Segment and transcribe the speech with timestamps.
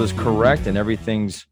[0.00, 0.14] right.
[0.16, 1.46] World is correct and everything's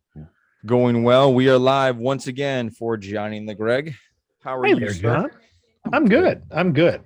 [0.66, 3.94] going well, we are live once again for Johnny and the Greg.
[4.42, 5.00] How are Hey you, there, sir?
[5.02, 5.30] John.
[5.92, 6.42] I'm good.
[6.50, 7.02] I'm good.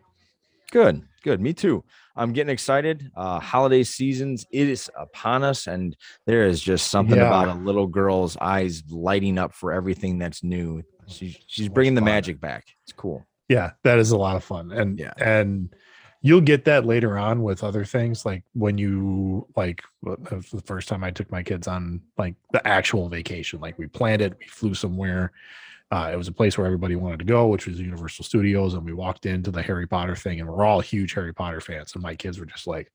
[0.70, 1.40] Good, good.
[1.40, 1.84] Me too.
[2.16, 3.10] I'm getting excited.
[3.16, 7.26] Uh, holiday seasons it is upon us, and there is just something Yeah.
[7.26, 10.82] about a little girl's eyes lighting up for everything that's new.
[11.08, 12.64] She's she's bringing the magic back.
[12.84, 13.26] It's cool.
[13.48, 14.72] Yeah, that is a lot of fun.
[14.72, 15.12] And Yeah.
[15.18, 15.74] and
[16.22, 20.50] you'll get that later on with other things like when you like well, that was
[20.50, 23.60] the first time I took my kids on like the actual vacation.
[23.60, 25.32] Like we planned it, we flew somewhere.
[25.90, 28.82] Uh, it was a place where everybody wanted to go, which was Universal Studios, and
[28.82, 31.92] we walked into the Harry Potter thing, and we're all huge Harry Potter fans.
[31.92, 32.90] And my kids were just like,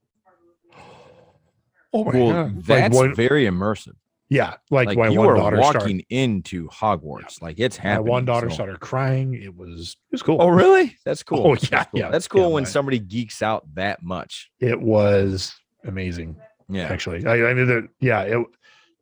[1.94, 3.94] "Oh my Well, god!" Like that's very immersive.
[4.30, 6.06] Yeah, like, Like, my you one are daughter walking started.
[6.10, 7.42] into Hogwarts.
[7.42, 8.12] Like it's My happening.
[8.12, 9.34] one daughter so- started crying.
[9.36, 10.38] It was it was cool.
[10.42, 10.98] Oh, really?
[11.06, 11.46] That's cool.
[11.48, 12.00] Oh, That's yeah, cool.
[12.02, 14.52] yeah, That's cool yeah, when my- somebody geeks out that much.
[14.60, 16.36] It was amazing.
[16.70, 16.88] Yeah.
[16.88, 17.26] actually.
[17.26, 18.46] I, I mean, that yeah, it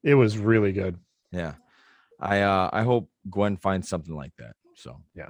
[0.03, 0.97] it was really good.
[1.31, 1.53] Yeah.
[2.19, 4.55] I uh I hope Gwen finds something like that.
[4.75, 5.29] So Yeah.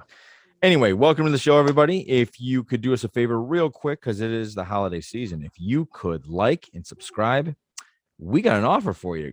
[0.62, 2.00] Anyway, welcome to the show, everybody.
[2.08, 5.42] If you could do us a favor real quick, because it is the holiday season,
[5.42, 7.54] if you could like and subscribe,
[8.18, 9.32] we got an offer for you.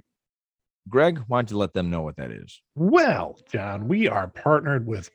[0.90, 2.62] Greg, why don't you let them know what that is?
[2.76, 5.10] Well, John, we are partnered with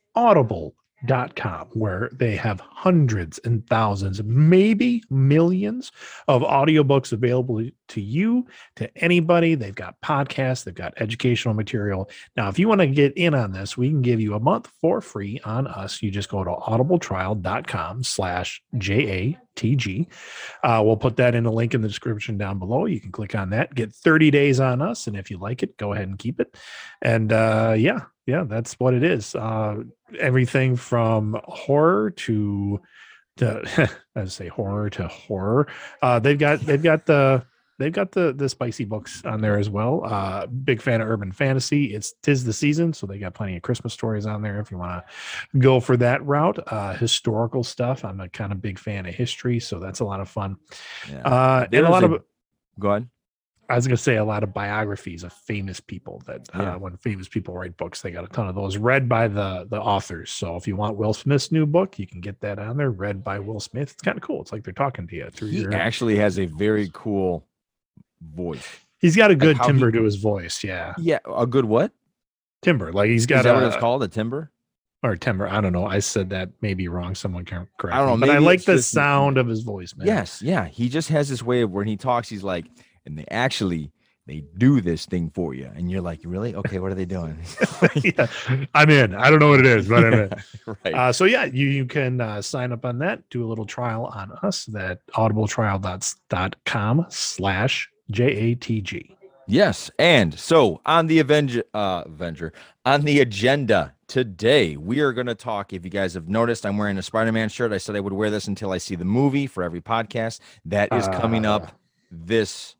[1.04, 5.92] Audible.com, where they have hundreds and thousands, maybe millions
[6.26, 8.46] of audiobooks available to you,
[8.76, 9.54] to anybody.
[9.54, 12.10] They've got podcasts, they've got educational material.
[12.36, 14.70] Now, if you want to get in on this, we can give you a month
[14.80, 16.02] for free on us.
[16.02, 20.08] You just go to audibletrial.com slash J-A-T-G.
[20.64, 22.86] Uh, we'll put that in a link in the description down below.
[22.86, 25.06] You can click on that, get 30 days on us.
[25.06, 26.56] And if you like it, go ahead and keep it.
[27.00, 29.34] And uh, yeah, yeah, that's what it is.
[29.34, 29.84] Uh,
[30.18, 32.80] everything from horror to,
[33.38, 35.68] to I say horror to horror.
[36.02, 37.44] Uh, they've got they've got the
[37.78, 40.02] they've got the the spicy books on there as well.
[40.04, 41.94] Uh, big fan of urban fantasy.
[41.94, 44.78] It's tis the season, so they got plenty of Christmas stories on there if you
[44.78, 45.04] want
[45.52, 46.58] to go for that route.
[46.66, 48.04] Uh, historical stuff.
[48.04, 50.56] I'm a kind of big fan of history, so that's a lot of fun.
[51.10, 51.18] Yeah.
[51.20, 52.24] Uh, and a lot a- of
[52.80, 53.08] Go ahead.
[53.70, 57.28] I was gonna say a lot of biographies of famous people that uh, when famous
[57.28, 60.30] people write books, they got a ton of those read by the the authors.
[60.30, 63.22] So if you want Will Smith's new book, you can get that on there, read
[63.22, 63.92] by Will Smith.
[63.92, 64.40] It's kind of cool.
[64.40, 65.74] It's like they're talking to you through He your.
[65.74, 67.46] actually has a very cool
[68.34, 68.66] voice.
[69.00, 70.64] He's got a good timber he- to his voice.
[70.64, 71.92] Yeah, Yeah, a good what?
[72.62, 72.92] Timber.
[72.92, 74.02] Like he's got Is that a what it's called?
[74.02, 74.50] A timber?
[75.04, 75.46] or timber.
[75.46, 75.86] I don't know.
[75.86, 77.14] I said that maybe wrong.
[77.14, 77.94] Someone can correct.
[77.94, 80.08] I don't know, me, but I like the sound of his voice, man.
[80.08, 80.66] Yes, yeah.
[80.66, 82.64] He just has this way of when he talks, he's like,
[83.08, 83.90] and they actually
[84.26, 86.54] they do this thing for you, and you're like, really?
[86.54, 87.38] Okay, what are they doing?
[88.04, 88.26] yeah,
[88.74, 89.14] I'm in.
[89.14, 90.30] I don't know what it is, but I'm in.
[90.84, 90.94] right.
[90.94, 94.04] Uh, so yeah, you, you can uh, sign up on that, do a little trial
[94.04, 99.14] on us that audibletrial.com slash J-A-T-G.
[99.46, 102.52] Yes, and so on the Avenger, uh, Avenger,
[102.84, 105.72] on the agenda today, we are going to talk.
[105.72, 107.72] If you guys have noticed, I'm wearing a Spider-Man shirt.
[107.72, 110.40] I said I would wear this until I see the movie for every podcast.
[110.66, 111.54] That is coming Ah.
[111.56, 111.72] up
[112.10, 112.74] this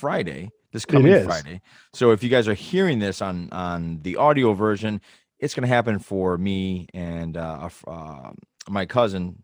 [0.00, 0.50] Friday.
[0.72, 1.24] This coming.
[1.24, 1.60] Friday.
[1.92, 5.00] So if you guys are hearing this on on the audio version,
[5.38, 8.30] it's going to happen for me and uh, uh,
[8.68, 9.42] my cousin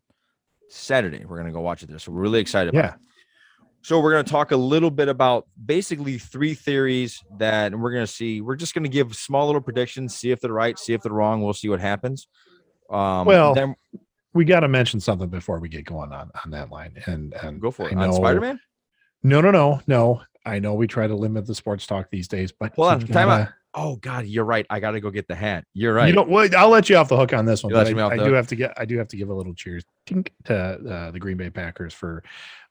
[0.68, 1.24] Saturday.
[1.24, 1.98] We're going to go watch it there.
[1.98, 2.74] So we're really excited.
[2.74, 2.94] About Yeah.
[2.94, 3.00] it.
[3.82, 8.06] So we're going to talk a little bit about basically three theories that we're going
[8.06, 8.40] to see.
[8.40, 11.12] We're just going to give small little predictions, see if they're right, see if they're
[11.12, 11.42] wrong.
[11.42, 12.26] We'll see what happens.
[12.90, 13.76] Um, Well, then
[14.34, 16.94] We got to mention something before we get going on, on that line.
[17.06, 17.96] And, and go for it.
[17.96, 18.60] On Spider-Man.
[19.22, 20.22] No, no, no, no.
[20.46, 23.28] I know we try to limit the sports talk these days, but Hold on, time
[23.28, 23.48] out.
[23.74, 24.64] Oh God, you're right.
[24.70, 25.64] I got to go get the hat.
[25.74, 26.08] You're right.
[26.08, 26.54] You know what?
[26.54, 27.74] I'll let you off the hook on this one.
[27.74, 28.72] I, I do have to get.
[28.78, 31.92] I do have to give a little cheers tink, to uh, the Green Bay Packers
[31.92, 32.22] for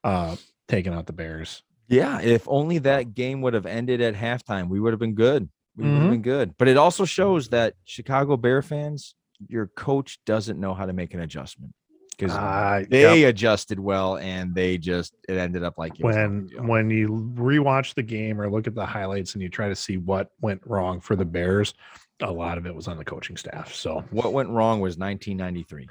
[0.04, 0.36] uh,
[0.68, 1.62] taking out the Bears.
[1.88, 5.48] Yeah, if only that game would have ended at halftime, we would have been good.
[5.76, 6.02] We would Mhm.
[6.02, 6.58] have been good.
[6.58, 9.14] But it also shows that Chicago Bear fans,
[9.48, 11.74] your coach doesn't know how to make an adjustment
[12.18, 13.30] because Uh, they yep.
[13.30, 17.32] adjusted well and they just it ended up like it was no when when you
[17.36, 20.62] rewatch the game or look at the highlights and you try to see what went
[20.66, 21.74] wrong for the Bears,
[22.22, 23.74] a lot of it was on the coaching staff.
[23.74, 25.88] So what went wrong was 1993.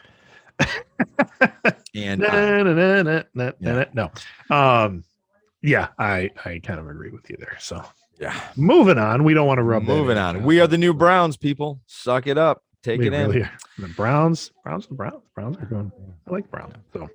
[1.95, 3.85] And Na, na, na, na, na, Yeah.
[3.93, 4.11] no,
[4.51, 5.05] um,
[5.63, 7.57] yeah, I I kind of agree with you there.
[7.61, 7.83] So
[8.21, 9.83] yeah, moving on, we don't want to rub.
[9.83, 10.45] moving on.
[10.45, 11.81] We are the new Browns, people.
[11.87, 12.63] Suck it up.
[12.85, 13.27] Take We it in.
[13.31, 13.51] really are.
[13.79, 15.91] The Browns, Browns, the Browns, Browns are going.
[16.29, 16.75] I like Browns.
[16.93, 17.09] So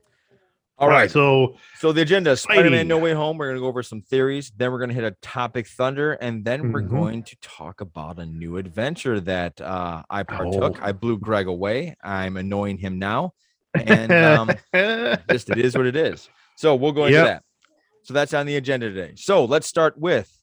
[0.79, 1.11] All right.
[1.11, 3.37] so So the agenda is Spider-Man No Way Home.
[3.37, 4.51] We're gonna go over some theories.
[4.57, 6.89] Then we're gonna hit a topic thunder, and then we're Mhm.
[6.89, 10.79] going to talk about a new adventure that uh, I partook.
[10.81, 10.85] Oh.
[10.85, 11.95] I blew Greg away.
[12.03, 13.33] I'm annoying him now,
[13.75, 14.49] and um,
[15.29, 16.27] just it is what it is.
[16.55, 17.25] So we'll go into Yep.
[17.27, 17.43] that.
[18.03, 19.13] So that's on the agenda today.
[19.17, 20.35] So let's start with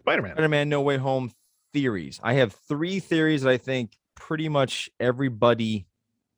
[0.00, 0.32] Spider-Man.
[0.32, 1.30] Spider-Man No Way Home
[1.72, 2.18] theories.
[2.22, 5.86] I have three theories that I think pretty much everybody,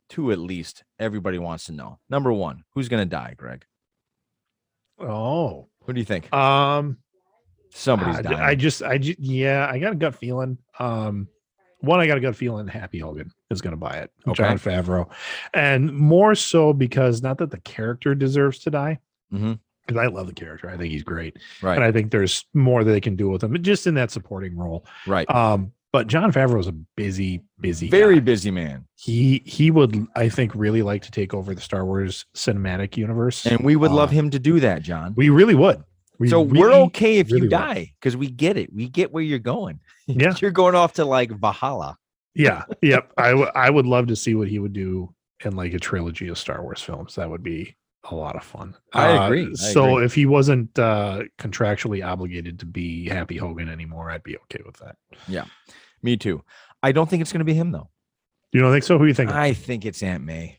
[0.08, 1.98] two at least, everybody wants to know.
[2.08, 3.64] Number one, who's gonna die, Greg?
[4.98, 6.32] Oh, Who do you think?
[6.32, 6.98] um,
[7.72, 8.36] Somebody's I, dying.
[8.40, 10.58] I just, I just, yeah, I got a gut feeling.
[10.78, 11.28] Um,
[11.78, 14.42] one, I got a gut feeling Happy Hogan is going to buy it, Okay.
[14.42, 15.08] Jon Favreau,
[15.54, 18.98] and more so because not that the character deserves to die,
[19.30, 20.68] because I love the character.
[20.68, 21.76] I think he's great, right.
[21.76, 24.56] and I think there's more that they can do with him, just in that supporting
[24.56, 24.84] role.
[25.06, 25.30] right.
[25.30, 28.20] Um, but Jon Favreau is a busy, busy, Very guy.
[28.20, 28.86] busy man.
[28.96, 33.44] He he would, I think, really like to take over the Star Wars cinematic universe,
[33.46, 35.14] And we would love Uh, him to do that, John.
[35.16, 35.82] we really would.
[36.18, 38.72] We so we're okay if really you die because we get it.
[38.74, 39.80] We get where you're going.
[40.06, 41.96] Yeah, You're going off to like Valhalla.
[42.34, 43.12] Yeah, yep.
[43.16, 45.14] I w- I would love to see what he would do
[45.44, 47.14] in like a trilogy of Star Wars films.
[47.14, 47.76] That would be
[48.10, 48.74] a lot of fun.
[48.92, 50.04] I Uh, agree, I so agree.
[50.06, 54.76] if he wasn't uh, contractually obligated to be Happy Hogan anymore, I'd be okay with
[54.78, 54.96] that.
[56.02, 56.42] Me too.
[56.82, 57.90] I don't think it's going to be him though.
[58.52, 58.98] You don't think so?
[58.98, 59.30] Who you think?
[59.30, 60.58] I think it's Aunt May.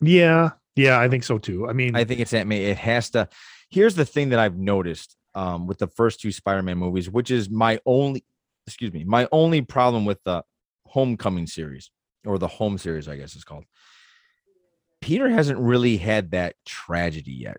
[0.00, 1.68] yeah, yeah, I think so too.
[1.68, 2.64] I mean, I think it's Aunt May.
[2.66, 3.28] It has to.
[3.70, 7.50] Here's the thing that I've noticed um, with the first two Spider-Man movies, which is
[7.50, 8.24] my only,
[8.66, 10.42] excuse me, my only problem with the
[10.86, 11.90] Homecoming series
[12.24, 13.64] or the Home series, I guess it's called.
[15.02, 17.58] Peter hasn't really had that tragedy yet.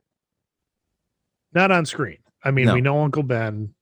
[1.54, 2.18] not on screen.
[2.44, 2.74] I mean, No.
[2.76, 3.74] we know Uncle Ben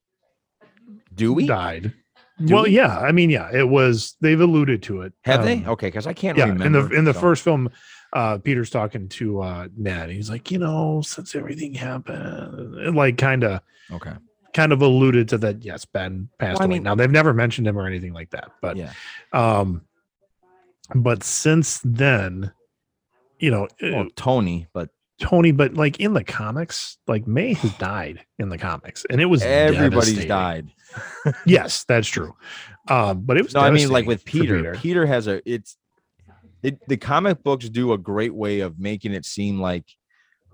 [1.13, 1.45] Do we?
[1.45, 1.93] died.
[2.43, 2.71] Do well, we?
[2.71, 2.99] yeah.
[2.99, 4.17] I mean, yeah, it was.
[4.19, 5.13] They've alluded to it.
[5.23, 5.53] Have they?
[5.59, 6.65] Um, Okay, because I can't yeah remember.
[6.65, 7.69] in the in the so- first film
[8.13, 13.43] uh peter's talking to uh ned he's like you know since everything happened like kind
[13.43, 13.59] of
[13.91, 14.13] Okay.
[14.53, 17.33] kind of alluded to that yes ben passed Well, I away mean- now they've never
[17.33, 18.93] mentioned him or anything like that but Yeah.
[19.33, 19.81] um
[20.93, 22.51] but since then
[23.39, 24.89] you know uh, Well, Tony, but
[25.19, 29.25] tony but like in the comics like may has died in the comics and it
[29.25, 30.69] was everybody's died.
[31.45, 32.35] yes that's true
[32.89, 34.75] um but it was No, I mean like with for Peter.
[34.75, 35.05] Peter.
[35.05, 35.77] has a it's
[36.63, 39.85] it the comic books do a great way of making it seem like,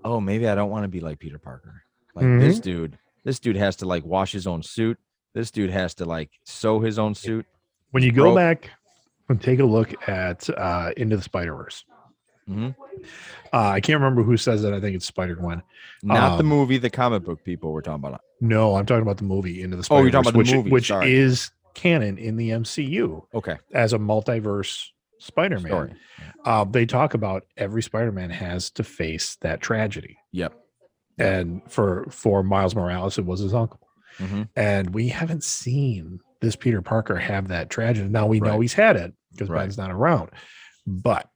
[0.04, 1.84] oh, maybe I don't want to be like Peter Parker.
[2.14, 2.62] Like this Mm-hmm.
[2.62, 4.98] dude, this dude has to like wash his own suit.
[5.34, 7.46] This dude has to like sew his own suit.
[7.92, 8.68] when you go back
[9.30, 11.82] and take a look at uh into the spider verse
[12.48, 12.74] Mhm.
[13.52, 14.74] Uh, I can't remember who says that.
[14.74, 15.62] I think it's Spider Gwen.
[16.02, 18.20] Not the Um, movie, the comic book people we're talking about.
[18.40, 20.02] No, I'm talking about the movie Into the Oh, Spider.
[20.02, 21.14] you're talking about the which, movie, which sorry.
[21.14, 23.56] is canon in the MCU Okay.
[23.72, 25.96] as a multiverse Spider-Man.
[26.44, 30.52] Uh, they talk about every Spider-Man has to face that tragedy, Yep.
[31.18, 33.80] and for for Miles Morales, it was his uncle,
[34.18, 34.48] Mhm.
[34.56, 38.08] and we haven't seen this Peter Parker have that tragedy.
[38.08, 39.60] Now we know he's had it because Right.
[39.60, 40.30] Ben's not around,
[40.86, 41.30] but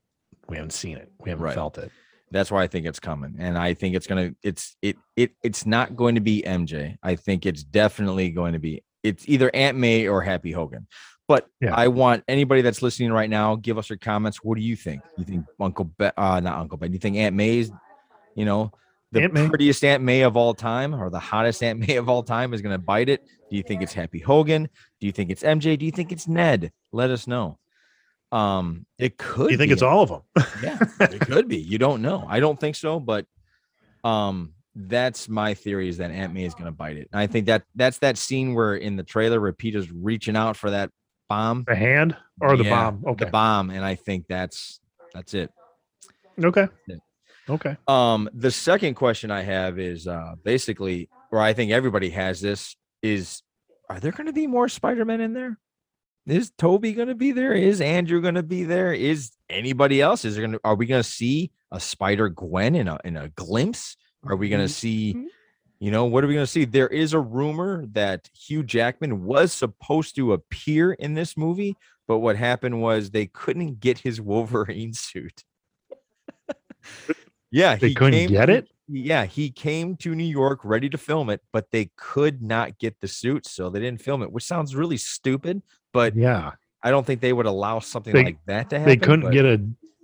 [0.49, 1.11] we haven't seen it.
[1.21, 1.55] We haven't Right.
[1.55, 1.91] felt it.
[2.31, 4.33] That's why I think it's coming, and I think it's gonna.
[4.43, 6.97] It's it it it's not going to be MJ.
[7.03, 8.83] I think it's definitely going to be.
[9.05, 10.89] It's either Aunt May or Happy Hogan.
[11.29, 11.75] But Yeah.
[11.75, 14.39] I want anybody that's listening right now, give us your comments.
[14.45, 15.03] What do you think?
[15.17, 16.13] You think Uncle Ben?
[16.17, 16.93] Uh, not Uncle Ben.
[16.93, 17.71] You think Aunt May's,
[18.37, 18.73] you know,
[19.13, 22.23] the Aunt prettiest Aunt May of all time, or the hottest Aunt May of all
[22.25, 23.25] time, is going to bite it?
[23.51, 24.69] Do you think it's Happy Hogan?
[25.01, 25.77] Do you think it's MJ?
[25.79, 26.73] Do you think it's Ned?
[26.93, 27.59] Let us know.
[28.33, 29.51] Um, it could.
[29.51, 30.47] you think it's all of them?
[30.63, 31.59] yeah, it could be.
[31.59, 32.25] You don't know.
[32.29, 33.27] I don't think so, but
[34.05, 37.09] um that's my theory is that Aunt May is going to bite it.
[37.11, 40.55] And I think that that's that scene where in the trailer where Peter's reaching out
[40.57, 40.91] for that
[41.31, 43.05] bomb, the hand or the Yeah, bomb?
[43.07, 43.25] Okay.
[43.25, 44.81] the bomb, and I think that's
[45.15, 45.51] that's it.
[46.43, 46.69] Okay.
[46.87, 46.97] Yeah.
[47.49, 47.77] Okay.
[47.89, 52.77] Um, the second question I have is uh basically, or I think everybody has this,
[53.03, 53.43] is
[53.89, 55.59] are there going to be more Spider-Man in there?
[56.27, 57.53] Is Tobey going to be there?
[57.53, 58.93] Is Andrew going to be there?
[58.93, 60.25] Is anybody else?
[60.25, 63.17] Is there going to are we going to see a Spider Gwen in a in
[63.17, 63.97] a glimpse?
[64.25, 65.27] Are we going to see Mhm.
[65.79, 66.65] you know, what are we going to see?
[66.65, 71.77] There is a rumor that Hugh Jackman was supposed to appear in this movie,
[72.09, 75.45] but what happened was they couldn't get his Wolverine suit.
[77.51, 78.69] yeah, They he couldn't came get to- it?
[78.89, 83.01] Yeah, he came to New York ready to film it, but they could not get
[83.01, 85.61] the suit, so they didn't film it, which sounds really stupid.
[85.97, 86.53] But Yeah.
[86.83, 88.89] I don't think they would allow something They- like that to happen.
[88.91, 89.61] They couldn't but- get a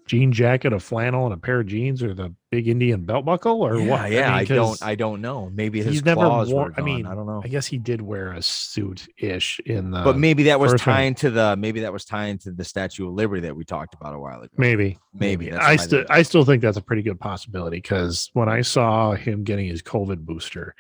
[0.07, 3.63] jean jacket, a flannel, and a pair of jeans, or the big Indian belt buckle,
[3.63, 4.11] or yeah, what?
[4.11, 4.83] Yeah, I, mean, 'cause don't.
[4.89, 5.49] I don't know.
[5.55, 7.41] Maybe his he's never claws worn- were I mean, I don't know.
[7.45, 10.03] I guess he did wear a suit ish in the.
[10.03, 13.15] but maybe that was tying to the maybe that was tying to the Statue of
[13.15, 14.53] Liberty that we talked about a while ago.
[14.59, 18.63] maybe, Maybe, I still, I still think that's a pretty good possibility because when I
[18.63, 20.75] saw him getting his COVID booster,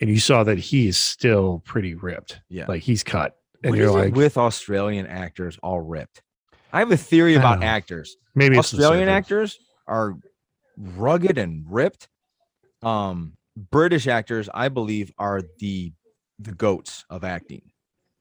[0.00, 2.66] and you saw that he is still pretty ripped, Yeah.
[2.68, 6.22] like he's cut, and What you're like, with Australian actors all ripped.
[6.72, 8.16] I have a theory about actors.
[8.34, 10.16] maybe Australian actors are
[10.76, 12.08] rugged and ripped.
[12.82, 13.34] Um,
[13.70, 15.92] British actors, I believe, are the
[16.38, 17.62] the goats of acting.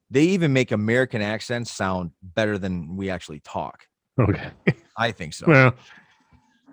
[0.09, 3.83] They even make American accents sound better than we actually talk.
[4.19, 4.49] Okay.
[4.97, 5.45] I think so.
[5.47, 5.73] Well,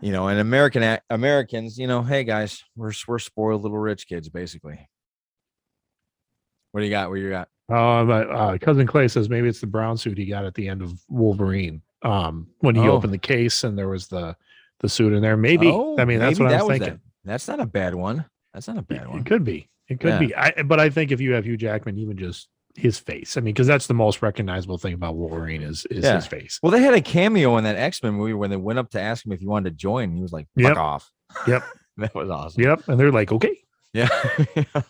[0.01, 4.29] you know, and American Americans, you know, hey guys, we're we're spoiled little rich kids,
[4.29, 4.89] basically.
[6.75, 7.09] What do you got?
[7.09, 7.49] What you got?
[7.73, 10.67] uh, but, uh, cousin Clay says maybe it's the brown suit he got at the
[10.69, 11.83] end of Wolverine.
[12.03, 12.91] Um, when he Oh.
[12.97, 14.37] opened the case and there was the
[14.81, 15.37] the suit in there.
[15.37, 15.69] Maybe.
[15.69, 16.85] Oh, I mean, that's what I that was that.
[16.87, 17.01] thinking.
[17.25, 18.25] That's not a bad one.
[18.53, 19.21] That's not a bad one.
[19.21, 19.69] it could be.
[19.89, 20.19] It could Yeah.
[20.19, 20.35] be.
[20.35, 23.37] I, but I think if you have Hugh Jackman, even just his face.
[23.37, 26.17] I mean, because that's the most recognizable thing about Wolverine is is Yeah.
[26.17, 26.59] his face.
[26.61, 29.01] Well, they had a cameo in that X Men movie when they went up to
[29.01, 30.13] ask him if he wanted to join.
[30.17, 30.77] He was like, "Fuck Yep.
[30.77, 31.13] off."
[31.47, 31.63] Yep.
[31.99, 32.63] that was awesome.
[32.63, 32.89] Yep.
[32.89, 33.57] And they're like, okay.
[33.95, 34.09] Yeah.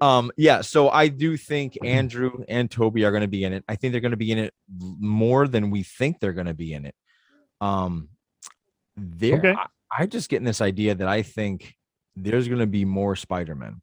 [0.00, 0.60] um, yeah.
[0.62, 1.76] So I do think.
[1.84, 3.64] Andrew and Tobey are going to be in it.
[3.68, 6.54] I think they're going to be in it more than we think they're going to
[6.54, 6.94] be in it.
[7.60, 8.08] Um,
[8.96, 9.52] there, Okay.
[9.52, 9.66] I,
[9.98, 11.74] I'm just getting this idea that I think
[12.16, 13.80] there's going to be more Spider-Man.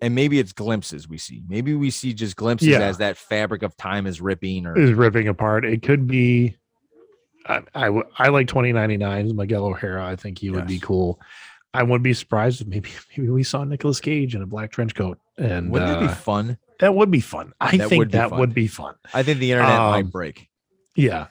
[0.00, 1.42] And maybe it's glimpses we see.
[1.48, 2.80] Maybe we see just glimpses Yeah.
[2.80, 5.64] as that fabric of time is ripping or Is ripping apart.
[5.64, 6.56] It could be.
[7.46, 7.62] I
[8.16, 10.04] I like 2099 Miguel O'Hara.
[10.06, 11.18] I think he would be cool.
[11.74, 14.94] I wouldn't be surprised if maybe maybe we saw Nicolas Cage in a black trench
[14.94, 16.58] coat, and wouldn't uh, be fun?
[16.80, 17.52] that would be fun.
[17.60, 18.40] I That think would that fun.
[18.40, 18.94] would be fun.
[19.14, 20.48] I think the internet um, might break.
[20.96, 21.28] Yeah,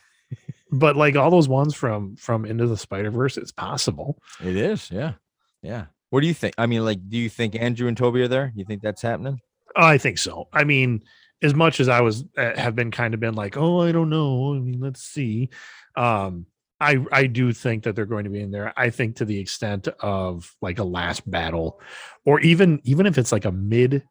[0.71, 4.17] but like all those ones from from Into the Spider Verse, it's possible.
[4.43, 5.13] It is, yeah.
[5.61, 5.85] Yeah.
[6.09, 6.53] What do you think?
[6.57, 8.53] I mean, like, do you think Andrew and Tobey are there?
[8.55, 9.39] You think that's happening?
[9.75, 10.47] I think so.
[10.53, 11.03] I mean,
[11.41, 14.09] as much as I was uh, have been kind of been like, oh, I don't
[14.09, 14.55] know.
[14.55, 15.49] I mean, let's see.
[15.95, 16.45] Um,
[16.79, 18.73] I I do think that they're going to be in there.
[18.77, 21.81] I think to the extent of like a last battle,
[22.25, 24.03] or even even if it's like a mid.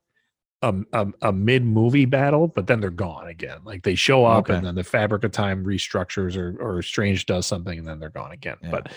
[0.63, 3.59] Um, a, a mid movie battle, but then they're gone again.
[3.63, 4.57] Like they show up Okay.
[4.57, 8.09] and then the fabric of time restructures or or Strange does something and then they're
[8.09, 8.57] gone again.
[8.63, 8.71] Yeah.
[8.71, 8.93] But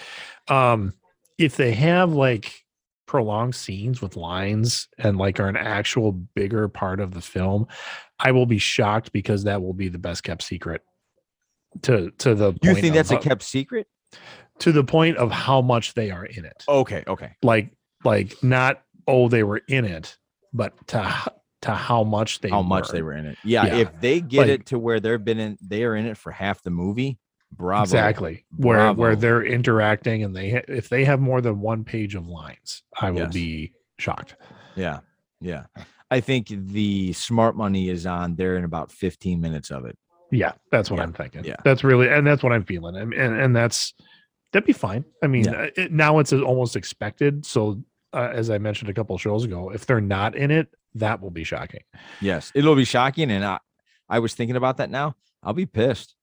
[0.52, 0.94] um
[1.38, 2.64] if they have like
[3.08, 7.68] prolonged scenes with lines and like are an actual bigger part of the film,
[8.18, 10.82] I will be shocked because that will be the best kept secret.
[11.84, 13.88] To to the You think that's a kept secret?
[14.60, 16.64] to the point of how much they are in it.
[16.68, 17.32] Okay, okay.
[17.44, 17.72] Like
[18.04, 20.18] like not oh they were in it,
[20.54, 21.14] but to
[21.62, 23.38] to how much they How much they were in it.
[23.44, 23.76] Yeah, Yeah.
[23.78, 26.32] if they get Like- it to where they've been in they are in it for
[26.32, 27.20] half the movie,
[27.52, 27.84] bravo.
[27.84, 32.16] exactly where where they're interacting and they ha- if they have more than one page
[32.16, 33.34] of lines, I will Yes.
[33.34, 34.36] be shocked.
[34.76, 35.00] Yeah.
[35.42, 35.66] Yeah.
[36.12, 39.98] I think the smart money is on there in about 15 minutes of it.
[40.32, 41.44] Yeah, that's what Yeah, I'm thinking.
[41.46, 41.56] yeah.
[41.64, 43.94] that's really, and that's what I'm feeling, and and, and that's
[44.52, 45.06] that'd be fine.
[45.24, 45.52] I mean, Yeah.
[45.52, 47.46] uh, it, now it's almost expected.
[47.46, 47.84] So,
[48.14, 51.22] uh, as I mentioned a couple of shows ago, if they're not in it, that
[51.22, 51.82] will be shocking.
[52.20, 52.52] Yes.
[52.56, 53.30] It'll be shocking.
[53.30, 53.60] And I,
[54.10, 55.16] I was thinking about that now.
[55.44, 56.16] I'll be pissed.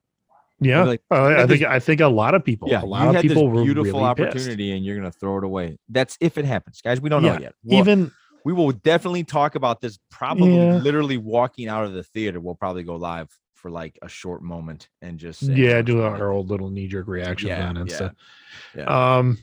[0.59, 2.83] Yeah, like, uh, I think this- I think a lot of people, Yeah.
[2.83, 4.29] a lot you of had people were beautiful really pissed.
[4.29, 5.79] opportunity and you're gonna throw it away.
[5.89, 6.81] That's if it happens.
[6.81, 7.55] Guys, we don't Yeah, know yet.
[7.63, 8.11] Well, Even
[8.45, 10.77] we will definitely talk about this probably Yeah.
[10.79, 12.41] literally walking out of the theater.
[12.41, 16.31] We'll probably go live for like a short moment and just yeah, do we our
[16.31, 18.13] old little knee jerk reaction Yeah, and yeah, stuff.
[18.77, 19.17] yeah.
[19.17, 19.39] Um,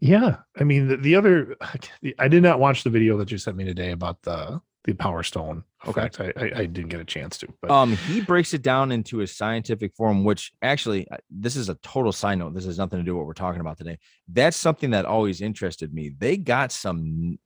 [0.00, 1.56] yeah, I mean the, the other,
[2.18, 5.22] I did not watch the video that you sent me today about the the Power
[5.24, 6.02] Stone Okay.
[6.02, 6.20] effect.
[6.20, 7.70] I, I I didn't get a chance to, but.
[7.70, 12.12] Um, he breaks it down into a scientific form, which actually, this is a total
[12.12, 12.54] side note.
[12.54, 13.98] This has nothing to do with what we're talking about today.
[14.28, 16.12] That's something that always interested me.
[16.16, 17.38] They got some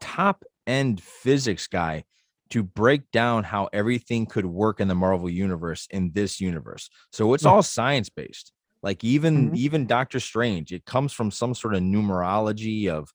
[0.00, 2.04] top end physics guy
[2.50, 6.88] to break down how everything could work in the Marvel universe in this universe.
[7.12, 8.52] So it's all science based.
[8.82, 9.56] Like even Mhm.
[9.56, 13.12] even Doctor Strange, it comes from some sort of numerology of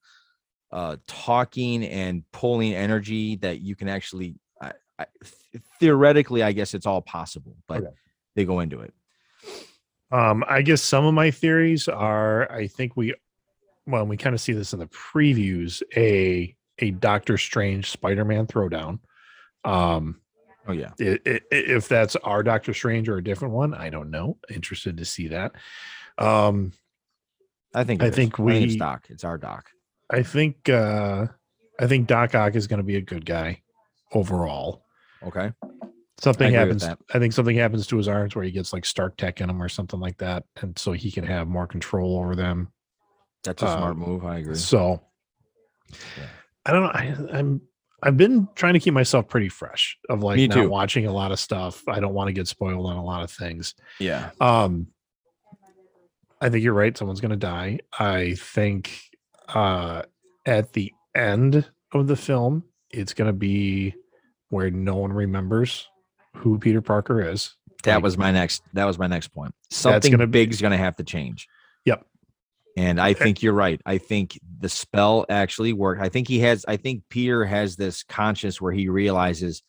[0.72, 6.74] uh talking and pulling energy that you can actually I, I, th- theoretically I guess
[6.74, 7.96] it's all possible, but Okay.
[8.36, 8.94] they go into it.
[10.12, 13.14] Um, I guess some of my theories are I think we
[13.88, 19.00] well, we kind of see this in the previews, a a Doctor Strange Spider-Man throwdown.
[19.64, 20.20] Um
[20.68, 20.92] Oh yeah.
[21.00, 24.38] i- i- i- if that's our Doctor Strange or a different one, I don't know.
[24.50, 25.54] Interested to see that.
[26.18, 26.74] Um
[27.74, 28.16] I think I it is.
[28.16, 29.08] think I think it's we- Doc.
[29.10, 29.70] It's our Doc.
[30.10, 31.28] I think uh
[31.80, 33.62] I think Doc Ock is going to be a good guy
[34.14, 34.86] overall.
[35.24, 35.52] Okay.
[36.20, 36.84] Something happens.
[36.84, 39.64] I think something happens to his arms where he gets like Stark Tech in him
[39.64, 42.72] or something like that, and so he can have more control over them.
[43.44, 44.24] That's a Uh, smart move.
[44.26, 44.54] I agree.
[44.56, 45.02] So
[46.18, 46.28] Yeah.
[46.68, 46.90] I don't know.
[47.34, 47.62] I, I'm
[48.04, 50.70] I've been trying to keep myself pretty fresh of like Me not too.
[50.70, 51.84] watching a lot of stuff.
[51.88, 53.76] I don't want to get spoiled on a lot of things.
[54.00, 54.32] Yeah.
[54.40, 54.88] Um
[56.40, 56.98] I think you're right.
[56.98, 57.80] Someone's gonna die.
[57.98, 59.00] I think
[59.50, 60.04] uh
[60.46, 63.94] at the end of the film, it's gonna be
[64.50, 65.88] where no one remembers
[66.38, 67.56] who Peter Parker is.
[67.84, 68.64] That Like, was my next.
[68.74, 69.54] That was my next point.
[69.70, 71.48] Something gonna be- big's going to have to change.
[71.86, 72.06] Yep.
[72.78, 73.82] And I think you're right.
[73.86, 76.02] I think the spell actually worked.
[76.02, 79.62] I think he has, I think Peter has this conscience where he realizes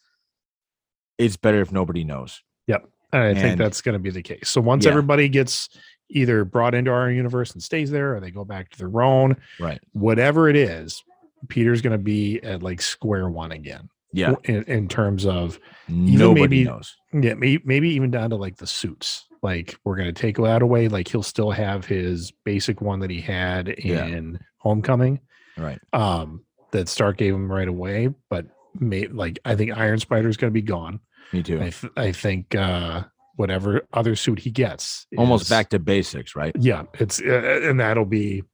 [1.18, 2.42] it's better if nobody knows.
[2.68, 2.88] Yep.
[3.12, 4.48] And I think that's going to be the case.
[4.48, 4.90] So once Yeah.
[4.92, 5.68] everybody gets
[6.10, 9.36] either brought into our universe and stays there or they go back to their own,
[9.58, 9.80] Right.
[9.92, 11.02] whatever it is,
[11.48, 13.88] Peter's going to be at like square one again.
[14.12, 14.34] Yeah.
[14.44, 16.96] In, in terms of, Nobody maybe- knows.
[17.12, 19.26] yeah, maybe, maybe even down to like the suits.
[19.42, 20.88] Like we're going to take that away.
[20.88, 24.06] Like he'll still have his basic one that he had Yeah.
[24.06, 25.20] in Homecoming.
[25.58, 25.78] Right.
[25.92, 28.46] um that Stark gave him right away, but
[28.78, 31.00] may, like I think Iron Spider is going to be gone.
[31.32, 31.58] Me too.
[31.60, 33.02] I th- I think uh
[33.36, 36.54] whatever other suit he gets, Almost is- back to basics, right?
[36.58, 38.44] Yeah, it's uh, and that'll be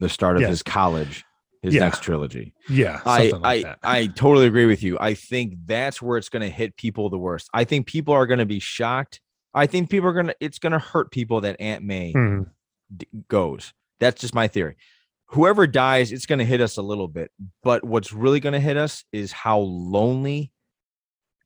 [0.00, 0.50] The start of Yes.
[0.50, 1.24] his college,
[1.62, 1.80] his Yeah.
[1.84, 2.52] next trilogy.
[2.68, 3.00] yeah.
[3.06, 3.78] I like I, that.
[3.82, 4.98] I totally agree with you.
[5.00, 7.48] I think that's where it's going to hit people the worst.
[7.54, 9.20] I think people are going to be shocked.
[9.54, 12.50] I think people are going to it's going to hurt people that Aunt May Mhm.
[12.96, 13.72] d- goes.
[14.00, 14.76] That's just my theory.
[15.26, 17.30] Whoever dies, it's going to hit us a little bit.
[17.62, 20.52] But what's really going to hit us is how lonely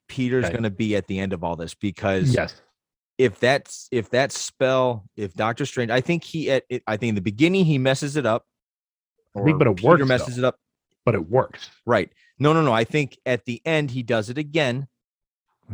[0.08, 2.60] Peter's to be at the end of all this because Yes.
[3.18, 7.10] if that's if that spell, if Doctor Strange, I think he at it, I think
[7.10, 8.44] in the beginning he messes it up.
[9.36, 10.42] I think, but it Peter works, messes though.
[10.42, 10.58] it up.
[11.04, 11.70] But it works.
[11.84, 12.10] Right.
[12.38, 12.72] No, no, no.
[12.72, 14.88] I think at the end he does it again,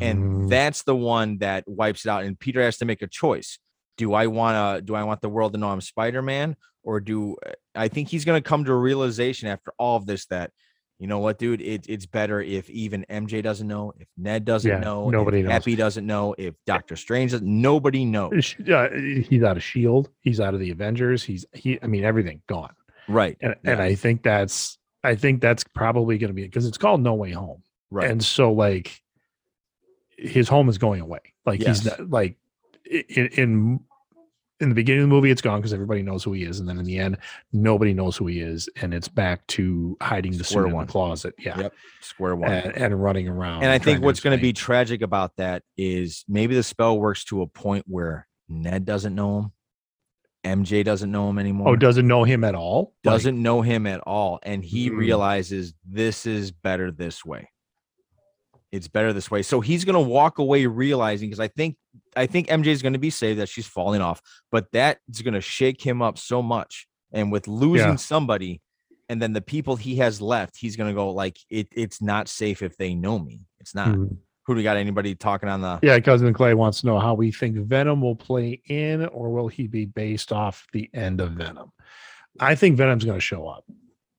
[0.00, 2.24] and Mm, that's the one that wipes it out.
[2.24, 3.58] And Peter has to make a choice.
[3.98, 4.82] Do I want to?
[4.82, 7.36] Do I want the world to know I'm Spider Man, or do
[7.74, 10.50] I think he's going to come to a realization after all of this that,
[10.98, 14.70] you know what, dude, it, it's better if even MJ doesn't know, if Ned doesn't
[14.70, 15.52] Yeah, know, nobody if knows.
[15.52, 18.54] Happy doesn't know, if Doctor Strange doesn't, nobody knows.
[18.72, 20.08] uh, he's out of Shield.
[20.22, 21.22] He's out of the Avengers.
[21.22, 21.78] He's he.
[21.82, 22.72] I mean, everything gone.
[23.08, 23.36] Right.
[23.42, 27.02] And and I think that's I think that's probably going to be because it's called
[27.02, 27.62] No Way Home.
[27.90, 28.10] Right.
[28.10, 29.01] And so like
[30.22, 31.20] his home is going away.
[31.44, 32.36] Like he's not like
[32.90, 33.80] in in
[34.60, 36.68] in the beginning of the movie it's gone because everybody knows who he is and
[36.68, 37.16] then in the end
[37.52, 40.86] nobody knows who he is and it's back to hiding the Square one.
[40.86, 41.34] closet.
[41.38, 41.58] Yeah.
[41.58, 41.74] Yep.
[42.00, 42.52] Square one.
[42.52, 43.62] And, and running around.
[43.64, 47.24] and I think what's going to be tragic about that is maybe the spell works
[47.24, 49.52] to a point where Ned doesn't know him,
[50.64, 51.68] MJ doesn't know him anymore.
[51.70, 52.94] Oh, doesn't know him at all?
[53.02, 54.96] Doesn't know him at all, and he Mm.
[54.96, 57.48] realizes this is better this way.
[58.72, 59.42] It's better this way.
[59.42, 61.76] So he's going to walk away realizing because I think
[62.16, 65.34] I think MJ is going to be saved that she's falling off, but that's going
[65.34, 66.86] to shake him up so much.
[67.12, 67.96] And with losing Yeah.
[67.96, 68.62] somebody,
[69.10, 71.68] and then the people he has left, he's going to go like it.
[71.76, 73.40] It's not safe if they know me.
[73.60, 73.88] It's not.
[73.88, 74.16] Mhm.
[74.46, 74.76] Who do we got?
[74.78, 75.78] Anybody talking on the?
[75.82, 79.48] Yeah, cousin Clay wants to know how we think Venom will play in, or will
[79.48, 81.70] he be based off the end of Venom?
[82.40, 83.64] I think Venom's going to show up,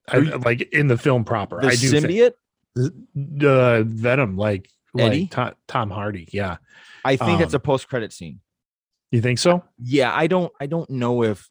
[0.07, 1.59] I, like in the film proper.
[1.59, 2.33] The I do think
[2.75, 5.21] the Venom, like Eddie?
[5.21, 6.27] like Tom, Tom Hardy.
[6.31, 6.57] Yeah,
[7.05, 8.39] I think that's Um, a post credit scene.
[9.11, 9.63] you think so?
[9.79, 10.51] Yeah, I don't.
[10.59, 11.49] I don't know if.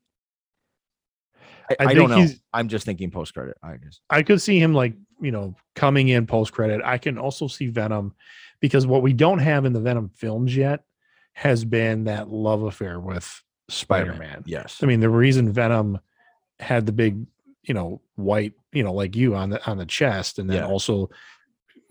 [1.71, 2.27] I, I I, don't know.
[2.53, 3.57] I'm just thinking post credit.
[3.63, 4.01] I guess.
[4.11, 6.81] I could see him like you know coming in post credit.
[6.85, 8.15] I can also see Venom
[8.61, 10.81] because what we don't have in the Venom films yet
[11.35, 14.43] has been that love affair with Spider Man.
[14.45, 14.81] Yes.
[14.83, 15.99] I mean, the reason Venom
[16.59, 17.25] had the big,
[17.65, 20.67] you know, white, you know, like you on the on the chest, and then Yeah.
[20.67, 21.11] also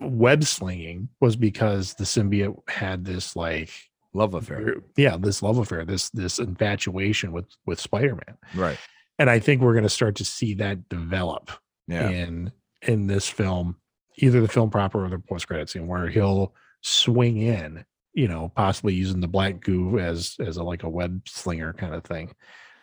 [0.00, 3.70] web slinging was because the symbiote had this like,
[4.14, 4.76] Love affair.
[4.96, 8.78] yeah, this love affair, this this infatuation with with Spider Man, Right.
[9.18, 11.50] and I think we're going to start to see that develop
[11.88, 12.10] Yeah.
[12.10, 12.52] in
[12.86, 13.76] in this film,
[14.18, 18.50] either the film proper or the post credit scene, where he'll swing in, you know,
[18.54, 22.32] possibly using the black goo as as a like a web slinger kind of thing,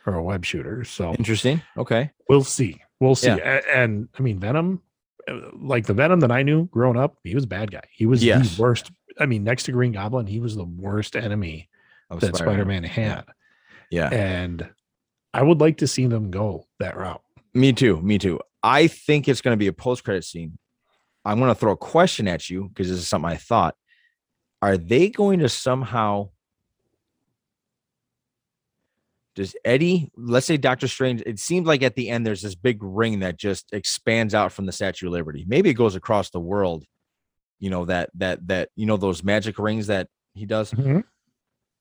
[0.09, 0.83] or a web shooter.
[0.83, 1.61] So Interesting.
[1.77, 2.11] Okay.
[2.27, 3.27] we'll see, we'll see.
[3.27, 3.61] Yeah.
[3.65, 4.81] A- And, I mean, Venom,
[5.27, 7.83] uh, like the Venom that I knew growing up, he was a bad guy.
[7.91, 8.55] He was Yes.
[8.55, 8.91] the worst.
[9.19, 11.69] I mean, next to Green Goblin, he was the worst enemy
[12.09, 13.25] Of that Spider Man had,
[13.91, 14.09] Yeah.
[14.11, 14.67] and
[15.33, 17.21] I would like to see them go that route.
[17.53, 18.01] Me too.
[18.01, 18.39] Me too.
[18.63, 20.57] I think it's going to be a post credit scene.
[21.25, 23.75] I'm going to throw a question at you because this is something I thought.
[24.61, 26.29] Are they going to somehow?
[29.39, 32.79] Does Eddie, let's say Doctor Strange, it seemed like at the end there's this big
[32.81, 35.45] ring that just expands out from the Statue of Liberty.
[35.47, 36.83] Maybe it goes across the world.
[37.57, 40.71] You know, that, that, that, you know, those magic rings that he does.
[40.71, 40.99] Mm-hmm.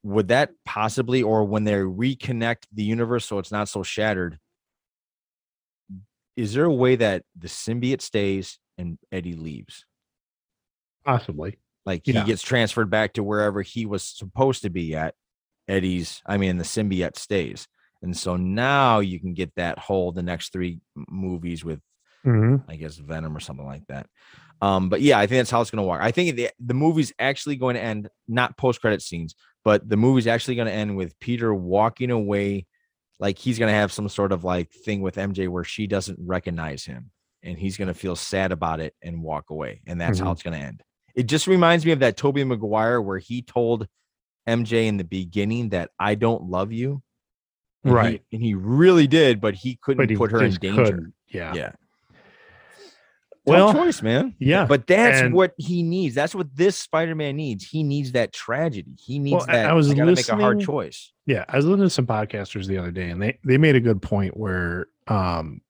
[0.04, 4.38] would that possibly or when they reconnect the universe so it's not so shattered
[6.36, 9.84] is there a way that the symbiote stays and eddie leaves
[11.04, 11.58] Possibly.
[11.84, 12.20] like Yeah.
[12.20, 15.16] he gets transferred back to wherever he was supposed to be at
[15.68, 17.68] eddie's i mean the symbiote stays
[18.02, 21.80] and so now you can get that whole the next three movies with
[22.26, 22.64] Mhm.
[22.68, 24.06] I guess Venom or something like that.
[24.60, 26.02] Um, but yeah, I think that's how it's going to work.
[26.02, 29.96] I think the, the movie's actually going to end not post credit scenes, but the
[29.96, 32.66] movie's actually going to end with Peter walking away
[33.20, 36.84] like he's gonna have some sort of like thing with MJ where she doesn't recognize
[36.84, 37.10] him,
[37.42, 40.32] and he's gonna feel sad about it and walk away, and that's how Mhm.
[40.32, 40.82] it's gonna end.
[41.14, 43.88] It just reminds me of that Tobey Maguire where he told
[44.48, 47.02] MJ in the beginning that I don't love you,
[47.84, 48.22] and he- Right.
[48.32, 50.84] and he really did, but he couldn't but he put her in danger.
[50.84, 51.14] couldn't.
[51.28, 51.54] Yeah.
[51.54, 51.72] Yeah.
[53.46, 54.34] Well, Tough choice, man.
[54.38, 54.66] Yeah.
[54.66, 56.14] But that's and- what he needs.
[56.14, 57.64] That's what this Spider-Man needs.
[57.66, 58.92] He needs that tragedy.
[59.02, 59.66] He needs Well, that.
[59.70, 61.12] I was I gotta make a hard choice.
[61.24, 63.80] Yeah, I was listening to some podcasters the other day, and they they made a
[63.80, 65.62] good point where um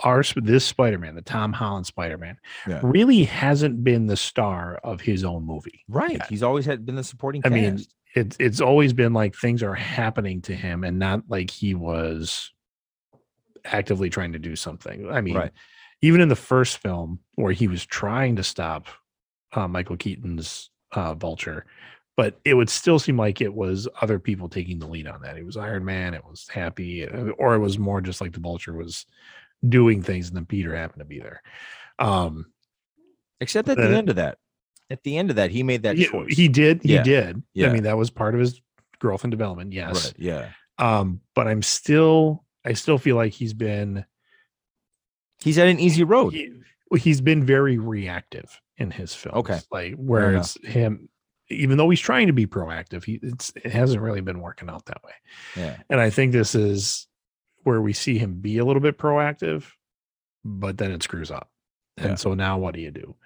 [0.00, 2.36] our this Spider-Man, the Tom Holland Spider-Man,
[2.68, 2.80] Yeah.
[2.82, 5.84] really hasn't been the star of his own movie.
[5.88, 6.16] Right.
[6.18, 6.26] Yeah.
[6.28, 7.54] He's always had been the supporting I cast.
[7.54, 7.84] mean,
[8.14, 12.52] it's it's always been like things are happening to him, and not like he was
[13.64, 15.10] actively trying to do something.
[15.10, 15.52] I mean, Right.
[16.00, 18.86] even in the first film where he was trying to stop
[19.52, 21.66] uh, Michael Keaton's uh, Vulture,
[22.16, 25.36] but it would still seem like it was other people taking the lead on that.
[25.36, 28.74] It was Iron Man, it was Happy, or it was more just like the Vulture
[28.74, 29.06] was
[29.66, 31.42] doing things, and then Peter happened to be there.
[31.98, 32.46] Um,
[33.40, 34.38] except at the- the end of that.
[34.90, 36.34] At the end of that, he made that he, choice.
[36.34, 37.02] he did, he Yeah.
[37.02, 37.42] did.
[37.52, 37.68] Yeah.
[37.68, 38.60] I mean, that was part of his
[39.00, 39.72] growth and development.
[39.74, 40.06] Yes.
[40.06, 40.14] Right.
[40.18, 40.48] Yeah.
[40.78, 44.04] Um, but I'm still, I still feel like he's been
[45.40, 46.32] He's had an easy road.
[46.32, 46.52] he,
[46.96, 49.36] he's been very reactive in his films.
[49.38, 49.60] Okay.
[49.70, 51.08] like where it's him,
[51.50, 54.86] even though he's trying to be proactive, he it's it hasn't really been working out
[54.86, 55.12] that way.
[55.56, 55.76] Yeah.
[55.90, 57.06] And I think this is
[57.64, 59.64] where we see him be a little bit proactive,
[60.44, 61.50] but then it screws up.
[61.96, 62.14] And Yeah.
[62.16, 63.16] so now what do you do?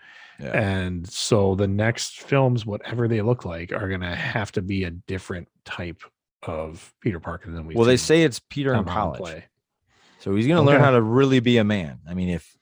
[0.40, 0.58] Yeah.
[0.58, 4.90] And so the next films, whatever they look like, are gonna have to be a
[4.90, 6.02] different type
[6.42, 7.74] of Peter Parker than we.
[7.74, 9.18] Well, they say it's Peter in college.
[9.20, 9.44] play.
[10.18, 11.98] So he's going to learn how to really be a man.
[12.08, 12.56] I mean, if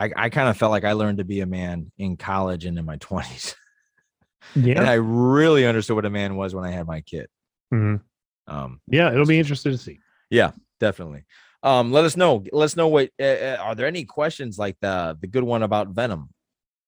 [0.00, 2.76] I, I kind of felt like I learned to be a man in college and
[2.78, 3.54] in my 20s.
[4.56, 7.28] Yeah, And I really understood what a man was when I had my kid.
[7.72, 8.00] Mhm.
[8.48, 10.00] Um, yeah, it'll be interesting to see.
[10.80, 11.24] Definitely.
[11.62, 12.44] Um, let us know.
[12.52, 15.88] Let us know what uh, are there any questions like the the good one about
[15.88, 16.30] Venom?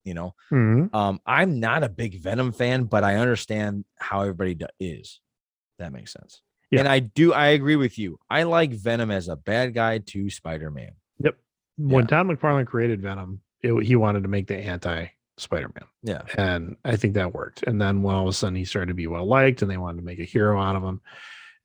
[0.04, 0.94] You know, Mhm.
[0.94, 5.20] um, I'm not a big Venom fan, but I understand how everybody do- is.
[5.78, 6.40] That makes sense.
[6.70, 6.80] Yeah.
[6.80, 7.32] And I do.
[7.32, 8.18] I agree with you.
[8.30, 10.92] I like Venom as a bad guy to Spider Man.
[11.18, 11.36] Yep.
[11.76, 16.22] When Tom McFarlane created Venom, it, he wanted to make the anti Spider-Man, Yeah.
[16.36, 17.62] and I think that worked.
[17.62, 19.78] And then when all of a sudden he started to be well liked, and they
[19.78, 21.00] wanted to make a hero out of him,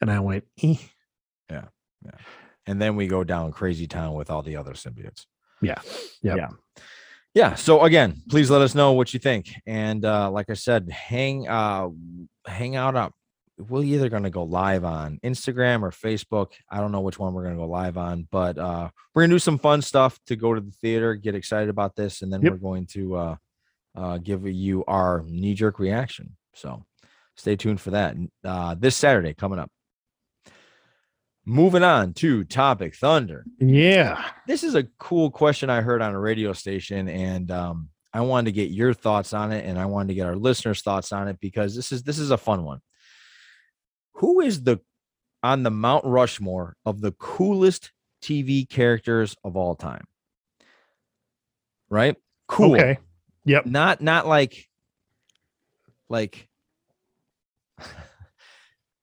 [0.01, 0.75] and I went, eh.
[2.67, 5.25] And then we go down crazy town with all the other symbiotes.
[5.61, 5.79] Yeah.
[6.23, 6.37] Yep.
[6.37, 6.47] Yeah.
[7.33, 7.55] Yeah.
[7.55, 9.51] So again, please let us know what you think.
[9.67, 11.89] And uh, like I said, hang uh
[12.47, 13.13] hang out up.
[13.57, 16.53] We're either gonna go live on Instagram or Facebook.
[16.69, 19.39] I don't know which one we're gonna go live on, but uh we're gonna do
[19.39, 22.51] some fun stuff to go to the theater, get excited about this, and then Yep.
[22.53, 23.35] we're going to uh
[23.95, 26.35] uh give you our knee-jerk reaction.
[26.53, 26.83] So
[27.37, 28.15] stay tuned for that.
[28.43, 29.71] Uh this Saturday coming up.
[31.47, 36.19] Moving on to topic thunder yeah, this is a cool question I heard on a
[36.19, 40.07] radio station, and um, I wanted to get your thoughts on it, and I wanted
[40.07, 42.79] to get our listeners' thoughts on it because this is this is a fun one.
[44.13, 44.79] Who is the
[45.43, 47.91] on the Mount Rushmore of the coolest
[48.23, 50.05] TV characters of all time?
[51.89, 52.15] Right?
[52.47, 52.73] Cool.
[52.73, 52.97] okay,
[53.43, 54.67] yep, Not not like
[56.09, 56.47] like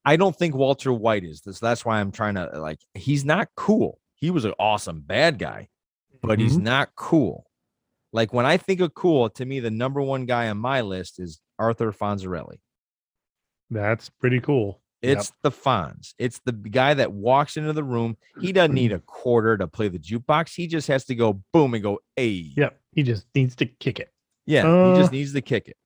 [0.04, 1.60] I don't think Walter White is this.
[1.60, 4.00] That's why I'm trying to like he's not cool.
[4.14, 5.68] He was an awesome bad guy,
[6.22, 6.62] but he's Mhm.
[6.62, 7.46] not cool.
[8.12, 11.18] Like when I think of cool, to me, the number one guy on my list
[11.20, 12.58] is Arthur Fonzarelli.
[13.70, 14.82] that's pretty cool.
[15.00, 15.16] Yep.
[15.18, 16.12] It's the Fonz.
[16.18, 18.18] It's the guy that walks into the room.
[18.40, 20.54] He doesn't need a quarter to play the jukebox.
[20.54, 22.52] He just has to go boom and go, hey.
[22.56, 24.12] Yep, he just needs to kick it.
[24.46, 24.62] Yeah.
[24.62, 25.76] he Uh, just needs to kick it.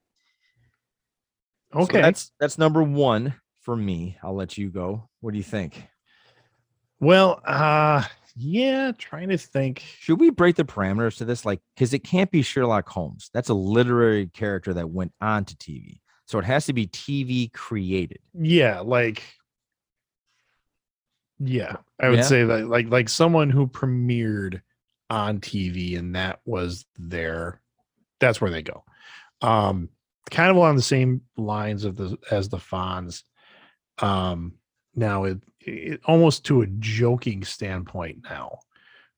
[1.73, 3.35] So Okay, that's that's number one
[3.67, 4.17] for me.
[4.23, 5.09] I'll let you go.
[5.21, 5.89] What do you think?
[7.01, 8.05] well, uh,
[8.37, 9.81] yeah, trying to think.
[9.99, 11.45] Should we break the parameters to this?
[11.45, 13.29] Like, because it can't be Sherlock Holmes.
[13.35, 16.01] That's a literary character that went on to TV.
[16.27, 18.21] So it has to be TV created.
[18.35, 19.23] Yeah, like,
[21.41, 22.23] yeah, I would Yeah?
[22.23, 24.63] say that like like someone who premiered
[25.11, 27.61] on TV and that was their
[28.21, 28.85] that's where they go.
[29.43, 29.89] Um
[30.31, 33.23] kind of along the same lines of the as the Fonz.
[34.01, 34.55] Um
[34.95, 38.59] now it, it almost to a joking standpoint now.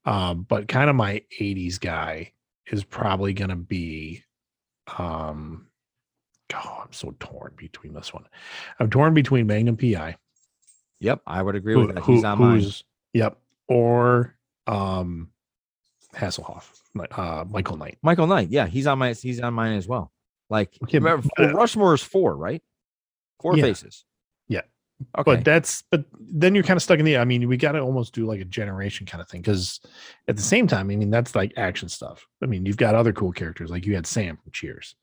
[0.04, 2.32] Um but kind of my 80s guy
[2.70, 4.22] is probably going to be
[4.98, 5.66] um
[6.54, 8.24] oh, I'm so torn between this one.
[8.78, 10.16] I'm torn between Magnum PI
[11.00, 12.04] Yep, I would agree who- with that.
[12.04, 12.64] who- He's on mine.
[13.14, 13.38] Yep.
[13.68, 14.36] Or
[14.66, 15.30] um
[16.14, 16.70] Hasselhoff,
[17.12, 17.98] uh Michael Knight.
[18.02, 18.48] Michael Knight.
[18.50, 20.10] Yeah, he's on my he's on mine as well.
[20.50, 22.62] Like Okay, remember, but- Rushmore is four, right?
[23.40, 23.64] Four Yeah.
[23.64, 24.04] faces.
[25.16, 25.36] Okay.
[25.36, 27.18] But that's but then you're kind of stuck in the.
[27.18, 29.80] I mean, we got to almost do like a generation kind of thing because
[30.26, 32.26] at the same time, I mean, that's like action stuff.
[32.42, 34.96] I mean, you've got other cool characters like you had Sam from Cheers.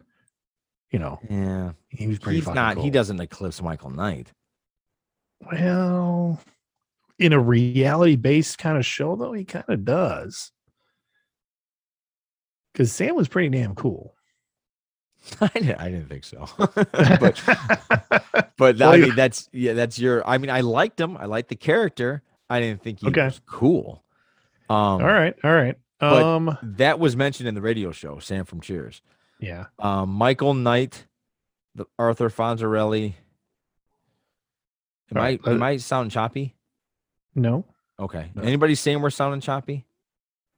[0.91, 2.37] You know, yeah, he was pretty.
[2.37, 2.77] he's fucking not.
[2.77, 4.31] He doesn't eclipse Michael Knight.
[5.51, 6.39] Well,
[7.17, 10.51] in a reality based kind of show, though, he kind of does.
[12.73, 14.14] Because Sam was pretty damn cool.
[15.41, 16.47] I didn't, I didn't think so.
[16.57, 17.41] but
[18.57, 20.27] but Well, I mean that's yeah that's your.
[20.27, 21.17] I mean I liked him.
[21.17, 22.21] I liked the character.
[22.49, 23.25] I didn't think he Okay.
[23.25, 24.03] was cool.
[24.69, 25.75] Um, all right, all right.
[26.01, 28.19] Um, That was mentioned in the radio show.
[28.19, 29.01] Sam from Cheers.
[29.39, 29.65] yeah.
[29.79, 31.05] Um, Michael Knight,
[31.73, 33.13] the Arthur Fonzarelli.
[35.11, 36.55] Am All I right, am uh, I sounding choppy?
[37.35, 37.65] No,
[37.99, 38.31] Okay.
[38.35, 38.41] no.
[38.43, 39.85] Anybody saying we're sounding choppy?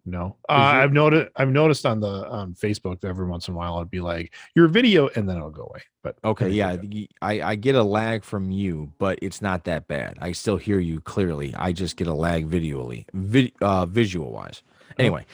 [0.08, 0.38] No.
[0.50, 1.30] Uh, I've noticed.
[1.36, 4.34] I've noticed on the on Facebook that every once in a while it'd be like
[4.56, 5.84] your video, and then it'll go away.
[6.02, 9.88] But Okay, yeah, I I, I get a lag from you, but it's not that
[9.88, 10.18] bad.
[10.22, 11.54] I still hear you clearly.
[11.56, 14.64] I just get a lag visually, vid, uh, visual wise.
[14.98, 15.26] Anyway,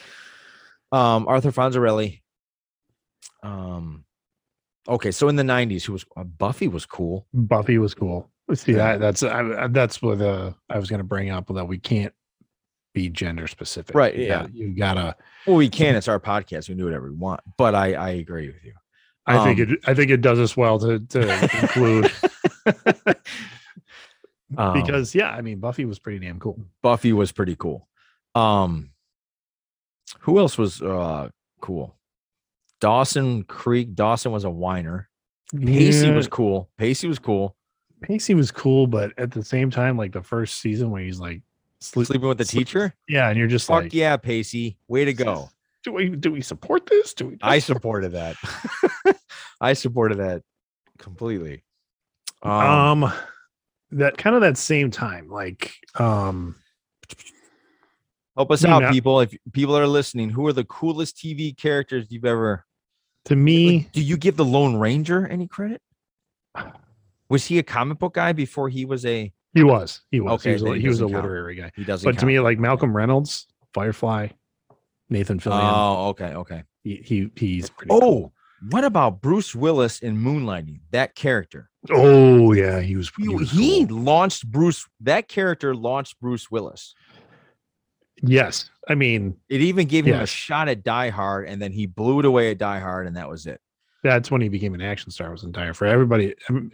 [0.91, 2.21] um, Arthur Fonzarelli.
[3.43, 4.05] Um,
[4.87, 7.27] okay, so in the '90s, who was uh, Buffy was cool.
[7.33, 8.29] Buffy was cool.
[8.47, 8.97] Let's see Yeah.
[8.97, 11.77] that that's I, I- that's what uh, I was going to bring up that we
[11.77, 12.13] can't
[12.93, 13.95] be gender specific.
[13.95, 14.39] Right, You yeah.
[14.41, 15.15] gotta- you gotta.
[15.47, 15.95] Well, we can.
[15.95, 16.69] It's our podcast.
[16.69, 17.41] We can do whatever we want.
[17.57, 18.73] But I I agree with you.
[19.25, 19.79] I think Um, it.
[19.87, 22.11] I think it does us well to to include
[24.57, 26.59] Um, because yeah, I mean Buffy was pretty damn cool.
[26.83, 27.87] Buffy was pretty cool.
[28.35, 28.91] Um,
[30.19, 31.29] who else was uh
[31.61, 31.95] cool?
[32.79, 33.95] Dawson Creek.
[33.95, 35.09] Dawson was a whiner.
[35.57, 36.69] Pacey Yeah, was cool.
[36.77, 37.55] Pacey was cool.
[38.01, 41.41] Pacey was cool, but at the same time, like the first season when he's like
[41.83, 42.93] sleep, Sleeping with the sleep- teacher.
[43.07, 44.77] yeah, and you're just Fuck like, yeah, Pacey.
[44.87, 45.49] Way to go.
[45.83, 47.13] do we do we support this?
[47.13, 47.37] Do we?
[47.41, 48.35] I supported that.
[49.61, 50.41] I supported that
[50.97, 51.63] completely.
[52.41, 53.13] Um, um
[53.91, 56.55] that kind of that same time, like um
[58.35, 59.19] help us out, not- people.
[59.21, 62.65] If people are listening, who are the coolest TV characters you've ever?
[63.25, 65.81] to me, do you give the Lone Ranger any credit?
[67.29, 69.31] Was he a comic book guy before he was a?
[69.53, 71.71] He was he was Okay, he was, a, he was a literary guy.
[71.75, 72.09] He doesn't.
[72.09, 74.29] But to me, like Malcolm Reynolds, Firefly,
[75.09, 76.63] Nathan Fillion, oh, okay, okay.
[76.83, 77.89] he, he he's pretty.
[77.89, 77.99] cool.
[78.03, 78.31] Oh,
[78.69, 80.79] what about Bruce Willis in Moonlighting?
[80.91, 81.69] That character.
[81.91, 83.11] oh yeah, he was.
[83.17, 83.97] He, He, was he cool.
[83.99, 84.87] launched Bruce.
[85.01, 86.95] That character launched Bruce Willis.
[88.21, 91.85] yes, I mean It even gave him a shot at Die Hard, and then he
[91.85, 93.59] blew it away at Die Hard, and that was it.
[94.01, 95.29] that's when he became an action star.
[95.29, 96.33] Was entire for everybody.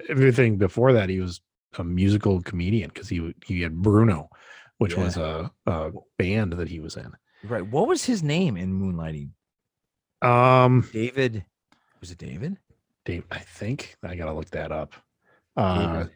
[0.10, 1.42] Everything before that, he was
[1.78, 4.30] a musical comedian because he he had Bruno,
[4.78, 5.04] which Yeah.
[5.04, 7.12] was a, a band that he was in.
[7.44, 7.66] Right.
[7.66, 9.32] What was his name in Moonlighting?
[10.28, 11.46] Um, David.
[12.02, 12.58] Was it David?
[13.06, 14.94] Dave, I think I gotta look that up.
[15.56, 16.12] Uh, David.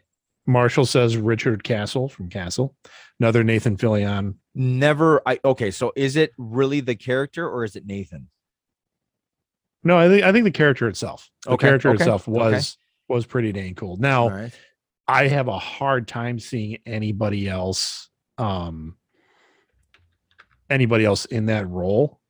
[0.46, 2.76] Marshall says Richard Castle from Castle.
[3.18, 4.34] Another Nathan Fillion.
[4.54, 5.22] Never.
[5.26, 5.70] I okay.
[5.70, 8.28] So is it really the character or is it Nathan?
[9.82, 11.30] No, I think I think the character itself.
[11.44, 12.38] The Okay, character okay, itself okay.
[12.38, 12.76] was
[13.08, 13.96] was pretty dang cool.
[13.96, 14.52] Now All right.
[15.06, 18.96] I have a hard time seeing anybody else um
[20.70, 22.20] anybody else in that role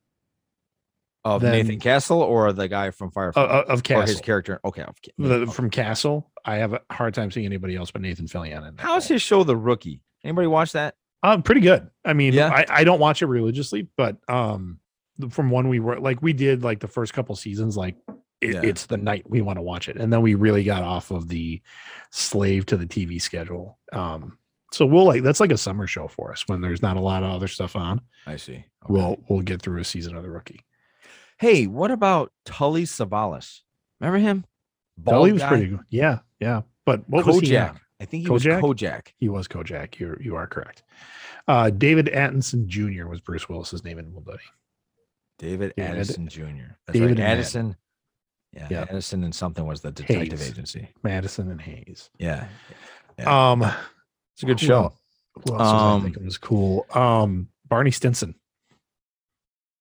[1.23, 4.07] Of Nathan Castle or the guy from Firefly uh, of or Castle.
[4.07, 4.59] his character?
[4.63, 4.83] Okay.
[4.83, 6.31] of The- from Castle.
[6.43, 8.75] I have a hard time seeing anybody else but Nathan Fillion in.
[8.77, 9.15] How's role.
[9.15, 10.01] his show, The Rookie?
[10.23, 10.93] Anybody watch that?
[11.23, 11.89] Um, pretty good.
[12.03, 12.49] I mean, Yeah.
[12.49, 14.79] I, I don't watch it religiously, but um,
[15.29, 17.95] from when we were like we did like the first couple seasons, like
[18.41, 18.61] it, Yeah.
[18.63, 21.27] it's the night we want to watch it, and then we really got off of
[21.27, 21.61] the
[22.11, 23.77] slave to the TV schedule.
[23.93, 24.37] Um,
[24.71, 27.23] so we'll like that's like a summer show for us when there's not a lot
[27.23, 28.01] of other stuff on.
[28.27, 28.53] I see.
[28.55, 28.65] Okay.
[28.89, 30.65] We'll we'll get through a season of the rookie.
[31.37, 33.61] Hey, what about Tully Savalas?
[33.99, 34.45] Remember him?
[35.05, 35.47] Tully was guy?
[35.49, 35.79] pretty good.
[35.89, 36.61] Yeah, yeah.
[36.85, 37.47] But what was he?
[37.51, 37.69] Kojak.
[37.71, 37.79] on?
[37.99, 38.61] I think he Kojak?
[38.61, 39.07] was Kojak.
[39.17, 39.99] He was Kojak.
[39.99, 40.83] You you are correct.
[41.47, 43.07] Uh, David Addison Jr.
[43.07, 44.39] was Bruce Willis's name in Duddy.
[45.37, 46.41] David Yeah, Addison Jr.
[46.87, 47.27] That's David right.
[47.27, 47.75] Addison.
[48.55, 48.81] Yeah, Yeah.
[48.83, 50.49] Addison and something was the detective Hayes.
[50.51, 50.89] agency.
[51.03, 52.09] Madison and Hayes.
[52.17, 52.47] Yeah.
[53.19, 53.51] Yeah.
[53.51, 53.61] Um,
[54.33, 54.93] It's a good who show.
[55.33, 56.85] Who else was I Um, thinking was cool?
[56.93, 58.35] Um, Barney Stinson.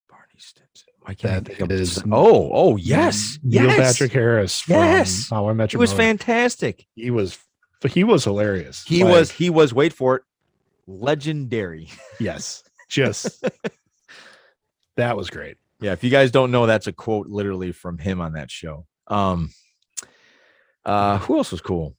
[0.09, 0.89] Barney Stinson.
[1.03, 3.39] Why can't That think of is- Oh, oh, yes.
[3.43, 3.93] Neil yes.
[3.93, 4.69] Patrick Harris.
[4.69, 5.29] Yes.
[5.31, 6.03] How I Met He was Mother.
[6.03, 6.87] fantastic.
[6.95, 7.39] He was.
[7.89, 8.83] He was hilarious.
[8.87, 10.23] He Like, was, he was, wait for it,
[10.87, 11.91] legendary.
[12.19, 12.63] Yes.
[12.89, 13.45] Just.
[14.97, 15.59] that was great.
[15.85, 18.87] Yeah, if you guys don't know, that's a quote literally from him on that show.
[19.07, 19.51] Um
[20.87, 21.95] uh who else was cool?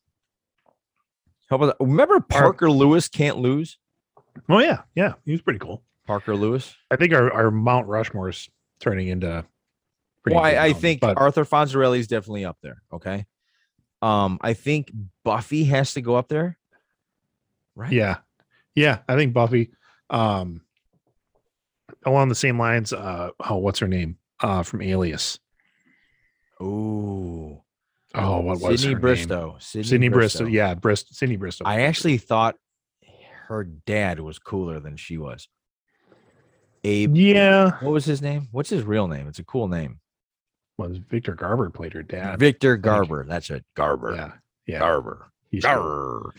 [1.79, 3.77] Remember Parker Lewis can't lose?
[4.49, 5.13] Oh yeah, yeah.
[5.23, 5.83] He was pretty cool.
[6.07, 6.75] Parker Lewis.
[6.89, 7.87] I think our, our Mount
[8.27, 9.45] is turning into.
[10.23, 12.81] pretty Well, I, I think but Arthur Fonzarelli is definitely up there.
[12.91, 13.27] Okay.
[14.01, 14.91] Um, I think
[15.23, 16.57] Buffy has to go up there.
[17.75, 17.91] right?
[17.91, 18.17] Yeah.
[18.73, 18.99] Yeah.
[19.07, 19.71] I think Buffy,
[20.09, 20.61] um,
[22.05, 24.17] along the same lines, uh, oh, what's her name?
[24.41, 25.39] Uh, from Alias.
[26.61, 27.61] Ooh.
[28.13, 29.51] Oh, what was Sydney her Bristow.
[29.51, 29.83] name?
[29.83, 30.45] Sydney Bristow.
[30.45, 31.65] Yeah, Brist Sydney Bristow.
[31.65, 32.55] I actually thought
[33.47, 35.47] her dad was cooler than she was.
[36.83, 37.15] Abe.
[37.15, 37.71] yeah.
[37.81, 38.47] What was his name?
[38.51, 39.27] What's his real name?
[39.27, 39.99] It's a cool name.
[40.77, 42.39] Was Victor Garber played her dad?
[42.39, 43.25] Victor Garber.
[43.27, 43.65] That's it.
[43.75, 44.13] Garber.
[44.15, 44.31] Yeah.
[44.67, 44.79] Yeah.
[44.79, 45.31] Garber.
[45.49, 45.73] he's cool.
[45.73, 46.33] Garber.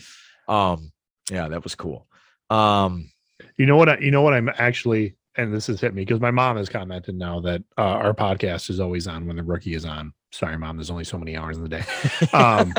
[0.48, 0.92] Um,
[1.30, 2.06] yeah, that was cool.
[2.48, 3.10] Um,
[3.58, 3.88] You know what?
[3.88, 4.34] I, you know what?
[4.34, 7.82] I'm actually, and this has hit me because my mom has commented now that uh,
[7.82, 10.12] our podcast is always on when the rookie is on.
[10.32, 10.76] Sorry, mom.
[10.76, 11.84] There's only so many hours in the day.
[12.32, 12.74] Um,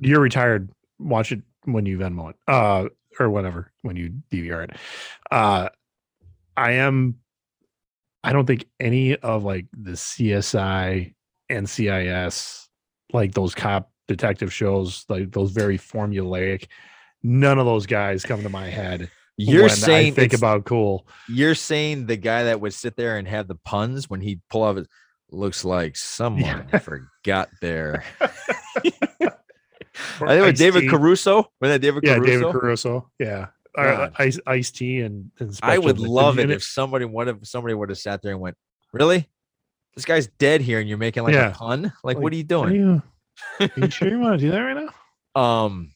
[0.00, 0.70] you're retired.
[0.98, 4.70] Watch it when you Venmo it, uh, or whatever when you DVR it.
[5.30, 5.68] Uh,
[6.56, 7.16] I am.
[8.22, 11.14] I don't think any of like the CSI,
[11.50, 12.68] NCIS,
[13.12, 16.66] like those cop detective shows, like those very formulaic.
[17.22, 19.10] None of those guys come to my head.
[19.36, 21.06] You're saying I think about cool.
[21.28, 24.62] you're saying the guy that would sit there and have the puns when he'd pull
[24.62, 24.86] off his
[25.30, 28.04] looks like someone forgot there.
[30.20, 30.56] I think it.
[30.56, 31.50] David Caruso.
[31.60, 32.32] Was that David Yeah, Caruso?
[32.40, 33.10] David Caruso.
[33.18, 33.46] Yeah.
[33.76, 34.08] Uh.
[34.18, 37.88] Ice Ice T and, and I would love it if somebody would have somebody would
[37.88, 38.56] have sat there and went,
[38.92, 39.28] Really?
[39.96, 41.48] This guy's dead here and you're making like Yeah.
[41.50, 41.82] a pun?
[41.82, 42.70] Like, Like, what are you doing?
[42.70, 43.02] Are you,
[43.60, 44.76] are you sure you want to do that right
[45.34, 45.40] now?
[45.40, 45.92] Um,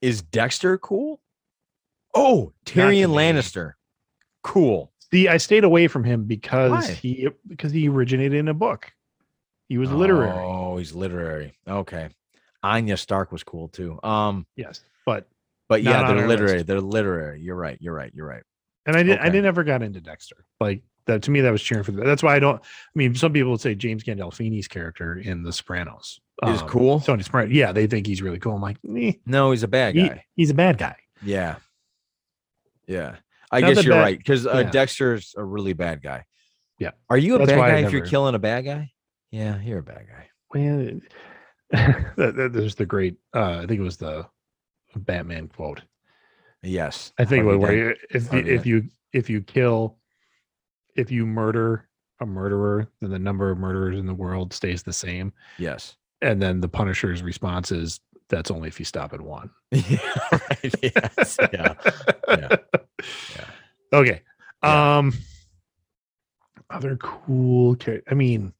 [0.00, 1.20] is Dexter cool?
[2.16, 3.10] Oh, Tyrion.
[3.10, 3.72] Lannister.
[4.42, 4.92] Cool.
[5.12, 6.92] See, I stayed away from him because Why?
[6.92, 8.92] he because he originated in a book.
[9.68, 10.32] He was literary.
[10.32, 11.56] Oh, he's literary.
[11.68, 12.08] Okay.
[12.62, 13.98] Arya Stark was cool too.
[14.02, 14.80] Um, Yes.
[15.04, 15.28] But
[15.68, 16.54] but yeah, they're literary.
[16.58, 16.66] list.
[16.66, 17.40] They're literary.
[17.40, 17.76] You're right.
[17.80, 18.12] You're right.
[18.14, 18.42] You're right.
[18.86, 19.30] and I did I Okay.
[19.30, 20.44] did never got into Dexter.
[20.60, 22.04] Like that to me, that was cheering for that.
[22.04, 25.52] That's why I don't I mean some people would say James Gandolfini's character in The
[25.52, 27.00] Sopranos Is um, cool.
[27.00, 27.50] Tony Soprano.
[27.52, 28.54] Yeah, they think he's really cool.
[28.54, 30.24] I'm like, eh, No, he's a bad he- guy.
[30.34, 30.96] he's a bad guy.
[31.22, 31.56] Yeah.
[32.86, 33.16] Yeah.
[33.50, 34.70] I Not guess you're bad- right because uh, yeah.
[34.70, 36.24] Dexter's a really bad guy.
[36.78, 36.90] Yeah.
[37.08, 38.92] Are you a That's bad guy if you're killing a bad guy?
[39.30, 40.28] Yeah, you're a bad guy.
[40.52, 41.00] Well,
[42.16, 43.16] there's the great.
[43.34, 44.26] Uh, I think it was the
[44.94, 45.82] Batman quote.
[46.62, 47.12] Yes.
[47.18, 49.98] I think where you, if you, if you if you kill,
[50.96, 51.88] if you murder
[52.20, 55.32] a murderer, then the number of murderers in the world stays the same.
[55.58, 55.96] Yes.
[56.22, 59.98] And then the Punisher's response is, "That's only if you stop at one." yeah.
[60.32, 60.74] Right.
[60.82, 61.36] Yes.
[61.52, 61.74] Yeah.
[62.28, 62.56] Yeah.
[63.92, 64.22] Okay.
[64.62, 64.98] Yeah.
[64.98, 65.12] Um.
[66.70, 67.76] Other cool.
[67.76, 68.52] char- I mean,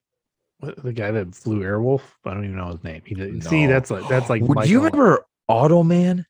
[0.60, 2.02] the guy that flew Airwolf.
[2.24, 3.02] I don't even know his name.
[3.04, 3.72] He did, see No.
[3.72, 4.42] that's like that's like.
[4.42, 6.24] Would you Michael- remember Automan?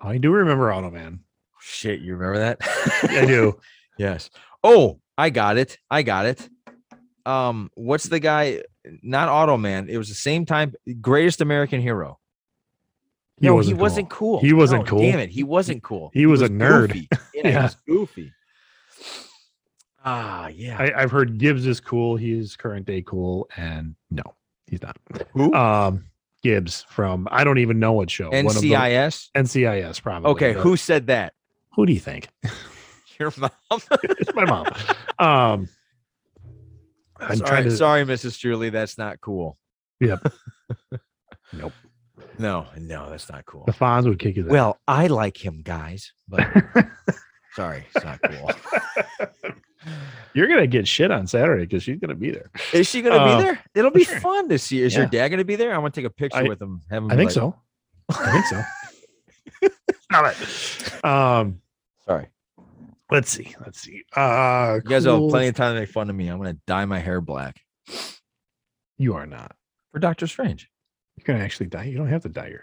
[0.00, 1.20] I do remember Automan.
[1.60, 2.58] Shit, you remember that?
[3.10, 3.58] I do.
[3.98, 4.30] yes.
[4.62, 5.78] Oh, I got it.
[5.90, 6.48] I got it.
[7.24, 8.62] Um, what's the guy?
[9.02, 9.88] Not Automan.
[9.88, 10.74] It was the same time.
[11.00, 12.18] Greatest American Hero.
[13.40, 14.40] He no, wasn't he wasn't cool.
[14.40, 14.98] He wasn't No, cool.
[15.00, 16.10] Damn it, he wasn't cool.
[16.14, 16.88] he was a nerd.
[16.92, 17.08] goofy.
[17.34, 17.62] Yeah, he Yeah.
[17.64, 18.32] was goofy.
[20.04, 20.78] Ah, yeah.
[20.78, 22.16] I, I've heard Gibbs is cool.
[22.16, 24.22] He is current day cool, and no,
[24.68, 24.96] he's not.
[25.32, 25.52] Who?
[25.52, 26.04] Um,
[26.42, 28.26] Gibbs from I don't even know what show.
[28.26, 28.38] Of the-
[28.70, 29.30] NCIS.
[29.36, 30.30] NCIS probably.
[30.30, 31.32] Okay, but who said that?
[31.74, 32.28] who do you think?
[33.18, 33.50] Your mom.
[33.70, 34.66] it's my mom.
[35.18, 35.68] Um,
[37.18, 37.70] I'm sorry, trying to.
[37.76, 38.38] sorry, Mrs.
[38.38, 38.70] Julie.
[38.70, 39.58] That's not cool.
[40.00, 40.32] Yep.
[41.52, 41.72] Nope.
[42.38, 43.64] No, no, that's not cool.
[43.66, 44.50] The Fonz would kick his ass.
[44.52, 46.46] Well, I like him, guys, but
[47.54, 48.50] sorry, it's not cool.
[50.34, 52.50] You're gonna get shit on Saturday because she's gonna be there.
[52.72, 53.60] Is she gonna Uh, be there?
[53.74, 54.20] It'll be sure.
[54.20, 54.82] fun to see.
[54.82, 55.74] Is your dad gonna be there?
[55.74, 56.82] I want to take a picture I- with him.
[56.90, 57.56] Have him I think like- so.
[58.10, 59.68] I think so.
[60.02, 61.04] Stop it.
[61.04, 61.60] Um,
[62.04, 62.26] Sorry,
[63.10, 63.54] let's see.
[63.64, 64.02] Let's see.
[64.14, 66.28] Uh, you guys will have plenty of time to make fun of me.
[66.28, 67.60] I'm gonna dye my hair black
[68.98, 69.54] You are not.
[69.92, 70.68] for Doctor Strange.
[71.16, 71.84] You're gonna actually dye.
[71.84, 72.62] You don't have to dye your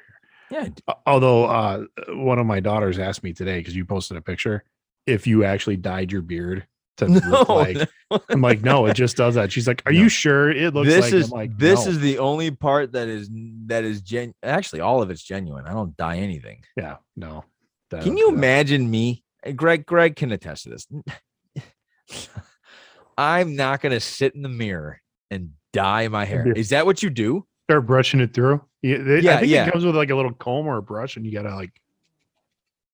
[0.51, 0.69] hair.
[0.85, 4.63] Yeah, Although uh, one of my daughters asked me today because you posted a picture
[5.07, 7.77] if you actually dyed your beard to no, look like.
[8.11, 8.19] no.
[8.29, 9.51] I'm like, no, it just does that.
[9.51, 9.99] She's like, are No.
[10.01, 11.13] you sure it looks this like?
[11.13, 13.29] is I'm like, this is the only part that is
[13.65, 14.35] that is gen.
[14.43, 15.65] Actually, all of it's genuine.
[15.65, 16.61] I don't dye anything.
[16.77, 17.45] yeah, no.
[17.89, 19.23] That- Can you that- imagine me?
[19.55, 20.87] Greg, Greg can attest to this.
[23.17, 25.01] I'm not gonna sit in the mirror
[25.31, 26.51] and dye my hair.
[26.55, 27.45] Is that what you do?
[27.65, 28.61] Start brushing it through?
[28.81, 29.65] Yeah, they- Yeah, I think yeah.
[29.67, 31.71] it comes with like a little comb or a brush, and you gotta like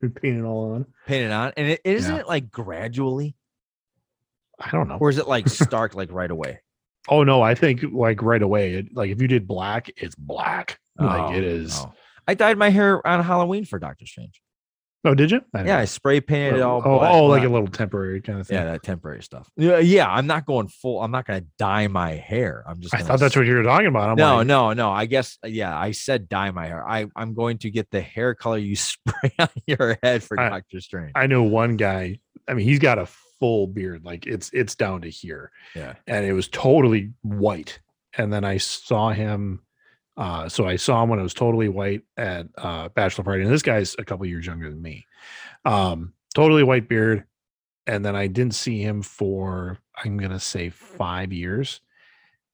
[0.01, 0.85] paint it all on.
[1.07, 2.21] Paint it on, and it isn't Yeah.
[2.21, 3.35] it like gradually,
[4.59, 4.97] I don't know.
[4.99, 6.61] or is it like stark, like right away?
[7.07, 8.73] Oh no, I think like right away.
[8.75, 10.79] It, like if you did black, it's black.
[10.97, 11.79] Like Oh, it is.
[11.79, 11.93] oh.
[12.27, 14.41] I dyed my hair on Halloween for Doctor Strange.
[15.05, 15.41] Oh, did you?
[15.53, 15.77] I Yeah, know.
[15.77, 16.81] I spray painted it all.
[16.83, 17.49] Oh, black- oh, like black.
[17.49, 18.57] a little temporary kind of thing.
[18.57, 19.49] yeah, that temporary stuff.
[19.55, 20.09] Yeah, yeah.
[20.09, 21.01] I'm not going full.
[21.01, 22.63] I'm not gonna dye my hair.
[22.67, 22.93] I'm just.
[22.93, 24.09] I thought that's what you were talking about.
[24.09, 24.91] I'm no, like, no, no.
[24.91, 25.77] I guess uh, yeah.
[25.77, 26.85] I said dye my hair.
[26.87, 30.49] I I'm going to get the hair color you spray on your head for I-
[30.49, 31.13] Doctor Strange.
[31.15, 32.19] I know one guy.
[32.47, 33.07] I mean, he's got a
[33.39, 35.93] full beard, like it's it's down to here, yeah.
[36.07, 37.79] and it was totally white.
[38.17, 39.61] And then I saw him.
[40.19, 43.51] Uh, so I saw him when it was totally white at uh, bachelor party, and
[43.51, 45.05] this guy's a couple years younger than me.
[45.63, 47.23] Um, totally white beard,
[47.87, 51.79] and then I didn't see him for I'm gonna say five years,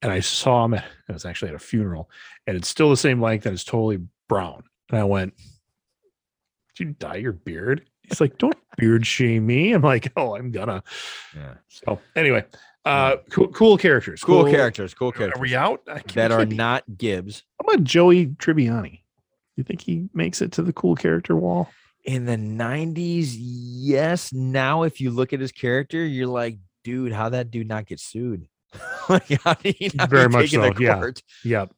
[0.03, 0.76] and I saw him.
[0.76, 2.07] At, it was actually at a funeral,
[2.45, 3.97] and it's still the same length, and it's totally
[4.30, 4.63] brown.
[4.91, 5.34] And I went,
[6.76, 10.51] "Did you dye your beard?" He's like, "Don't beard shame me." I'm like, "Oh, I'm
[10.51, 10.84] gonna."
[11.36, 11.55] Yeah.
[11.70, 12.45] So anyway,
[12.86, 14.94] uh, cool, cool characters, Cool, characters.
[14.94, 15.40] Cool characters.
[15.40, 15.86] Are we out?
[15.86, 17.44] That are can't be- not Gibbs.
[17.60, 19.02] How about Joey Tribbiani?
[19.56, 21.70] You think he makes it to the cool character wall?
[22.04, 24.32] In the 90s, yes.
[24.32, 28.00] Now, if you look at his character, you're like, dude, how that dude not get
[28.00, 28.48] sued?
[29.10, 30.94] like, how did he not Very be much taken to so, yeah.
[30.96, 31.24] court?
[31.44, 31.74] Yep.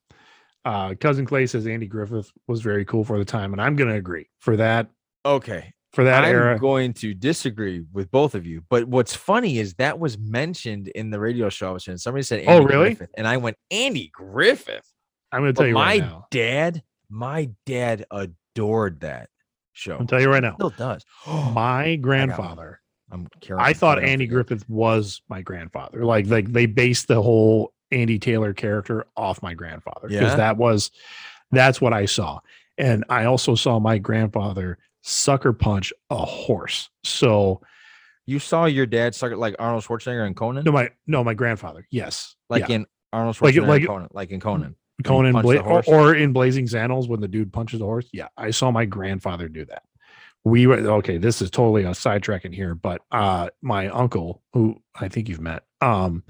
[0.66, 3.95] Uh, Cousin Clay says Andy Griffith was very cool for the time, and I'm gonna
[3.95, 4.89] agree for that
[5.26, 5.74] Okay.
[5.93, 6.59] For that I'm era.
[6.59, 8.63] going to disagree with both of you.
[8.69, 11.97] But what's funny is that was mentioned in the radio show I was in.
[11.97, 12.93] Somebody said, Oh, really?
[12.93, 14.91] Griffith, and I went, Andy Griffith.
[15.31, 16.27] I'm gonna tell But you my right now.
[16.31, 19.29] dad, my dad adored that
[19.73, 19.97] show.
[19.97, 20.55] I'll tell you right now.
[20.55, 21.03] Still does.
[21.27, 22.79] My grandfather.
[23.11, 23.63] I'm careful.
[23.65, 24.27] I thought Andy.
[24.27, 26.03] Griffith was my grandfather.
[26.03, 30.35] Like, like they based the whole Andy Taylor character off my grandfather because Yeah?
[30.35, 30.91] that was
[31.51, 32.39] that's what I saw.
[32.77, 34.77] And I also saw my grandfather
[35.08, 36.89] sucker punch a horse.
[37.03, 37.62] So
[38.26, 41.88] You saw your dad suck like Arnold Schwarzenegger and Conan, no, my no, my grandfather.
[41.89, 42.76] Yes, like yeah.
[42.76, 44.76] in Arnold Schwarzenegger, like- and Conan, like in Conan.
[45.03, 48.10] Conan Bla- or, or in Blazing Saddles when the dude punches the horse.
[48.12, 49.84] Yeah, I saw my grandfather do that.
[50.43, 51.20] We were okay.
[51.20, 55.64] This is totally a sidetracking here, but uh, my uncle, who I think you've met,
[55.82, 56.24] um,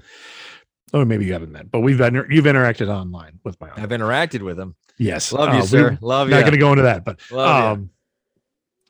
[0.92, 3.82] or maybe you haven't met, but we've been you've interacted online with my uncle.
[3.82, 4.76] I've interacted with him.
[4.98, 5.98] Yes, Love uh, you, we- sir.
[6.02, 6.34] Love you.
[6.34, 7.90] Not going to go into that, but Love um,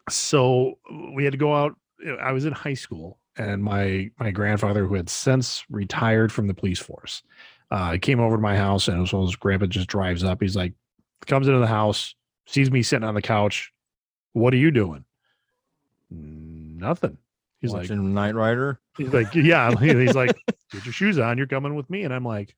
[0.09, 0.79] so
[1.15, 1.77] we had to go out.
[2.21, 6.55] I was in high school, and my my grandfather, who had since retired from the
[6.55, 7.23] police force,
[7.71, 10.41] uh, came over to my house, and so his grandpa just drives up.
[10.41, 10.75] He's like,
[11.27, 12.15] comes into the house,
[12.47, 13.73] sees me sitting on the couch.
[14.33, 15.05] What are you doing?
[16.11, 17.19] Nothing.
[17.61, 18.81] He's like, Watching Knight Rider.
[18.97, 19.75] He's like, yeah.
[19.81, 20.37] He's like,
[20.73, 21.39] get your shoes on.
[21.39, 22.05] You're coming with me.
[22.05, 22.55] And I'm like,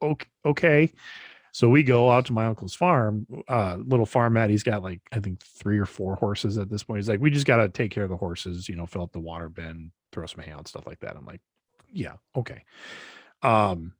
[0.00, 0.28] okay.
[0.44, 0.92] Okay.
[1.56, 4.50] So we go out to my uncle's farm, uh, little farmette.
[4.50, 6.98] He's got like, I think three or four horses at this point.
[6.98, 9.12] He's like, we just got to take care of the horses, you know, fill up
[9.12, 11.16] the water bin, throw some hay out, stuff like that.
[11.16, 11.40] I'm like,
[11.90, 12.62] yeah, okay.
[13.40, 13.94] Um,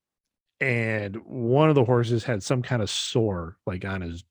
[0.61, 4.22] and one of the horses had some kind of sore, like on his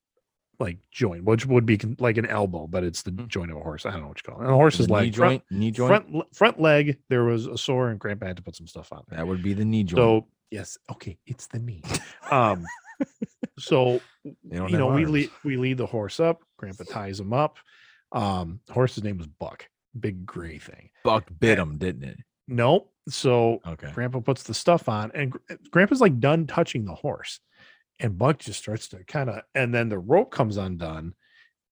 [0.59, 3.27] like joint, which would be con- like an elbow, but it's the Mm.
[3.27, 3.87] joint of a horse.
[3.87, 4.43] I don't know what you call it.
[4.43, 5.59] And the horse's The knee leg, front- joint.
[5.59, 5.87] Knee joint.
[5.89, 8.93] front le- front leg there was a sore and grandpa had to put some stuff
[8.93, 9.97] on there That would be the knee joint.
[9.97, 11.81] so yes okay it's the knee
[12.29, 12.63] um
[13.59, 17.57] so you know have we lead we lead the horse up grandpa ties him up.
[18.11, 19.67] Um horse's name was buck
[19.99, 20.89] big gray thing.
[21.03, 22.17] Buck bit him, didn't it?
[22.47, 22.91] nope.
[23.09, 23.91] So Okay.
[23.93, 25.39] grandpa puts the stuff on and gr-
[25.71, 27.39] grandpa's like done touching the horse.
[27.99, 31.13] And buck just starts to kind of and then the rope comes undone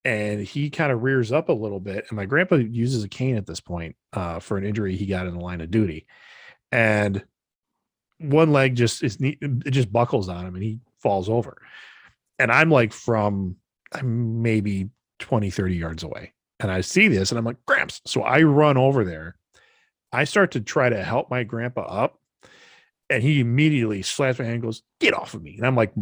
[0.05, 2.05] and he kind of rears up a little bit.
[2.09, 5.27] And my grandpa uses a cane at this point uh, for an injury he got
[5.27, 6.05] in the line of duty.
[6.71, 7.23] And
[8.19, 11.61] one leg just is it just buckles on him and he falls over.
[12.39, 13.57] And i'm like from
[13.91, 14.89] I'm maybe
[15.19, 16.33] 20 30 yards away.
[16.59, 18.01] And i see this and i'm like gramps.
[18.05, 19.35] So i run over there.
[20.11, 22.19] I start to try to help my grandpa up.
[23.09, 25.57] And he immediately slaps my hand and goes get off of me.
[25.57, 25.93] And i'm like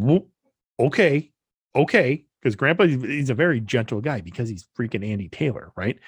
[0.80, 1.32] okay
[1.76, 2.26] okay.
[2.41, 5.99] Because grandpa he's a very gentle guy because he's freaking andy taylor right?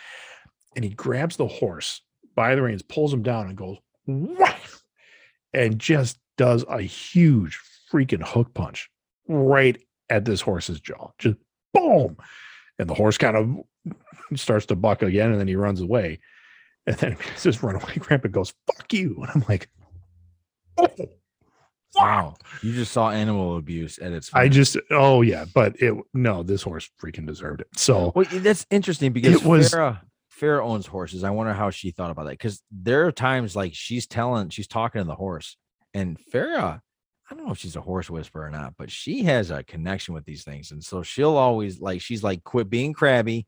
[0.76, 2.02] And he grabs the horse
[2.36, 3.78] by the reins pulls him down and goes
[4.08, 4.62] "Whack!"
[5.54, 7.60] and just does a huge
[7.94, 8.89] freaking hook punch
[9.28, 9.78] right
[10.10, 11.36] at this horse's jaw just
[11.74, 12.18] boom
[12.80, 16.20] and the horse kind of starts to buck again and then he runs away
[16.88, 19.70] and then he says run away grandpa goes fuck you and i'm like
[20.78, 20.88] oh,
[21.96, 22.38] Wow.
[22.64, 24.34] You just saw animal abuse at its.
[24.34, 27.68] I just, oh yeah, but it no, this horse freaking deserved it.
[27.76, 30.02] So Well, that's interesting because It was- Farrah,
[30.41, 31.24] Farrah owns horses.
[31.24, 34.68] I wonder how she thought about that because there are times like she's telling, she's
[34.68, 35.56] talking to the horse,
[35.94, 36.82] and Farrah,
[37.30, 40.14] I don't know if she's a horse whisperer or not, but she has a connection
[40.14, 43.48] with these things, and so she'll always like she's like, quit being crabby.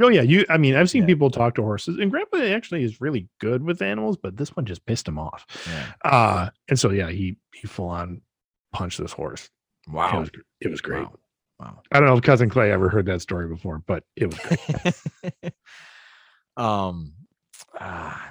[0.00, 0.44] oh yeah, you.
[0.48, 1.08] I mean, I've seen Yeah.
[1.08, 4.64] people talk to horses, and Grandpa actually is really good with animals, but this one
[4.64, 5.46] just pissed him off.
[5.68, 6.10] Yeah.
[6.10, 8.22] Uh, and so yeah, he he full on
[8.72, 9.50] punched this horse.
[9.86, 10.20] It Wow.
[10.20, 11.02] was it was great.
[11.02, 11.18] Wow.
[11.60, 11.82] Wow.
[11.92, 15.52] I don't know if cousin Clay ever heard that story before, but it was great.
[16.56, 17.12] um.
[17.78, 18.30] ah,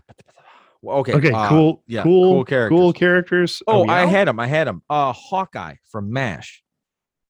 [0.86, 1.14] okay.
[1.14, 2.78] okay, uh, cool, yeah, cool, cool characters.
[2.78, 3.64] cool characters.
[3.68, 4.10] Oh, I out?
[4.10, 4.40] had him.
[4.40, 4.82] I had him.
[4.90, 6.64] Uh, Hawkeye from Mash.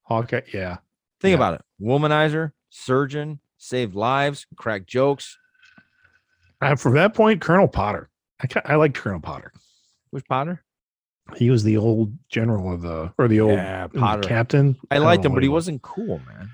[0.03, 0.41] Hawkeye.
[0.53, 0.77] Yeah,
[1.21, 1.35] Think Yeah.
[1.35, 1.61] about it.
[1.81, 5.37] Womanizer, surgeon, saved lives, cracked jokes.
[6.61, 8.09] uh, from that point, Colonel Potter.
[8.41, 9.51] I I liked Colonel Potter.
[10.11, 10.63] Which Potter?
[11.35, 14.27] He was the old general of the or the old Yeah, the Potter.
[14.27, 14.75] captain.
[14.89, 16.49] I don't liked him, but he wasn't cool, man.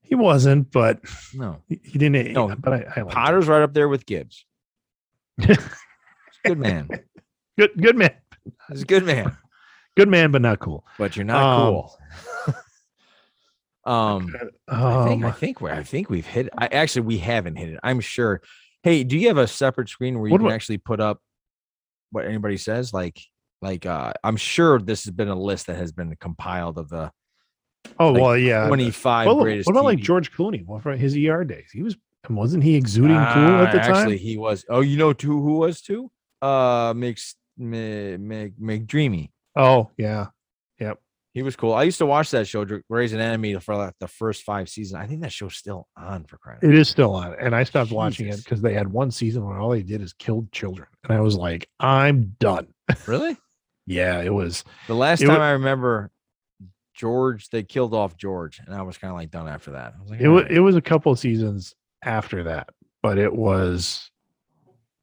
[0.00, 1.00] He wasn't, but
[1.34, 1.60] No.
[1.68, 2.32] he didn't.
[2.32, 3.06] No, but I, I liked him.
[3.08, 4.46] Potter's right up there with Gibbs.
[6.44, 6.88] Good man.
[7.58, 8.10] good, good man,
[8.70, 9.36] He's a good man.
[9.96, 10.84] good man, but not cool.
[10.98, 11.98] But you're not Um, cool.
[13.86, 14.34] um
[14.68, 17.70] I think I Um, think we I think we've hit I actually we haven't hit
[17.70, 17.80] it.
[17.82, 18.40] I'm sure.
[18.82, 21.20] Hey, do you have a separate screen where you can about- actually put up
[22.10, 22.92] what anybody says?
[22.92, 23.20] Like
[23.62, 27.10] like uh I'm sure this has been a list that has been compiled of the
[27.98, 28.66] oh like, well, yeah.
[28.66, 29.66] 25 Well, greatest.
[29.66, 30.64] what about like George Clooney?
[30.64, 31.70] What about his ER days?
[31.72, 31.96] He was
[32.30, 33.96] wasn't he exuding cool at the Ah, time?
[33.96, 34.64] Actually, he was.
[34.70, 36.10] Oh, you know too who was too?
[36.44, 39.30] Uh makes make make McDreamy.
[39.56, 40.26] oh yeah,
[40.78, 40.98] yep.
[41.32, 41.72] He was cool.
[41.72, 45.00] I used to watch that show, Grey's Anatomy, for like the first five seasons.
[45.02, 46.60] I think that show's still on for crying.
[46.62, 49.58] It is still on, and I stopped watching it because they had one season where
[49.58, 52.68] all they did is killed children, and I was like, I'm done.
[53.06, 53.36] Really?
[53.86, 54.64] Yeah, it was.
[54.86, 56.10] The last time wa- I remember
[56.94, 59.92] George, they killed off George, and I was kind of like done after that.
[59.98, 60.44] I was like, It was.
[60.48, 62.70] It was a couple of seasons after that,
[63.02, 64.10] but it was.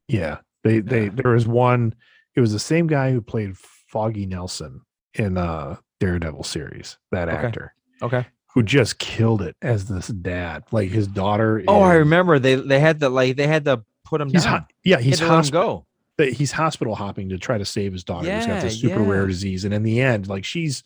[0.08, 1.94] Yeah, they they there was one.
[2.36, 4.82] It was the same guy who played Foggy Nelson
[5.16, 6.98] in uh Daredevil series.
[7.12, 7.38] That Okay.
[7.48, 8.26] actor okay.
[8.54, 10.64] who just killed it as this dad.
[10.72, 11.64] Like his daughter.
[11.68, 14.60] Oh, I remember they they had to like they had to put him He's down.
[14.62, 15.62] ho- yeah, he's hospital.
[15.80, 15.86] go.
[16.18, 18.90] but he's hospital hopping to try to save his daughter Yeah, who's got this Yeah,
[18.96, 20.84] super rare disease and in the end like she's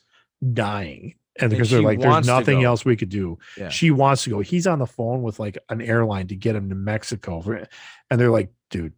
[0.54, 3.70] dying and And because they're like there's nothing else we could do Yeah.
[3.70, 6.70] she wants to go he's on the phone with like an airline to get him
[6.70, 7.68] to mexico for,
[8.10, 8.94] and they're like dude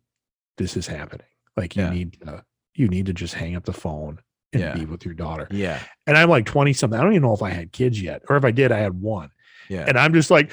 [0.58, 1.90] this is happening like you Yeah.
[1.92, 2.44] need to
[2.76, 4.20] you need to just hang up the phone
[4.54, 4.74] and Yeah.
[4.76, 5.80] be with your daughter Yeah.
[6.06, 8.38] and i'm like 20 something i don't even know if i had kids yet or
[8.38, 9.30] if i did i had one
[9.70, 9.86] Yeah.
[9.88, 10.52] and i'm just like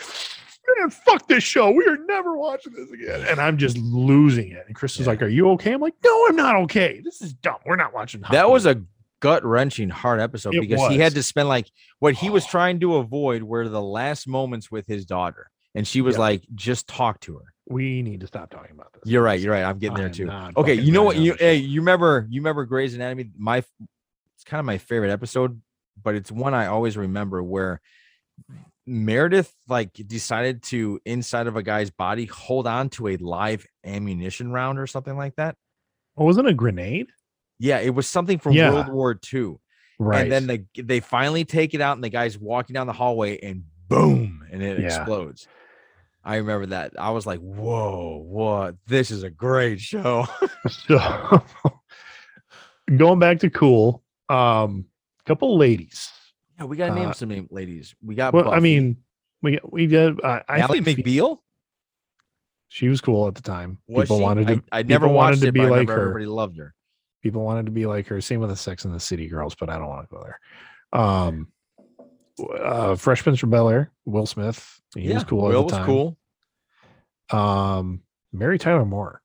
[0.78, 1.70] man, fuck this show.
[1.70, 3.26] We are never watching this again.
[3.28, 4.64] And I'm just losing it.
[4.66, 5.72] And Chris is like, Are you okay?
[5.74, 7.02] I'm like, No, I'm not okay.
[7.05, 7.59] This is dumb.
[7.66, 8.82] We're not watching that was a
[9.20, 11.66] gut wrenching hard episode It because he had to spend like
[11.98, 12.48] what he was Oh.
[12.50, 16.20] trying to avoid were the last moments with his daughter, and she was Yeah.
[16.20, 19.02] like, "Just talk to her." We need to stop talking about this.
[19.06, 19.40] You're right.
[19.40, 19.64] You're right.
[19.64, 20.30] I'm getting there too.
[20.56, 21.16] Okay, you know what?
[21.16, 22.26] You hey, you remember?
[22.28, 23.30] You remember Grey's Anatomy?
[23.36, 25.60] My, it's kind of my favorite episode,
[26.02, 27.80] but it's one I always remember where
[28.86, 34.52] Meredith like decided to inside of a guy's body hold on to a live ammunition
[34.52, 35.56] round or something like that.
[36.16, 37.06] Oh, wasn't it a grenade?
[37.58, 38.70] Yeah, it was something from Yeah.
[38.72, 39.54] World War II.
[39.98, 40.22] Right.
[40.22, 43.38] And then they they finally take it out, and the guy's walking down the hallway,
[43.38, 44.86] and boom, and it Yeah.
[44.86, 45.46] explodes.
[46.24, 46.92] I remember that.
[46.98, 48.76] I was like, "Whoa, what?
[48.86, 50.26] This is a great show."
[50.68, 51.42] so
[52.96, 54.86] going back to cool, um,
[55.26, 56.10] couple ladies.
[56.58, 57.94] yeah, we gotta name Uh, some name ladies.
[58.02, 58.32] We got.
[58.34, 58.96] Well, I mean,
[59.42, 60.20] we we did.
[60.22, 61.38] Uh, I think McBeal.
[62.68, 63.78] she was cool at the time.
[63.86, 64.22] Was people she?
[64.22, 64.62] wanted to.
[64.72, 66.00] I, I never wanted to it, be like her.
[66.00, 66.74] Everybody loved her.
[67.22, 68.20] people wanted to be like her.
[68.20, 70.40] Same with the Sex and the City girls, but I don't want to go there.
[70.98, 71.48] Um,
[72.61, 74.80] uh, Fresh Prince from Bel Air, Will Smith.
[74.97, 75.43] He was cool.
[75.49, 76.18] Will was cool.
[77.30, 79.22] Um, Mary Tyler Moore,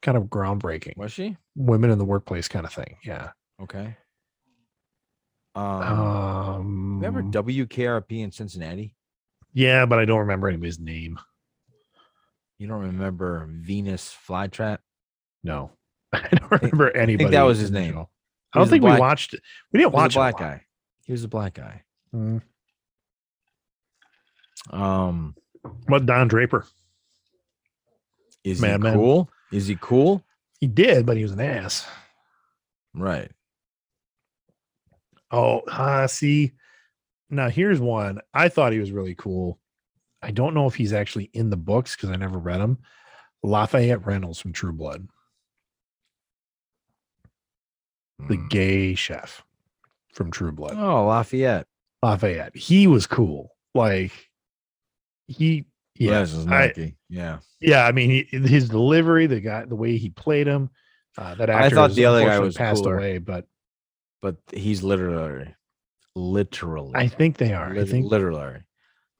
[0.00, 0.96] kind of groundbreaking.
[0.96, 1.36] Was she?
[1.56, 2.96] Women in the workplace kind of thing.
[3.04, 3.30] Yeah.
[3.60, 3.96] Okay.
[5.54, 8.94] Um, Um, remember WKRP in Cincinnati?
[9.52, 11.18] yeah, but I don't remember anybody's name.
[12.58, 14.78] You don't remember Venus Flytrap?
[15.44, 15.72] No,
[16.12, 17.14] I don't remember anybody.
[17.14, 17.98] I think that was his name.
[18.54, 19.40] I don't think black- we watched it.
[19.72, 20.50] We didn't watch a black it a lot.
[20.52, 20.64] guy.
[21.04, 21.82] He was a black guy.
[22.14, 22.40] Mm.
[24.70, 25.34] Um,
[25.86, 26.66] What Don Draper?
[28.44, 28.94] is Mad he Men.
[28.94, 29.30] cool?
[29.52, 30.24] Is he cool?
[30.60, 31.86] He did, but he was an ass.
[32.94, 33.30] Right.
[35.30, 36.52] Oh, uh, see.
[37.30, 38.20] Now here's one.
[38.34, 39.58] I thought he was really cool.
[40.20, 42.78] I don't know if he's actually in the books because I never read them.
[43.42, 45.08] Lafayette Reynolds from True Blood,
[48.28, 48.50] the Mm.
[48.50, 49.42] gay chef
[50.12, 50.76] from True Blood.
[50.76, 51.66] Oh, Lafayette.
[52.02, 52.54] Lafayette.
[52.56, 53.56] He was cool.
[53.74, 54.12] Like
[55.32, 55.64] he,
[55.94, 56.72] yeah, I-
[57.08, 57.38] yeah.
[57.60, 57.86] yeah.
[57.86, 60.70] I mean, he, his delivery, the guy, the way he played him.
[61.18, 62.96] Uh, that I actor thought has the other guy was passed cooler.
[62.96, 63.46] away, but
[64.22, 65.54] But he's literally,
[66.14, 67.70] literally, I think they are.
[67.70, 68.60] I think literally.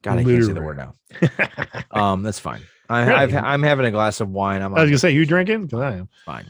[0.02, 0.94] God, I can't say the word now.
[1.90, 2.62] Um, that's fine.
[2.88, 3.14] I, Really?
[3.14, 4.62] I've, I'm having a glass of wine.
[4.62, 5.66] I'm I was gonna say, you drinking?
[5.66, 6.08] Because I am.
[6.24, 6.46] fine.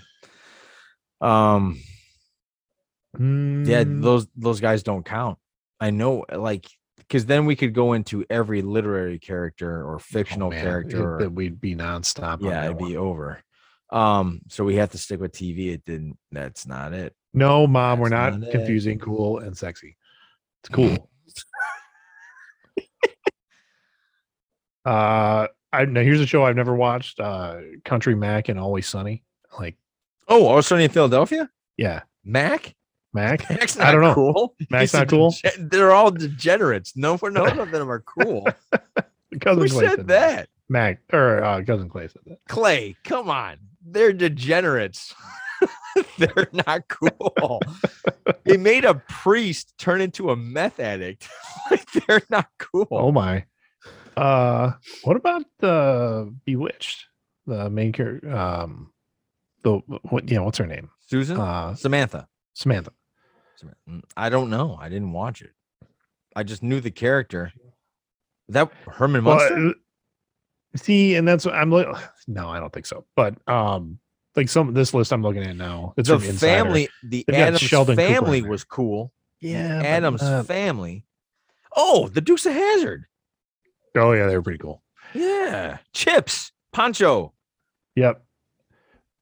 [1.20, 1.78] Um,
[3.14, 5.38] yeah, Mm, those those guys don't count.
[5.80, 6.66] I know, like
[7.08, 11.16] because then we could go into every literary character or fictional Oh, character.
[11.16, 12.34] it- that we'd be nonstop.
[12.42, 13.06] on yeah, it'd be one.
[13.06, 13.42] over.
[13.90, 15.72] Um, so we have to stick with TV.
[15.74, 16.16] It didn't.
[16.30, 17.14] That's not it.
[17.34, 18.52] No, mom, we're That's not not it.
[18.52, 19.96] confusing cool and sexy.
[20.62, 21.08] It's cool.
[24.84, 27.20] uh, I now here's a show I've never watched.
[27.20, 29.24] Uh, Country Mac and Always Sunny.
[29.58, 29.76] Like,
[30.28, 31.48] Oh, Always Sunny in Philadelphia.
[31.76, 32.74] yeah, Mac.
[33.12, 33.48] Mac.
[33.50, 34.14] Mac's I don't know.
[34.14, 34.54] Cool.
[34.70, 35.32] Mac's He's not cool?
[35.32, 36.96] dege- They're all degenerates.
[36.96, 38.46] No, for none of them are cool.
[39.40, 40.48] Cousin Who Clay said that?
[40.68, 42.38] Mac or uh, cousin Clay said that.
[42.48, 43.56] Clay, come on.
[43.84, 45.14] They're degenerates.
[46.18, 47.60] They're not cool.
[48.44, 51.28] they made a priest turn into a meth addict.
[51.70, 52.88] like they're not cool.
[52.90, 53.44] Oh my.
[54.16, 54.72] Uh,
[55.04, 57.06] what about the Bewitched?
[57.46, 58.34] The main character.
[58.34, 58.92] Um,
[59.62, 60.28] the what?
[60.28, 60.90] Yeah, what's her name?
[61.06, 61.38] Susan?
[61.38, 62.28] Uh, Samantha.
[62.54, 62.92] Samantha.
[63.88, 64.76] Mm, I don't know.
[64.80, 65.52] I didn't watch it.
[66.34, 67.52] I just knew the character.
[68.48, 69.68] That Herman Well, Munster?
[69.68, 69.72] uh,
[70.76, 71.86] see, and that's what I'm like.
[72.28, 73.04] No, I don't think so.
[73.16, 73.98] But um,
[74.36, 78.42] like some this list I'm looking at now, it's the family, the They've Addams family
[78.42, 79.12] was cool.
[79.40, 81.04] Yeah, but, Addams uh, family.
[81.76, 83.06] Oh, the Dukes of Hazzard.
[83.96, 84.82] oh yeah, they were pretty cool.
[85.14, 85.78] Yeah.
[85.92, 86.52] Chips.
[86.72, 87.32] Pancho.
[87.96, 88.24] Yep.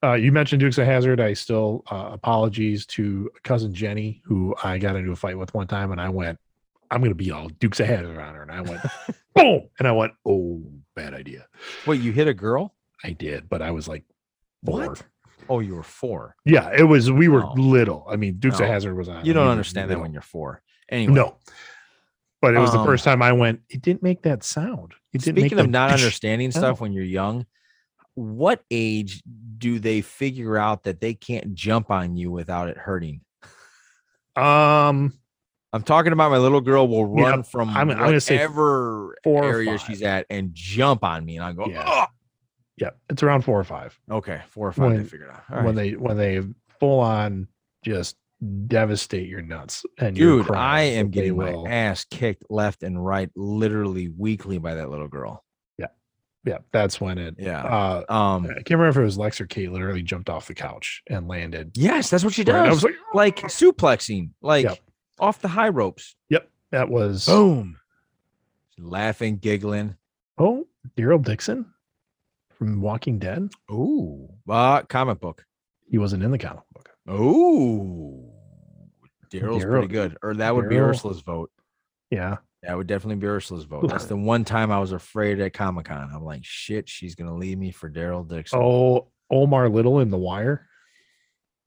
[0.02, 1.20] Uh, you mentioned Dukes of Hazzard.
[1.20, 5.66] I still uh, apologies to cousin Jenny, who I got into a fight with one
[5.66, 6.38] time, and I went,
[6.90, 8.80] "I'm going to be all Dukes of Hazzard on her," and I went,
[9.34, 10.62] "Boom!" and I went, "Oh,
[10.96, 11.46] bad idea."
[11.86, 12.74] Wait, you hit a girl?
[13.04, 14.04] I did, but I was like,
[14.64, 14.88] four.
[14.88, 15.02] What?
[15.48, 16.36] Oh, you were four.
[16.44, 17.10] Yeah, it was.
[17.10, 17.52] We were Oh.
[17.54, 18.06] little.
[18.08, 18.64] I mean, Dukes No.
[18.66, 19.24] of Hazard was on.
[19.24, 20.62] You don't we were understand that when you're four.
[20.88, 21.12] Anyway.
[21.14, 21.36] No.
[22.40, 23.60] But it was the Um, first time I went.
[23.68, 24.92] It didn't make that sound.
[25.12, 26.00] It didn't Speaking make of not dish.
[26.04, 26.84] understanding stuff No.
[26.84, 27.46] when you're young,
[28.20, 29.22] what age
[29.58, 33.20] do they figure out that they can't jump on you without it hurting?
[34.36, 35.12] Um,
[35.72, 39.16] I'm talking about my little girl will Yeah, run from I'm- I'm gonna say whatever
[39.24, 42.06] four area she's at and jump on me, and I go, Yeah.
[42.76, 44.90] yeah, it's around four or five "Oh!" Okay, four or five.
[44.90, 45.64] they When- figured out.
[45.64, 46.42] When they when they
[46.78, 47.48] full on
[47.84, 48.16] just
[48.66, 49.84] devastate your nuts.
[49.98, 54.74] And Dude, I am they getting my ass kicked left and right, literally weekly by
[54.74, 55.44] that little girl.
[56.44, 57.34] Yeah, that's when it.
[57.38, 57.62] Yeah.
[57.62, 58.46] Uh, Um.
[58.46, 59.70] I can't remember if it was Lex or Kate.
[59.70, 61.72] Literally jumped off the couch and landed.
[61.74, 62.76] Yes, that's what she right- I does.
[62.76, 64.78] was like, like suplexing, like Yep.
[65.18, 66.16] off the high ropes.
[66.30, 67.76] Yep, that was Boom.
[68.78, 69.96] Laughing, giggling.
[70.38, 70.66] oh
[70.96, 71.66] Daryl Dixon
[72.56, 73.50] from Walking Dead.
[73.70, 74.28] Ooh.
[74.48, 75.44] Uh, comic book.
[75.90, 76.88] He wasn't in the comic book.
[77.10, 78.30] Ooh.
[79.30, 80.16] Daryl's pretty good.
[80.22, 81.50] Or that would be Ursula's vote.
[82.10, 83.88] Yeah, That would definitely be Ursula's vote.
[83.88, 86.10] That's the one time I was afraid at Comic Con.
[86.14, 88.60] I'm like, shit, she's gonna leave me for Daryl Dixon.
[88.62, 90.66] Oh, Omar Little in The Wire.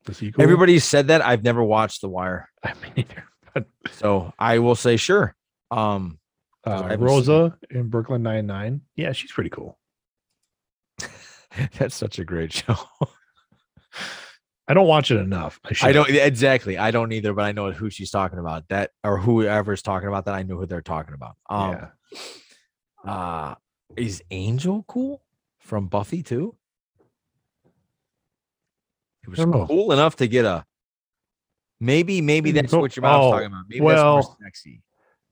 [0.07, 0.43] Was he cool?
[0.43, 1.21] Everybody said that.
[1.25, 2.49] I've never watched The Wire.
[2.63, 3.23] I mean, neither.
[3.53, 5.35] But So I will say sure.
[5.71, 6.19] Um,
[6.63, 8.81] 'Cause I uh, haven't Rosa in Brooklyn Nine Nine.
[8.95, 9.77] Yeah, she's pretty cool.
[11.77, 12.75] that's such a great show.
[14.67, 15.59] I don't watch it enough.
[15.65, 16.77] I, I don't exactly.
[16.77, 18.67] I don't either, but I know who she's talking about.
[18.69, 20.35] That or whoever's talking about that.
[20.35, 21.35] I know who they're talking about.
[21.49, 21.71] Um,
[23.05, 23.11] yeah.
[23.11, 23.55] uh,
[23.97, 25.21] is Angel cool
[25.59, 26.55] from Buffy too?
[29.23, 29.65] He was know.
[29.67, 30.65] cool enough to get a.
[31.79, 33.65] Maybe, maybe Mm, that's oh, what your mom's oh, talking about.
[33.67, 34.81] Maybe well, that's more sexy.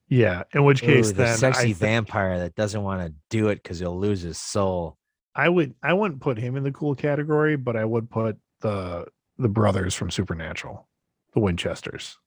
[0.09, 0.43] Yeah.
[0.53, 3.79] In which case, Ooh, the then sexy vampire that doesn't want to do it because
[3.79, 4.97] he'll lose his soul.
[5.33, 5.73] I would.
[5.81, 9.07] I wouldn't put him in the cool category, but I would put the
[9.37, 10.87] the brothers from Supernatural,
[11.33, 12.17] the Winchesters.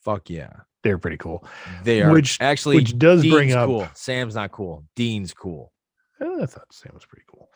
[0.00, 0.50] Fuck yeah,
[0.82, 1.46] They're pretty cool.
[1.84, 2.10] they are.
[2.12, 3.88] Which- actually, which does bring up- cool.
[3.94, 4.84] Sam's not cool.
[4.96, 5.72] Dean's cool.
[6.20, 7.48] Eh, I thought Sam was pretty cool,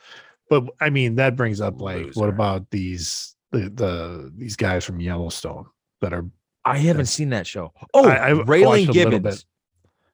[0.51, 2.21] but I mean that brings up like, Loser.
[2.21, 5.67] what about these the the these guys from Yellowstone
[6.01, 6.25] that are
[6.65, 7.73] I haven't seen that show.
[7.95, 9.23] Oh, I- I Raylan Givens.
[9.23, 9.45] bit.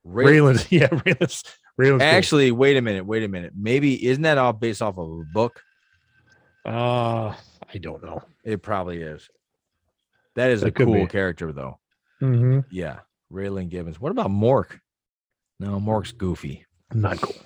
[0.04, 0.66] Ray- Raylan?
[0.70, 1.44] Yeah, Raylan's
[1.80, 2.02] Raylan's cool.
[2.02, 3.06] Actually, wait a minute.
[3.06, 3.52] Wait a minute.
[3.56, 5.60] Maybe isn't that all based off of a book?
[6.64, 7.34] Uh,
[7.74, 8.22] I don't know.
[8.44, 9.28] It probably is.
[10.34, 11.06] That is a cool be.
[11.06, 11.78] character, though.
[12.20, 12.60] Mm-hmm.
[12.70, 13.00] Yeah,
[13.32, 14.00] Raylan Givens.
[14.00, 14.80] What about Mork?
[15.60, 16.66] No, Mork's goofy.
[16.94, 17.36] Not cool.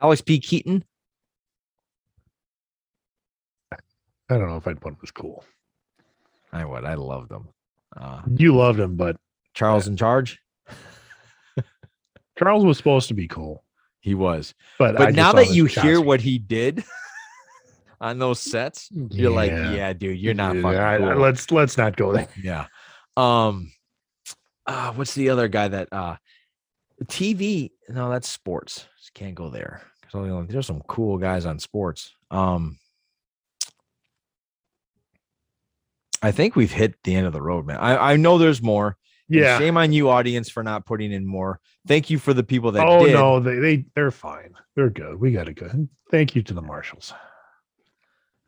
[0.00, 0.38] Alex P.
[0.38, 0.84] Keaton.
[3.72, 5.44] I don't know if I'd put him as cool.
[6.52, 6.84] I would.
[6.84, 7.48] I loved him.
[7.96, 9.16] Uh, You loved him, but
[9.54, 10.40] Charles in charge.
[12.38, 13.64] Charles was supposed to be cool.
[14.00, 14.54] He was.
[14.78, 16.84] But, But now that you hear what he did
[18.00, 21.16] on those sets, you're like, yeah, dude, you're not Yeah, fucking I- I- cool.
[21.16, 22.28] let's let's not go there.
[22.42, 22.66] Yeah.
[23.16, 23.72] Um
[24.66, 26.16] uh what's the other guy that uh
[27.04, 27.70] TV?
[27.88, 28.86] No, that's sports.
[28.98, 29.82] Just can't go there.
[30.02, 32.14] 'Cause only- There's some cool guys on sports.
[32.30, 32.78] Um
[36.22, 37.76] I think we've hit the end of the road, man.
[37.76, 38.96] I, I know there's more.
[39.28, 39.58] And Yeah.
[39.58, 41.60] shame on you, audience, for not putting in more.
[41.86, 43.12] Thank you for the people that oh did.
[43.14, 44.54] no, they they they're fine.
[44.74, 45.20] They're good.
[45.20, 45.88] We got it good.
[46.10, 47.12] Thank you to the marshals.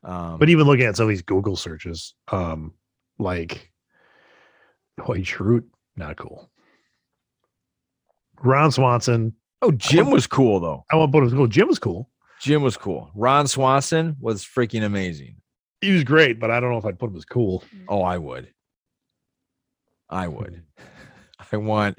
[0.08, 2.72] Um, But even looking at some of these Google searches, um,
[3.18, 3.70] like
[5.00, 5.64] Hoy Schrute,
[5.96, 6.50] not cool.
[8.40, 10.84] Ron Swanson, oh, Jim was cool though.
[10.90, 11.46] I want to put him cool.
[11.46, 12.08] Jim was cool.
[12.40, 13.10] Jim was cool.
[13.14, 15.36] Ron Swanson was freaking amazing.
[15.80, 17.62] He was great, but I don't know if I'd put him as cool.
[17.88, 18.48] Oh, I would.
[20.08, 20.62] I would.
[21.52, 21.98] I want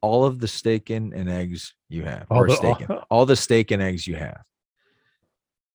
[0.00, 3.26] all of the steak and, and eggs you have, All or the- steak, and- all
[3.26, 4.42] the steak and eggs you have.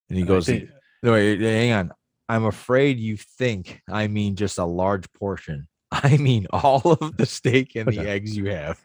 [0.10, 0.70] And he I goes, think-
[1.04, 1.92] No, wait, hang on.
[2.28, 5.68] I'm afraid you think I mean just a large portion.
[5.92, 8.80] I mean all of the steak and the eggs you have.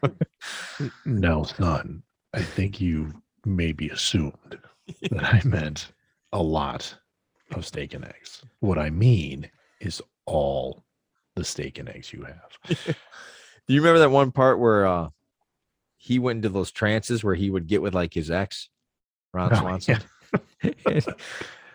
[1.05, 2.01] No, son.
[2.33, 3.13] I think you
[3.45, 4.57] maybe assumed
[5.11, 5.91] that I meant
[6.33, 6.95] a lot
[7.53, 8.43] of steak and eggs.
[8.59, 9.49] What I mean
[9.79, 10.83] is all
[11.35, 12.77] the steak and eggs you have.
[13.67, 15.09] Do you remember that one part where uh
[15.97, 18.69] he went into those trances where he would get with like his ex,
[19.33, 19.99] Ron Oh, Swanson?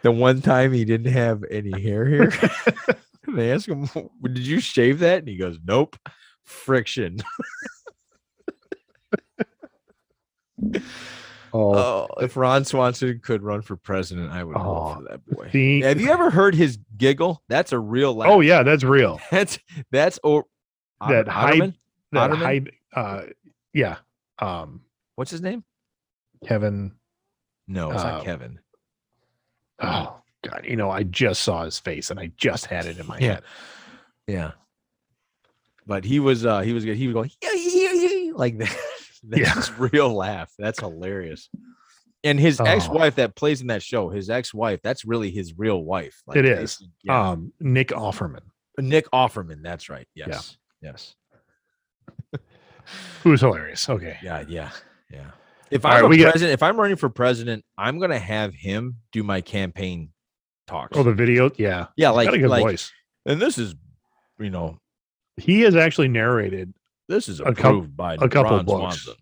[0.02, 2.32] The one time he didn't have any hair here,
[3.28, 3.88] they ask him,
[4.22, 5.18] Did you shave that?
[5.20, 5.96] And he goes, Nope.
[6.44, 7.18] Friction.
[11.52, 15.26] Oh, Oh, if Ron Swanson could run for president, I would vote Oh, for that
[15.26, 15.48] boy.
[15.52, 17.42] the- Have you ever heard his giggle?
[17.48, 18.28] That's a real laugh.
[18.30, 19.20] oh yeah, that's real.
[19.32, 19.58] That's
[19.90, 20.44] that's or
[21.08, 21.74] That Offerman?
[22.12, 22.70] That Offerman?
[22.94, 23.22] uh,
[23.74, 23.96] yeah.
[24.38, 24.82] Um,
[25.16, 25.64] What's his name?
[26.46, 26.92] Kevin.
[27.66, 28.60] No, it's Uh, not Kevin.
[29.80, 33.06] Oh God, you know, I just saw his face and I just had it in
[33.06, 33.26] my Yeah.
[33.34, 33.42] head.
[34.26, 34.50] Yeah.
[35.86, 36.96] But he was uh he was good.
[36.96, 38.76] He was going "Yeah, yeah, yeah, yeah," like that.
[39.22, 39.74] That's Yeah.
[39.92, 40.52] real laugh.
[40.58, 41.48] That's hilarious.
[42.22, 42.64] And his Oh.
[42.64, 46.22] ex-wife that plays in that show, his ex-wife, that's really his real wife.
[46.34, 46.86] It they- is.
[47.02, 47.30] yeah.
[47.30, 48.42] Um, Nick Offerman,
[48.78, 50.06] Nick Offerman, that's right.
[50.14, 50.58] Yes.
[50.82, 51.14] Yes.
[53.22, 53.88] who's hilarious.
[53.88, 54.18] Okay.
[54.22, 54.70] Yeah, yeah,
[55.10, 55.30] yeah.
[55.70, 58.96] If I'm right, a we got- if I'm running for president, I'm gonna have him
[59.12, 60.10] do my campaign
[60.66, 60.96] talks.
[60.96, 61.50] Oh, the video.
[61.56, 61.86] Yeah.
[61.96, 62.92] yeah, like, got a good like voice.
[63.26, 63.74] and this is
[64.38, 64.78] you know,
[65.36, 66.72] He has actually narrated.
[67.08, 69.02] this is A coup- approved by a couple Ron books.
[69.02, 69.14] Swanson.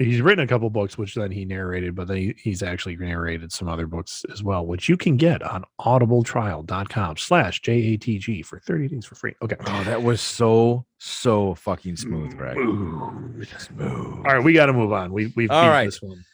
[0.00, 3.52] He's written a couple books, which then he narrated, but then he, he's actually narrated
[3.52, 8.88] some other books as well, which you can get on audibletrial.com slash JATG for 30
[8.88, 9.34] days for free.
[9.42, 9.56] Okay.
[9.66, 12.54] Oh, that was so so fucking smooth, right?
[12.56, 13.48] Smooth.
[13.58, 14.16] Smooth.
[14.26, 15.12] All right, we got to move on.
[15.12, 16.24] We we've All beat this one.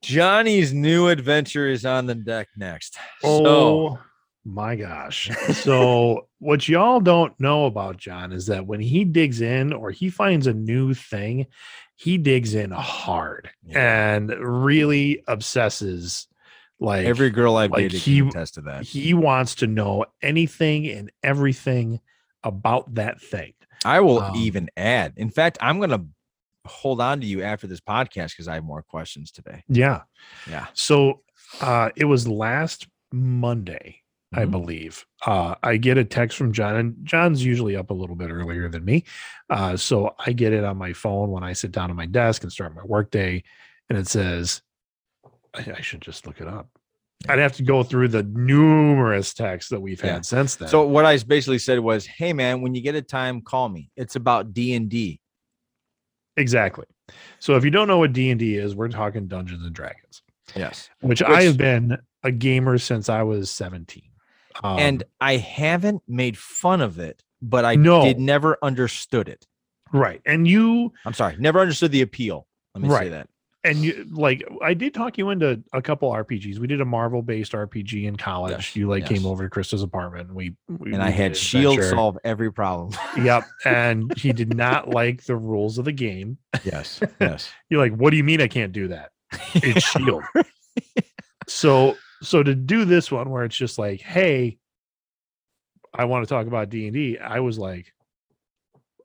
[0.00, 2.96] Johnny's new adventure is on the deck next.
[3.24, 3.98] Oh So
[4.44, 5.30] my gosh.
[5.52, 10.08] So what y'all don't know about John is that when he digs in or he
[10.08, 11.46] finds a new thing,
[12.00, 14.14] he digs in hard Yeah.
[14.14, 16.28] and really obsesses
[16.80, 18.84] like every girl I've like dated he- can attest to that.
[18.84, 22.00] he wants to know anything and everything
[22.44, 23.52] about that thing.
[23.84, 25.14] I will um, even add.
[25.16, 26.04] In fact, I'm gonna
[26.66, 29.64] hold on to you after this podcast because I have more questions today.
[29.68, 30.02] Yeah.
[30.48, 30.66] Yeah.
[30.74, 31.22] So
[31.60, 34.02] uh it was last Monday,
[34.34, 34.50] I Mhm.
[34.50, 35.06] believe.
[35.26, 38.68] Uh I get a text from John and John's usually up a little bit earlier
[38.68, 39.04] than me.
[39.48, 42.42] Uh so I get it on my phone when I sit down at my desk
[42.42, 43.42] and start my workday
[43.88, 44.60] and it says
[45.54, 46.68] I, I should just look it up.
[47.28, 50.20] I'd have to go through the numerous texts that we've had Yeah.
[50.20, 50.68] since then.
[50.68, 53.90] So what I basically said was, "Hey man, when you get a time, call me.
[53.96, 55.20] It's about D and D.
[56.36, 56.84] exactly.
[57.40, 60.22] So if you don't know what D&D is, we're talking Dungeons and Dragons,
[60.54, 60.90] Yes.
[61.00, 64.02] which, I have been a gamer since I was 17.
[64.62, 68.02] Um, and I haven't made fun of it, but I No.
[68.04, 69.46] did never understood it.
[69.92, 70.20] right.
[70.26, 72.46] And you I'm sorry, never understood the appeal.
[72.74, 73.28] Let me say that.
[73.64, 76.58] and you like I did talk you into a couple RPGs.
[76.58, 78.52] We did a Marvel based RPG in college.
[78.52, 79.08] Yes, You like yes.
[79.18, 80.28] came over to Krista's apartment.
[80.28, 82.92] And we, we And we I had Shield solve every problem.
[83.16, 83.44] Yep.
[83.64, 86.38] And he did not like the rules of the game.
[86.64, 87.00] yes.
[87.20, 87.50] Yes.
[87.70, 89.10] You're like, what do you mean I can't do that?
[89.54, 90.22] It's Shield.
[91.48, 94.58] so so to do this one where it's just like, hey,
[95.94, 97.18] I want to talk about D and D.
[97.18, 97.92] I was like,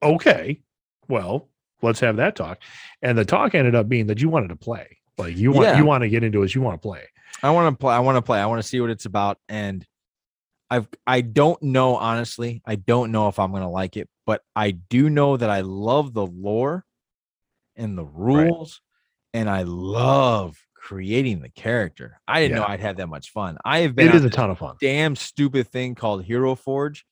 [0.01, 0.59] okay,
[1.07, 1.49] well,
[1.81, 2.59] let's have that talk.
[3.01, 4.97] And the talk ended up being that you wanted to play.
[5.17, 5.77] Like you want Yeah.
[5.77, 6.53] you want to get into it.
[6.55, 7.03] You want to play.
[7.41, 7.93] I want to play.
[7.93, 8.39] I want to play.
[8.39, 9.37] I want to see what it's about.
[9.47, 9.85] And
[10.69, 12.61] I've I don't know honestly.
[12.65, 16.13] I don't know if I'm gonna like it, but I do know that I love
[16.13, 16.85] the lore
[17.75, 18.81] and the rules,
[19.33, 22.19] and I love creating the character.
[22.27, 23.57] I didn't know I'd have that much fun.
[23.63, 24.75] I have been It is a ton of fun.
[24.81, 27.05] damn stupid thing called Hero Forge,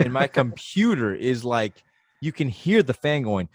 [0.00, 1.84] and my computer is like
[2.20, 3.48] you can hear the fan going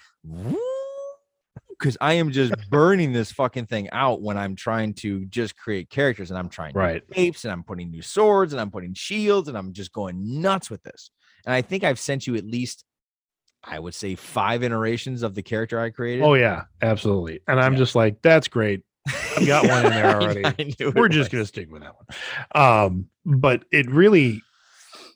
[1.70, 5.90] because I am just burning this fucking thing out when I'm trying to just create
[5.90, 7.04] characters and I'm trying Right.
[7.16, 10.70] apes and I'm putting new swords and I'm putting shields and I'm just going nuts
[10.70, 11.12] with this.
[11.46, 12.86] And I think I've sent you at least
[13.64, 16.24] I would say five iterations of the character I created.
[16.24, 17.42] Oh yeah, absolutely.
[17.48, 17.80] And I'm Yeah.
[17.80, 18.84] just like, that's great.
[19.38, 20.46] I've got one in there already.
[20.46, 21.30] I We're just was.
[21.30, 22.06] gonna stick with that one.
[22.54, 24.42] Um, but it really,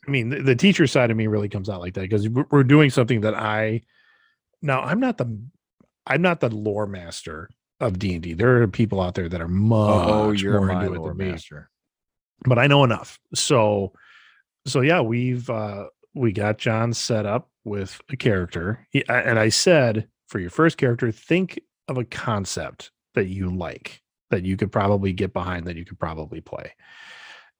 [0.07, 2.63] I mean, the, the teacher side of me really comes out like that because we're
[2.63, 3.81] doing something that I
[4.61, 5.39] now I'm not the
[6.07, 8.33] I'm not the lore master of D and D.
[8.33, 11.31] There are people out there that are much Oh, you're more into it than me.
[11.31, 11.69] master.
[12.45, 13.19] but I know enough.
[13.33, 13.93] So,
[14.67, 19.49] so yeah, we've uh we got John set up with a character, He- and I
[19.49, 24.71] said for your first character, think of a concept that you like that you could
[24.71, 26.73] probably get behind, that you could probably play.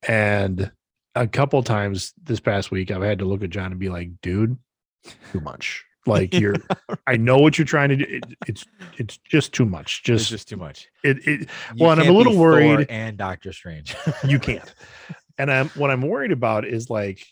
[0.07, 0.71] And
[1.15, 4.09] a couple times this past week, I've had to look at John and be like,
[4.21, 4.57] "Dude,
[5.31, 6.55] too much." Like you're,
[7.05, 8.05] I know what you're trying to do.
[8.09, 8.65] It, it's
[8.97, 9.99] it's just too much.
[9.99, 10.87] It's Just, just too much.
[11.03, 11.47] it, it You
[11.77, 13.95] Well, and I'm a little worried- And Doctor Strange.
[14.27, 14.73] you can't.
[15.37, 17.23] And I'm what I'm worried about is like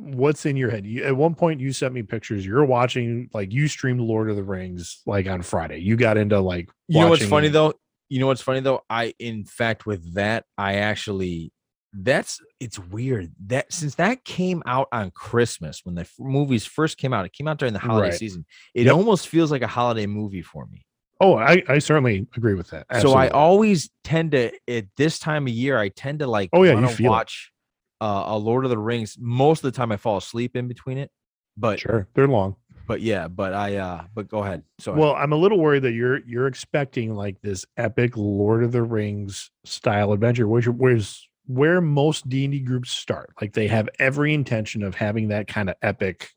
[0.00, 0.86] what's in your head.
[0.86, 2.44] You, at one point you sent me pictures.
[2.44, 5.78] You're watching like you streamed Lord of the Rings like on Friday.
[5.78, 7.74] You got into like You know what's funny though?
[8.08, 8.82] You know what's funny though?
[8.88, 11.52] I in fact with that, I actually
[11.92, 16.98] that's it's weird that since that came out on Christmas when the f- movies first
[16.98, 18.18] came out, it came out during the holiday Right.
[18.18, 18.46] season.
[18.74, 18.94] It Yep.
[18.94, 20.86] almost feels like a holiday movie for me.
[21.20, 22.86] Oh, I, I certainly agree with that.
[23.02, 26.62] So I always tend to at this time of year, I tend to like Oh,
[26.62, 27.28] yeah, you feel it.
[28.00, 29.16] Watch uh, a Lord of the Rings.
[29.18, 31.10] Most of the time, I fall asleep in between it.
[31.56, 32.56] But sure they're long.
[32.86, 34.62] but yeah, but I uh but go ahead.
[34.78, 38.72] So Well, I'm a little worried that you're you're expecting like this epic Lord of
[38.72, 43.34] the Rings style adventure, which where's where most D and D groups start.
[43.40, 46.30] Like they have every intention of having that kind of epic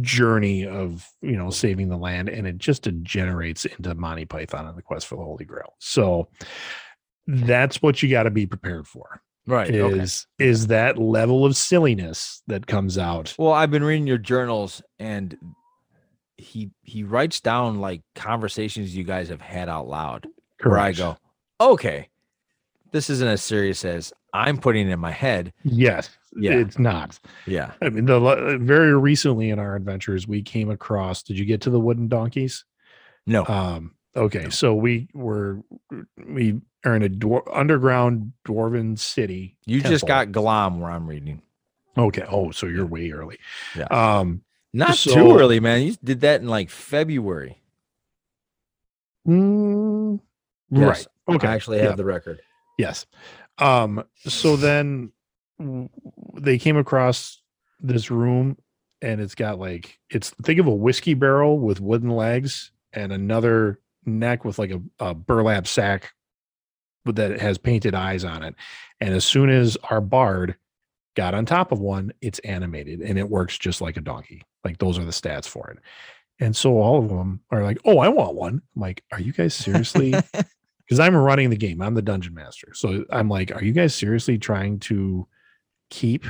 [0.00, 4.76] journey of you know saving the land, and it just degenerates into Monty Python and
[4.76, 5.74] the Quest for the Holy Grail.
[5.78, 6.28] So
[7.26, 9.20] that's what you got to be prepared for.
[9.46, 9.70] Right.
[9.74, 10.48] Is okay.
[10.50, 13.34] is that level of silliness that comes out?
[13.38, 15.36] Well, I've been reading your journals and
[16.36, 20.26] he he writes down like conversations you guys have had out loud
[20.62, 21.16] where I go,
[21.60, 22.08] okay,
[22.90, 25.52] this isn't as serious as I'm putting in my head.
[25.62, 26.54] Yes, Yeah.
[26.54, 27.18] it's not.
[27.46, 27.72] Yeah.
[27.80, 31.22] I mean, the very recently in our adventures, we came across.
[31.22, 32.64] Did you get to the wooden donkeys?
[33.26, 33.46] No.
[33.46, 33.94] Um.
[34.16, 35.60] Okay, so we were
[36.24, 39.56] we are in a dwar- underground dwarven city.
[39.66, 41.42] you just got glom where I'm reading.
[41.98, 42.24] okay.
[42.28, 43.38] Oh, so you're way early.
[43.76, 43.84] Yeah.
[43.90, 44.42] Um.
[44.72, 45.82] Not So- too early, man.
[45.82, 47.60] You did that in like February.
[49.26, 50.20] mm,
[50.70, 51.36] Yes, Right.
[51.36, 51.46] Okay.
[51.48, 51.96] I actually have yeah.
[51.96, 52.40] the record.
[52.78, 53.06] Yes.
[53.58, 55.12] Um, so then
[56.34, 57.40] they came across
[57.80, 58.56] this room
[59.00, 63.78] and it's got like it's think of a whiskey barrel with wooden legs and another
[64.06, 66.12] neck with like a, a burlap sack
[67.06, 68.54] that has painted eyes on it.
[69.00, 70.56] And as soon as our bard
[71.16, 74.42] got on top of one, it's animated and it works just like a donkey.
[74.64, 75.78] Like those are the stats for it.
[76.40, 79.32] And so all of them are like, "Oh, I want one." I'm like, "Are you
[79.32, 80.14] guys seriously?"
[80.84, 81.80] because I'm running the game.
[81.80, 82.68] I'm the dungeon master.
[82.74, 85.26] So I'm like, are you guys seriously trying to
[85.90, 86.26] keep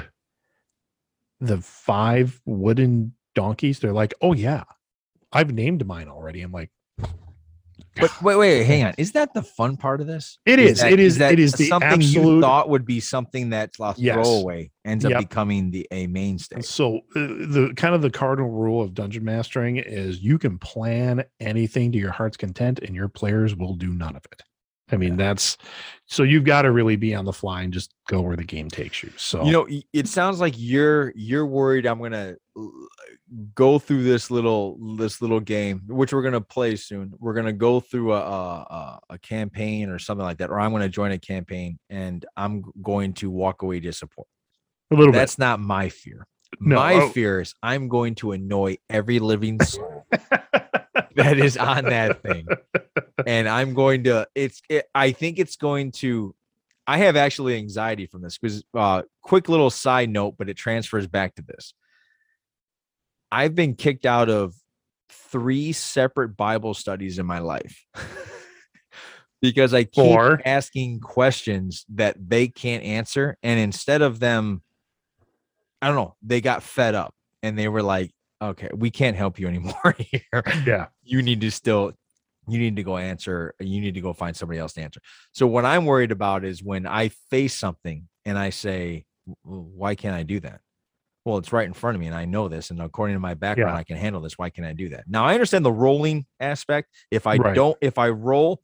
[1.41, 3.81] the five wooden donkeys?
[3.81, 4.65] They're like, oh yeah,
[5.33, 6.43] I've named mine already.
[6.43, 6.71] I'm like,
[7.97, 8.95] But wait, wait, hang on.
[8.99, 10.39] Is that the fun part of this?
[10.47, 10.81] It is.
[10.81, 13.95] that- It is- that it is the something you thought would be something that's a
[13.97, 14.15] Yes.
[14.15, 16.61] throwaway ends up becoming the a mainstay.
[16.61, 21.25] so uh, the kind of the cardinal rule of dungeon mastering is you can plan
[21.41, 24.43] anything to your heart's content, and your players will do none of it.
[24.93, 25.57] I mean, that's
[26.07, 28.69] so you've got to really be on the fly and just go where the game
[28.69, 29.11] takes you.
[29.17, 32.37] So You know, it sounds like you're you're worried I'm gonna
[33.55, 37.15] go through this little this little game, which we're gonna play soon.
[37.19, 40.89] We're gonna go through a a, a- campaign or something like that, or I'm gonna
[40.89, 44.29] join a campaign and I'm going to walk away disappointed.
[44.91, 46.27] a little That's not my fear.
[46.61, 47.09] No, my oh.
[47.09, 50.21] fear is I'm going to annoy every living soul bit.
[51.17, 52.47] that is on that thing.
[53.27, 56.35] and I'm going to it's it, I think it's going to
[56.87, 61.07] I have actually anxiety from this because uh quick little side note, but it transfers
[61.07, 61.75] back to this.
[63.33, 64.55] I've been kicked out of
[65.09, 67.85] three separate Bible studies in my life
[69.43, 70.41] because I keep Four.
[70.45, 73.37] asking questions that they can't answer.
[73.43, 74.63] And instead of them,
[75.83, 78.13] I don't know, they got fed up and they were like,
[78.51, 80.87] okay, we can't help you anymore here yeah.
[81.03, 81.93] you need to still
[82.49, 85.01] you need to go answer you need to go find somebody else to answer
[85.33, 89.05] so what i'm worried about is when i face something and i say
[89.43, 90.61] why can't i do that
[91.25, 93.33] well it's right in front of me and i know this and according to my
[93.33, 93.79] background Yeah.
[93.79, 96.91] i can handle this why can't i do that now i understand the rolling aspect
[97.11, 97.55] if i Right.
[97.55, 98.61] don't if i roll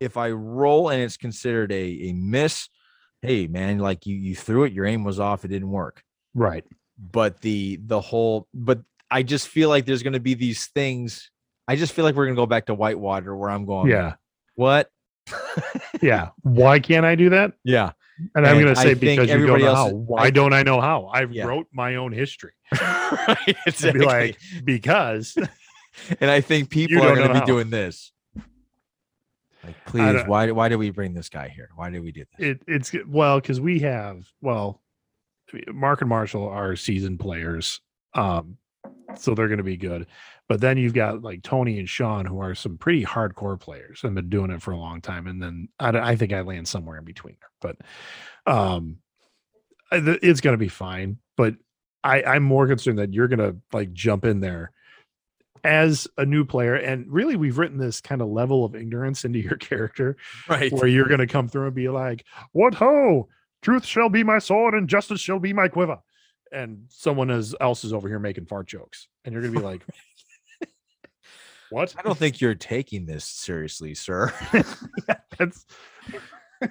[0.00, 2.68] if i roll and it's considered a, a miss
[3.22, 6.02] hey man like you you threw it your aim was off it didn't work
[6.34, 6.64] Right.
[6.98, 8.80] but the the whole but
[9.10, 11.30] I just feel like there's going to be these things.
[11.66, 13.90] I just feel like we're going to go back to Whitewater where I'm going.
[13.90, 14.14] Yeah.
[14.54, 14.90] What?
[16.02, 16.30] Yeah.
[16.42, 17.52] Why can't I do that?
[17.64, 17.92] yeah.
[18.34, 19.86] And, I'm going to say because you don't know how.
[19.86, 21.06] is- Why I- don't I know how?
[21.06, 21.46] I Yeah.
[21.46, 22.52] wrote my own history.
[22.80, 23.56] right.
[23.66, 24.00] Exactly.
[24.00, 25.36] be like, because
[26.20, 27.46] and I think people are going to be how.
[27.46, 28.12] doing this.
[29.64, 31.70] Like, please, why why did we bring this guy here?
[31.76, 32.50] Why did we do this?
[32.50, 34.80] it, it's well, because we have, well,
[35.68, 37.80] Mark and Marshall are seasoned players.
[38.14, 38.56] Um,
[39.16, 40.06] so they're going to be good.
[40.48, 44.14] But then you've got like Tony and Sean, who are some pretty hardcore players and
[44.14, 45.26] been doing it for a long time.
[45.26, 47.74] And then I, I think I land somewhere in between there,
[48.46, 48.96] but um,
[49.92, 51.18] it's going to be fine.
[51.36, 51.54] But
[52.02, 54.72] I, I'm more concerned that you're going to like jump in there
[55.62, 56.74] as a new player.
[56.74, 60.16] And really, we've written this kind of level of ignorance into your character
[60.48, 60.72] right.
[60.72, 63.28] where you're going to come through and be like, "What ho!
[63.62, 65.98] Truth shall be my sword, and justice shall be my quiver."
[66.52, 69.64] And someone is, else is over here making fart jokes, and you're going to be
[69.72, 69.82] like,
[71.70, 74.32] "What?" I don't think you're taking this seriously, sir.
[75.38, 75.64] That's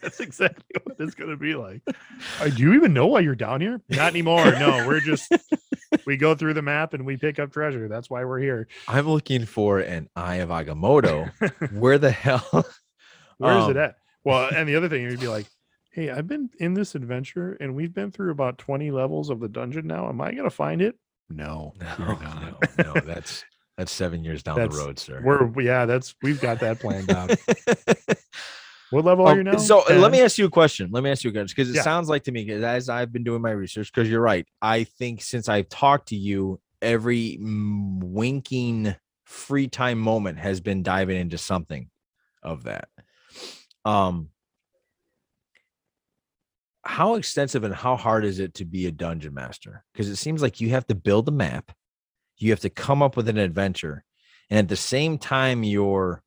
[0.00, 1.80] that's exactly what it's going to be like.
[2.40, 3.80] Uh, do you even know why you're down here?
[3.88, 4.44] Not anymore.
[4.58, 5.32] No, we're just
[6.04, 7.86] we go through the map and we pick up treasure.
[7.86, 8.66] That's why we're here.
[8.88, 11.30] I'm looking for an Eye of Agamotto.
[11.78, 12.66] Where the hell?
[13.38, 13.94] Where is it Um, at?
[14.24, 15.46] Well, and the other thing, you'd be like,
[15.94, 19.48] hey, I've been in this adventure and we've been through about 20 levels of the
[19.48, 20.08] dungeon now.
[20.08, 20.96] Am I going to find it?
[21.30, 21.72] No.
[21.80, 22.78] No, you're not.
[22.78, 23.44] no, no, that's
[23.78, 25.20] that's seven years down That's- the road, sir.
[25.24, 27.34] We're, yeah, that's, we've got that planned out.
[28.90, 29.56] What level are Um, you now?
[29.56, 30.10] So uh, let 10?
[30.12, 30.90] me ask you a question.
[30.92, 31.82] Let me ask you a question because it Yeah.
[31.82, 34.46] sounds like to me, 'cause as I've been doing my research, because you're right.
[34.62, 40.84] I think since I've talked to you, every mm, winking free time moment has been
[40.84, 41.88] diving into something
[42.42, 42.88] of that.
[43.84, 44.28] Um,
[46.84, 49.84] how extensive and how hard is it to be a dungeon master?
[49.92, 51.72] Because it seems like you have to build a map,
[52.36, 54.04] you have to come up with an adventure,
[54.50, 56.22] and at the same time, you're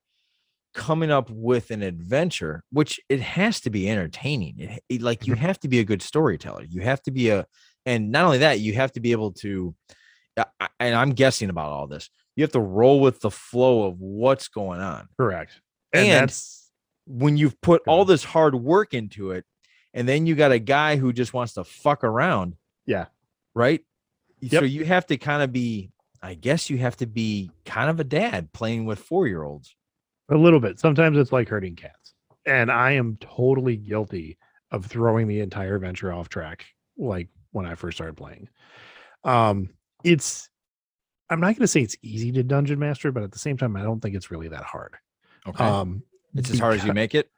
[0.74, 4.60] coming up with an adventure, which it has to be entertaining.
[4.60, 5.46] It, it- like you mm-hmm.
[5.46, 6.66] have to be a good storyteller.
[6.70, 7.46] You have to be a,
[7.86, 9.76] and not only that, you have to be able to.
[10.80, 12.12] And I'm guessing about all this.
[12.36, 15.08] You have to roll with the flow of what's going on.
[15.18, 15.60] correct.
[15.92, 16.70] And, And, that's,
[17.08, 19.46] when you've put all this hard work into it,
[19.98, 22.56] and then you got a guy who just wants to fuck around.
[22.86, 23.06] Yeah.
[23.56, 23.82] Right.
[24.48, 25.90] So you have to kind of be.
[26.22, 29.76] I guess you have to be kind of a dad playing with four year olds.
[30.30, 30.80] a little bit.
[30.80, 32.14] Sometimes it's like hurting cats.
[32.46, 34.38] And I am totally guilty
[34.72, 36.66] of throwing the entire venture off track,
[36.98, 38.50] like when I first started playing.
[39.24, 39.70] Um,
[40.04, 40.50] it's
[41.30, 43.82] I'm not gonna say it's easy to dungeon master, but at the same time, I
[43.82, 44.96] don't think it's really that hard.
[45.48, 45.64] Okay.
[45.64, 46.04] Um
[46.36, 47.32] it's as hard as you make it.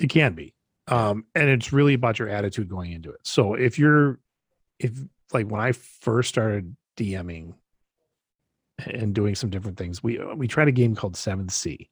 [0.00, 0.54] it can be.
[0.88, 3.20] Um, and it's really about your attitude going into it.
[3.22, 4.18] So if you're
[4.78, 4.92] if
[5.32, 7.54] like when I first started DMing
[8.84, 11.88] and doing some different things, we uh, we tried a game called Seventh Sea.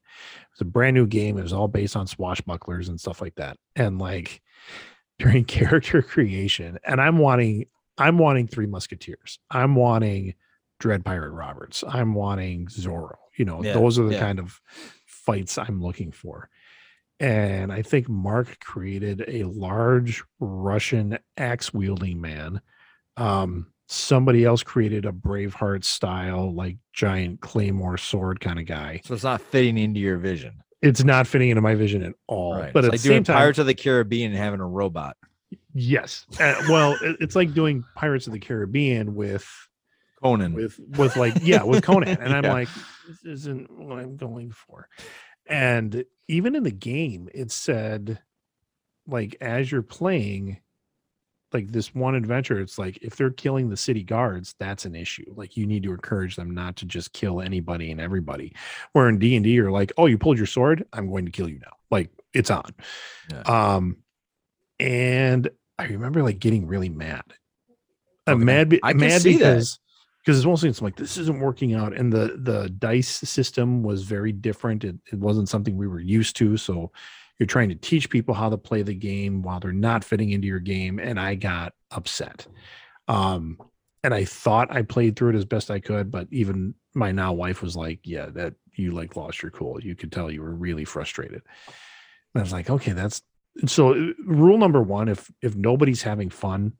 [0.51, 1.37] It's a brand new game.
[1.37, 3.57] It was all based on swashbucklers and stuff like that.
[3.75, 4.41] And like
[5.19, 7.65] during character creation, and I'm wanting
[7.97, 9.39] I'm wanting three musketeers.
[9.49, 10.35] I'm wanting
[10.79, 11.83] Dread Pirate Roberts.
[11.87, 13.15] I'm wanting Zorro.
[13.37, 14.19] You know, Yeah, those are the yeah.
[14.19, 14.59] kind of
[15.05, 16.49] fights I'm looking for.
[17.21, 22.61] And I think Mark created a large Russian axe wielding man.
[23.15, 29.01] Um, somebody else created a Braveheart style, like giant claymore sword kind of guy.
[29.05, 30.63] So it's not fitting into your vision.
[30.81, 32.55] It's not fitting into my vision at all.
[32.55, 32.73] Right.
[32.73, 34.67] But it's at like the doing same time, Pirates of the Caribbean and having a
[34.67, 35.15] robot.
[35.75, 36.25] yes.
[36.39, 39.47] Uh, well, it's like doing Pirates of the Caribbean with
[40.23, 40.53] Conan.
[40.53, 42.67] with with like yeah with conan and i'm like
[43.07, 44.87] this isn't what i'm going for
[45.47, 48.19] and even in the game it said
[49.07, 50.57] like as you're playing
[51.53, 55.25] like this one adventure it's like if they're killing the city guards that's an issue.
[55.35, 58.55] Like you need to encourage them not to just kill anybody and everybody.
[58.93, 60.85] Where in d&d you're like oh you pulled your sword?
[60.93, 61.73] I'm going to kill you now.
[61.89, 62.73] Like it's on.
[63.29, 63.41] Yeah.
[63.75, 63.97] um
[64.79, 67.23] and i remember like getting really mad.
[68.27, 68.43] I'm Okay.
[68.45, 69.79] mad, be- I mad because
[70.23, 74.03] because it's mostly it's like this isn't working out and the the dice system was
[74.03, 74.83] very different.
[74.83, 76.91] It, it wasn't something we were used to so
[77.39, 80.47] you're trying to teach people how to play the game while they're not fitting into
[80.47, 82.45] your game and i got upset.
[83.07, 83.57] Um
[84.03, 87.33] and i thought i played through it as best i could but even my now
[87.33, 89.81] wife was like yeah that you like lost your cool.
[89.81, 91.41] You could tell you were really frustrated.
[92.33, 93.21] And i was like okay that's
[93.65, 96.73] so uh, rule number one if if nobody's having fun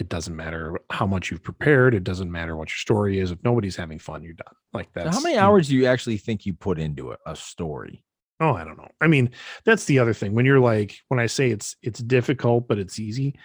[0.00, 1.94] it doesn't matter how much you've prepared.
[1.94, 3.30] It doesn't matter what your story is.
[3.30, 4.54] If nobody's having fun, you're done.
[4.72, 5.12] Like So that.
[5.14, 8.04] how many hours do you actually think you put into a, a story?
[8.40, 8.88] Oh, I don't know.
[9.00, 9.30] I mean,
[9.64, 10.32] that's the other thing.
[10.32, 13.36] When you're like, when I say it's it's difficult, but it's easy,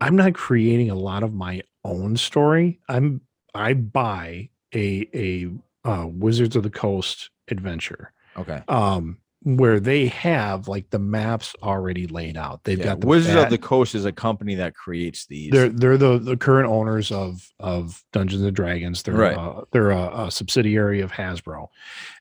[0.00, 2.78] I'm not creating a lot of my own story.
[2.88, 3.22] I'm
[3.54, 5.48] I buy a a
[5.88, 8.62] uh, Wizards of the Coast adventure, Okay.
[8.68, 12.64] um, where they have like the maps already laid out.
[12.64, 15.52] They've Yeah, got the Wizards bat- of the Coast is a company that creates these.
[15.52, 19.02] they're they're the the current owners of of Dungeons and Dragons.
[19.02, 19.36] They're Right.
[19.36, 21.68] uh, they're a, a subsidiary of Hasbro,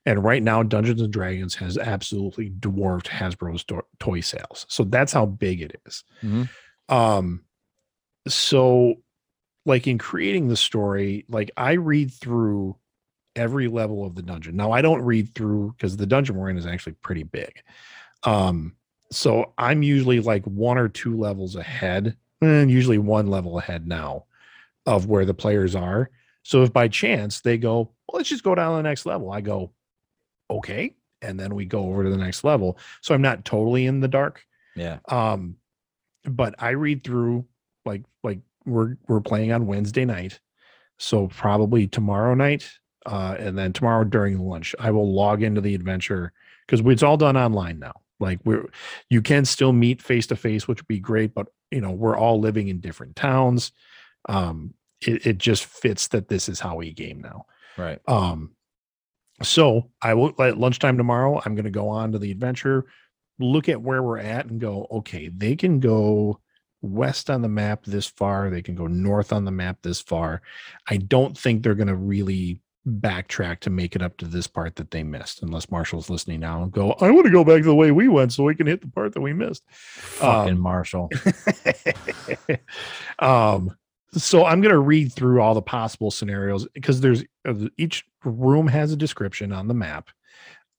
[0.06, 4.66] and right now Dungeons and Dragons has absolutely dwarfed Hasbro's do- toy sales.
[4.70, 6.04] So that's how big it is.
[6.22, 6.50] Mhm.
[6.90, 7.42] Um,
[8.28, 8.96] so
[9.66, 12.76] like in creating the story, like I read through
[13.36, 14.56] every level of the dungeon.
[14.56, 17.62] Now I don't read through because the dungeon we're in is actually pretty big.
[18.24, 18.76] Um,
[19.12, 24.26] so I'm usually like one or two levels ahead, and usually one level ahead now
[24.86, 26.10] of where the players are.
[26.44, 29.32] So if by chance they go, well, let's just go down to the next level,
[29.32, 29.72] I go,
[30.50, 30.96] okay.
[31.22, 32.78] And then we go over to the next level.
[33.02, 34.46] So I'm not totally in the dark.
[34.76, 35.00] yeah.
[35.08, 35.58] Um,
[36.24, 37.46] but I read through
[37.86, 40.40] like like we're we're playing on Wednesday night,
[40.98, 42.68] so probably tomorrow night,
[43.06, 46.34] uh, and then tomorrow during lunch, I will log into the adventure
[46.66, 47.94] because it's all done online now.
[48.20, 48.68] Like we're
[49.10, 52.18] you can still meet face to face, which would be great, but you know we're
[52.18, 53.72] all living in different towns.
[54.28, 57.46] Um, it, it just fits that this is how we game now.
[57.78, 58.00] Right.
[58.08, 58.52] Um,
[59.44, 61.42] so I will at lunchtime tomorrow.
[61.44, 62.86] I'm going to go on to the adventure,
[63.38, 64.88] look at where we're at, and go.
[64.90, 66.40] Okay, they can go
[66.82, 68.50] west on the map this far.
[68.50, 70.42] They can go north on the map this far.
[70.88, 74.76] I don't think they're going to really backtrack to make it up to this part
[74.76, 76.92] that they missed, unless Marshall's listening now and go.
[77.02, 78.88] I want to go back to the way we went so we can hit the
[78.88, 79.64] part that we missed.
[79.72, 81.10] Fucking Um, Marshall.
[83.20, 83.76] um
[84.12, 88.68] so i'm going to read through all the possible scenarios because there's uh, each room
[88.68, 90.10] has a description on the map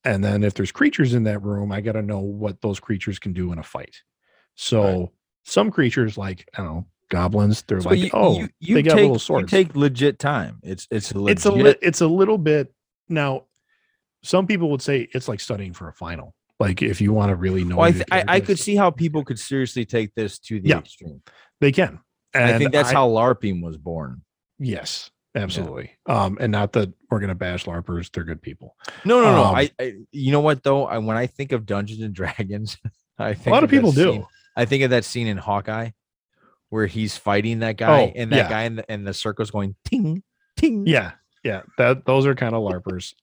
[0.04, 3.18] and then if there's creatures in that room i got to know what those creatures
[3.18, 3.96] can do in a fight
[4.54, 5.08] so Right.
[5.44, 8.82] some creatures like i don't know goblins they're So like you, oh you, you they
[8.82, 10.58] got take, little you take legit time.
[10.62, 11.36] It's it's a legit.
[11.38, 12.72] it's a li- it's a little bit
[13.08, 13.44] now
[14.22, 17.36] some people would say it's like studying for a final like if you want to
[17.36, 20.38] really know well, I, th- I, I could see how people could seriously take this
[20.40, 20.78] to the Yeah.
[20.78, 21.22] extreme.
[21.60, 22.00] they can
[22.34, 24.22] And I think that's how LARPing was born.
[24.58, 25.92] Yes, absolutely.
[26.06, 28.74] Um, and not that we're gonna bash LARPers; they're good people.
[29.04, 29.44] No, no, no.
[29.44, 30.86] Um, I, I, you know what though?
[30.86, 32.78] I, when I think of Dungeons and Dragons,
[33.18, 34.12] I think A lot of people do.
[34.12, 34.26] scene-
[34.56, 35.90] I think of that scene in Hawkeye
[36.70, 38.48] where he's fighting that guy, Oh, and that yeah.
[38.48, 40.22] guy in the, and the circle's going ting,
[40.56, 40.86] ting.
[40.86, 41.12] Yeah,
[41.44, 41.62] yeah.
[41.78, 43.14] That those are kind of LARPers.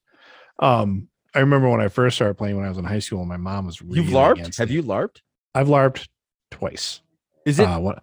[0.58, 3.28] Um, I remember when I first started playing when I was in high school, and
[3.28, 4.56] my mom was really You've LARPed?
[4.58, 4.74] Have it.
[4.74, 5.18] you LARPed?
[5.54, 6.06] I've LARPed
[6.50, 7.00] twice.
[7.44, 7.64] Is it?
[7.64, 8.02] uh, what,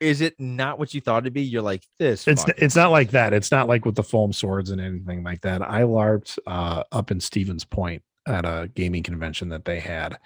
[0.00, 1.42] is it not what you thought it'd be?
[1.42, 2.26] You're like this.
[2.28, 3.32] it's fucking- it's not like that.
[3.32, 5.62] It's not like with the foam swords and anything like that.
[5.62, 10.18] I LARPed uh, up in Stevens Point at a gaming convention that they had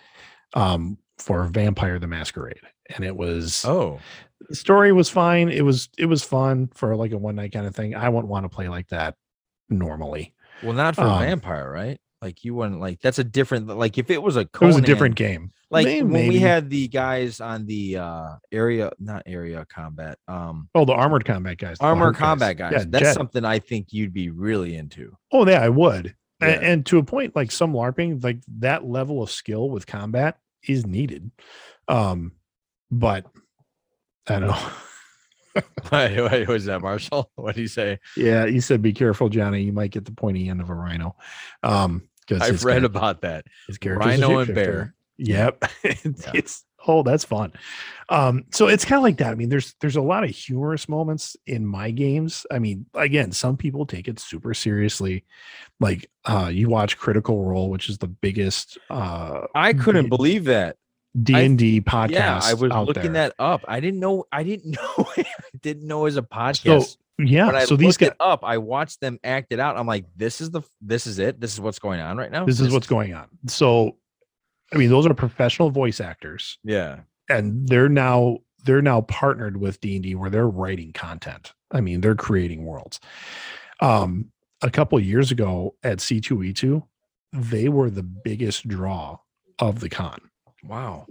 [0.55, 2.61] um, for Vampire the Masquerade,
[2.95, 4.01] and it was oh,
[4.53, 5.49] story was fine.
[5.49, 7.95] It was it was fun for like a one night kind of thing.
[7.95, 9.15] I wouldn't want to play like that
[9.69, 10.35] normally.
[10.63, 11.99] well, not for Um, vampire, right?
[12.23, 13.67] Like you wouldn't like that's a different.
[13.67, 15.51] Like if it was a It was a different game.
[15.71, 20.69] Like May- when we had the guys on the uh area, not area combat, um,
[20.75, 21.79] Oh, the armored combat guys.
[21.79, 22.73] the armor combat guys.
[22.73, 23.15] Yeah, that's Jet.
[23.15, 25.17] something I think you'd be really into.
[25.33, 26.15] Oh, yeah, I would.
[26.41, 26.49] Yeah.
[26.63, 30.37] And, to a point, like some LARPing, like that level of skill with combat
[30.67, 31.31] is needed.
[31.89, 32.33] Um,
[32.91, 33.27] but
[34.29, 34.71] I don't know.
[35.91, 37.31] what, what was that, Marshall?
[37.37, 37.99] What did you say?
[38.17, 39.63] yeah, he said, "Be careful, Johnny.
[39.63, 41.17] You might get the pointy end of a rhino."
[41.63, 43.45] Um, because I've read about that.
[43.67, 44.95] his character's a Rhino and bear.
[45.19, 45.65] Yep.
[45.85, 46.31] it's, Yeah.
[46.35, 47.53] it's oh, that's fun.
[48.09, 49.31] Um, so it's kind of like that.
[49.31, 52.47] I mean, there's there's a lot of humorous moments in my games.
[52.51, 55.25] I mean, again, some people take it super seriously.
[55.81, 60.45] Like uh you watch Critical Role, which is the biggest uh I couldn't D- believe
[60.47, 60.77] that.
[61.23, 62.11] D&D podcast.
[62.11, 63.29] Yeah, I was looking there.
[63.29, 63.65] that up.
[63.69, 64.25] I didn't know.
[64.33, 65.07] I didn't know.
[65.17, 65.25] I
[65.63, 66.83] didn't know it was a podcast.
[66.85, 69.77] So yeah, so these guys up, I watched them act it out.
[69.77, 71.41] I'm like, this is the this is it.
[71.41, 72.45] This is what's going on right now.
[72.45, 73.29] this is what's going on.
[73.47, 73.97] So
[74.73, 77.01] I mean, those are professional voice actors Yeah.
[77.29, 81.53] and they're now they're now partnered with D&D where they're writing content.
[81.71, 82.99] I mean, they're creating worlds.
[83.81, 84.33] Um
[84.63, 86.83] a couple of years ago at C2E2,
[87.33, 89.19] they were the biggest draw
[89.61, 90.19] of the con.
[90.67, 91.07] Wow.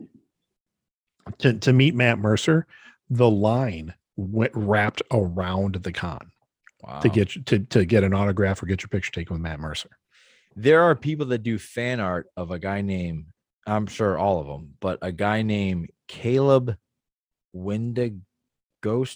[1.39, 2.67] To to meet Matt Mercer,
[3.09, 6.31] the line went wrapped around the con
[6.81, 6.99] Wow.
[6.99, 9.59] to get you- to to get an autograph or get your picture taken with Matt
[9.59, 9.89] Mercer.
[10.55, 13.25] there are people that do fan art of a guy named
[13.65, 16.75] I'm sure all of them, but a guy named Caleb
[17.55, 18.21] Windighost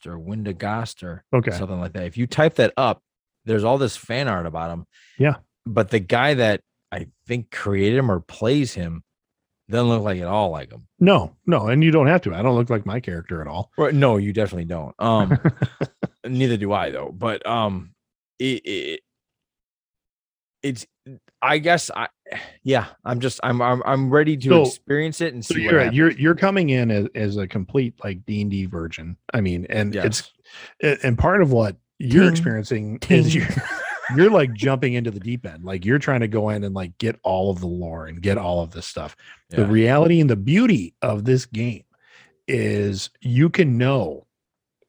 [0.07, 1.51] or Windigost or Okay.
[1.51, 2.05] something like that.
[2.05, 3.03] If you type that up,
[3.45, 4.85] there's all this fan art about him.
[5.19, 5.35] Yeah.
[5.65, 6.61] But the guy that
[6.91, 9.03] I think created him or plays him
[9.69, 10.87] doesn't look like at all like him.
[10.99, 12.33] No, no, and you don't have to.
[12.33, 13.71] I don't look like my character at all.
[13.77, 13.93] Right?
[13.93, 14.95] No, you definitely don't.
[14.99, 15.37] Um,
[16.25, 17.13] neither do I though.
[17.17, 17.91] But um,
[18.39, 18.99] it, it
[20.63, 20.85] it's
[21.41, 22.07] I guess I
[22.63, 25.73] yeah, I'm just I'm I'm I'm ready to So- experience it and So see you're
[25.73, 25.93] what right.
[25.93, 29.17] you're you're coming in as, as a complete like D and D virgin.
[29.33, 30.31] I mean, and it's
[30.81, 30.97] Yes.
[31.01, 33.19] a- and part of what you're Ting, experiencing ting.
[33.19, 33.47] is you're
[34.15, 35.63] you're like jumping into the deep end.
[35.63, 38.37] Like you're trying to go in and like get all of the lore and get
[38.37, 39.15] all of this stuff.
[39.49, 41.83] The reality and the beauty of this game
[42.47, 44.25] is you can know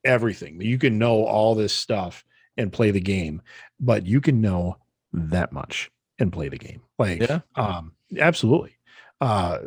[0.04, 0.60] everything.
[0.60, 2.24] You can know all this stuff
[2.56, 3.42] and play the game,
[3.80, 4.76] but you can know
[5.12, 6.82] that much and play the game.
[6.98, 7.40] Like, Yeah.
[7.56, 8.76] um, absolutely.
[9.20, 9.58] Uh,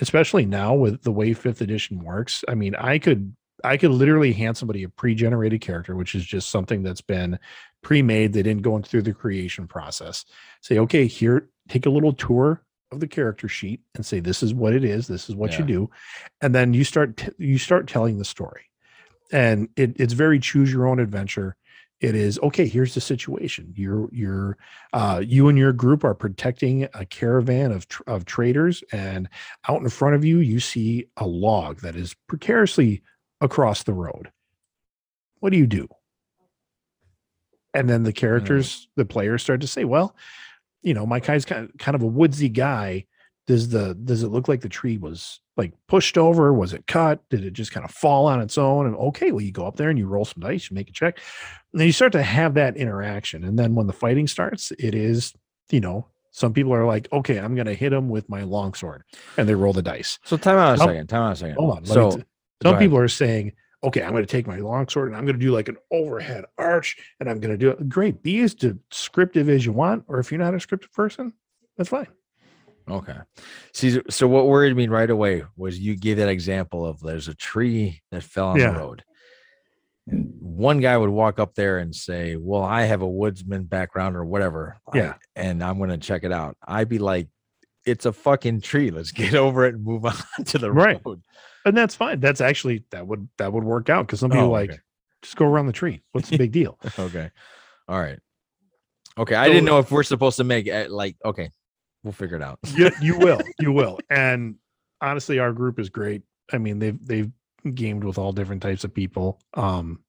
[0.00, 2.44] especially now with the way fifth edition works.
[2.48, 6.50] I mean, I could I could literally hand somebody a pre-generated character, which is just
[6.50, 7.38] something that's been
[7.82, 8.32] pre-made.
[8.32, 10.24] They didn't go through the creation process.
[10.60, 14.52] Say, okay, here, take a little tour of the character sheet and say, this is
[14.52, 15.06] what it is.
[15.06, 15.60] This is what Yeah.
[15.60, 15.90] you do,
[16.40, 18.64] and then you start t- you start telling the story,
[19.32, 21.56] and it, it's very choose your own adventure.
[22.00, 22.66] It is okay.
[22.66, 23.72] Here's the situation.
[23.76, 24.58] You're you're
[24.92, 29.28] uh, you and your group are protecting a caravan of tr- of traders, and
[29.68, 33.02] out in front of you, you see a log that is precariously
[33.42, 34.30] across the road.
[35.40, 35.88] What do you do?
[37.74, 38.16] And then the hmm.
[38.16, 40.16] characters, the players start to say, well,
[40.82, 43.06] you know, my guy's kind of, kind of a woodsy guy.
[43.48, 46.52] Does the does it look like the tree was like pushed over?
[46.52, 47.28] Was it cut?
[47.28, 48.86] Did it just kind of fall on its own?
[48.86, 50.92] And okay, well, you go up there and you roll some dice, you make a
[50.92, 51.18] check.
[51.72, 53.42] And then you start to have that interaction.
[53.42, 55.34] And then when the fighting starts, it is,
[55.70, 59.02] you know, some people are like, okay, I'm gonna hit him with my longsword.
[59.36, 60.20] And they roll the dice.
[60.24, 61.06] So time out a Some- second.
[61.08, 61.56] Time out a second.
[61.56, 61.76] Hold on.
[61.84, 62.24] let me So t-
[62.62, 63.52] some people are saying,
[63.84, 66.44] okay, I'm going to take my longsword and I'm going to do like an overhead
[66.56, 67.88] arch and I'm going to do it.
[67.88, 68.22] Great.
[68.22, 70.04] Be as descriptive as you want.
[70.08, 71.32] Or if you're not a scriptive person,
[71.76, 72.06] that's fine.
[72.88, 73.16] Okay.
[73.72, 77.34] See, so what worried me right away was you gave that example of there's a
[77.34, 78.72] tree that fell on Yeah.
[78.72, 79.04] the road.
[80.08, 84.16] And one guy would walk up there and say, Well, I have a woodsman background
[84.16, 84.78] or whatever.
[84.94, 85.14] Yeah.
[85.36, 86.56] and I'm going to check it out.
[86.66, 87.28] I'd be like,
[87.86, 88.90] It's a fucking tree.
[88.90, 91.00] Let's get over it and move on to the Right.
[91.04, 91.22] road.
[91.64, 92.20] And that's fine.
[92.20, 94.80] That's actually, that would, that would work out because some people Oh, like,
[95.22, 96.02] just go around the tree.
[96.12, 96.78] What's the big deal?
[96.98, 97.30] Okay.
[97.88, 98.18] All right.
[99.18, 99.34] Okay.
[99.34, 101.50] I So- didn't know if we're supposed to make it like, okay,
[102.02, 102.58] we'll figure it out.
[102.74, 103.98] you, you will, you will.
[104.10, 104.56] And
[105.00, 106.22] honestly, our group is great.
[106.52, 107.30] I mean, they've, they've
[107.74, 109.40] gamed with all different types of people.
[109.54, 110.00] Um,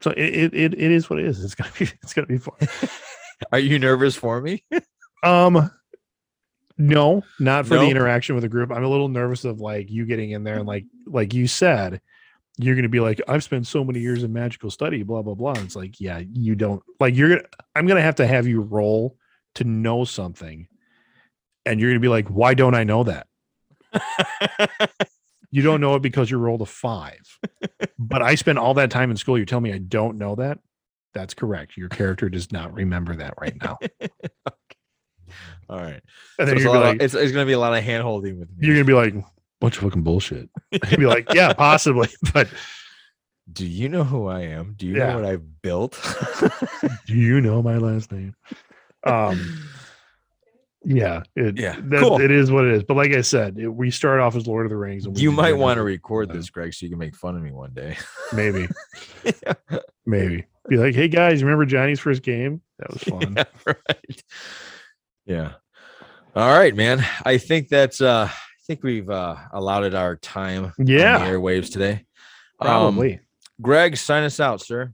[0.00, 1.44] so it, it, it, is what it is.
[1.44, 2.54] It's going to be, it's to be fun.
[3.52, 4.64] Are you nervous for me?
[5.22, 5.70] Um,
[6.78, 8.70] no, not for the interaction with the group.
[8.70, 12.00] I'm a little nervous of like you getting in there and like like you said,
[12.58, 15.52] you're gonna be like, I've spent so many years in magical study, blah blah blah.
[15.52, 17.48] And it's like, yeah, you don't like you're gonna.
[17.74, 19.16] I'm gonna have to have you roll
[19.56, 20.68] to know something,
[21.66, 23.26] and you're gonna be like, why don't I know that?
[25.54, 27.38] You don't know it because you rolled a five.
[27.98, 29.36] but I spent all that time in school.
[29.36, 30.58] You're telling me I don't know that?
[31.12, 31.76] That's correct.
[31.76, 33.78] Your character does not remember that right now.
[35.70, 36.00] All right.
[36.38, 37.76] And then it's, a you're lot gonna of- like, it's, it's gonna be a lot
[37.76, 38.66] of hand holding with me.
[38.66, 39.14] you're gonna be like,
[39.60, 40.48] bunch of fucking bullshit.
[40.72, 42.48] You'd be like, yeah, possibly, but
[43.52, 44.74] Do you know who I am?
[44.76, 45.10] Do you Yeah.
[45.10, 45.98] know what I've built?
[47.06, 48.34] do you know my last name?
[49.04, 49.68] Um,
[50.84, 52.20] yeah, it, Yeah, that, cool.
[52.20, 52.82] it is what it is.
[52.82, 55.06] But like I said, it, we start off as Lord of the Rings.
[55.06, 57.42] And we you might want to record this, Greg, so you can make fun of
[57.42, 57.96] me one day.
[58.32, 58.66] maybe,
[60.06, 62.60] maybe be like, hey guys, remember Johnny's first game?
[62.78, 63.34] That was fun.
[63.36, 64.22] yeah, right.
[65.26, 65.52] Yeah.
[66.34, 67.04] All right, man.
[67.24, 71.70] I think that's uh I think we've uh allotted our time on the Yeah, airwaves
[71.72, 72.04] today.
[72.60, 73.20] Um, probably.
[73.60, 74.92] Greg, sign us out, sir.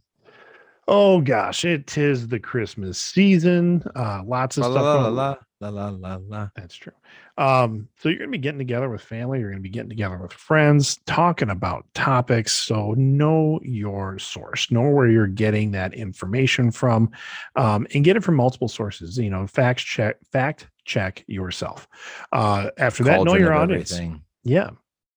[0.88, 3.82] oh gosh, it is the Christmas season.
[3.94, 4.84] Uh, lots of La stuff.
[4.84, 5.36] la la la
[5.70, 6.48] la la la la.
[6.56, 6.92] That's true.
[7.38, 10.32] Um, so you're gonna be getting together with family, you're gonna be getting together with
[10.32, 12.52] friends, talking about topics.
[12.52, 17.10] So know your source, know where you're getting that information from,
[17.54, 19.16] um, and get it from multiple sources.
[19.16, 21.86] You know, fact check, fact check yourself.
[22.32, 23.92] Uh, after that, know your audience.
[23.92, 24.22] everything.
[24.42, 24.70] Yeah.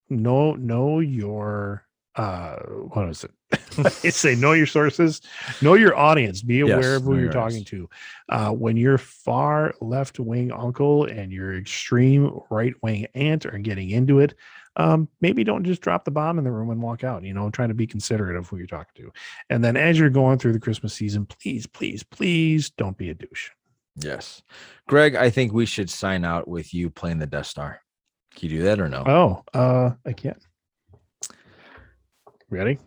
[0.09, 1.85] Know know your
[2.15, 3.31] uh what is it?
[4.03, 5.21] it's say know your sources,
[5.61, 7.89] know your audience, be aware Yes, of who you're talking to.
[8.29, 13.89] Uh when your far left wing uncle and your extreme right wing aunt are getting
[13.89, 14.35] into it,
[14.77, 17.49] um, maybe don't just drop the bomb in the room and walk out, you know,
[17.49, 19.11] trying to be considerate of who you're talking to.
[19.49, 23.13] And then as you're going through the Christmas season, please, please, please don't be a
[23.13, 23.49] douche.
[23.97, 24.41] Yes.
[24.87, 27.81] Greg, I think we should sign out with you playing the Death Star.
[28.33, 29.03] Can you do that or no?
[29.05, 30.41] Oh, uh I can't.
[32.49, 32.79] Ready?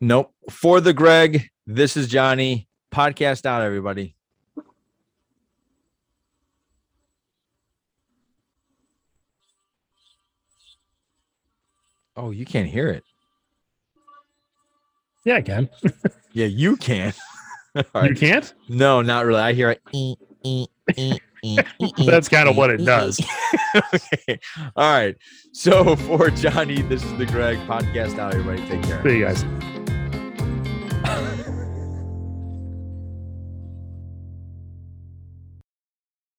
[0.00, 0.32] Nope.
[0.48, 2.68] For the Greg, this is Johnny.
[2.90, 4.16] Podcast out, everybody.
[12.16, 13.04] Oh, you can't hear it.
[15.24, 15.68] Yeah, I can.
[16.32, 17.12] Yeah, you can.
[17.92, 18.54] All You can't?
[18.68, 19.40] No, not really.
[19.40, 21.18] I hear it.
[22.06, 23.20] That's kind of what it does.
[23.92, 24.38] okay.
[24.76, 25.16] All right.
[25.52, 28.16] So for Johnny, this is the Greg podcast.
[28.16, 29.02] Now, everybody, take care.
[29.02, 29.44] See you guys.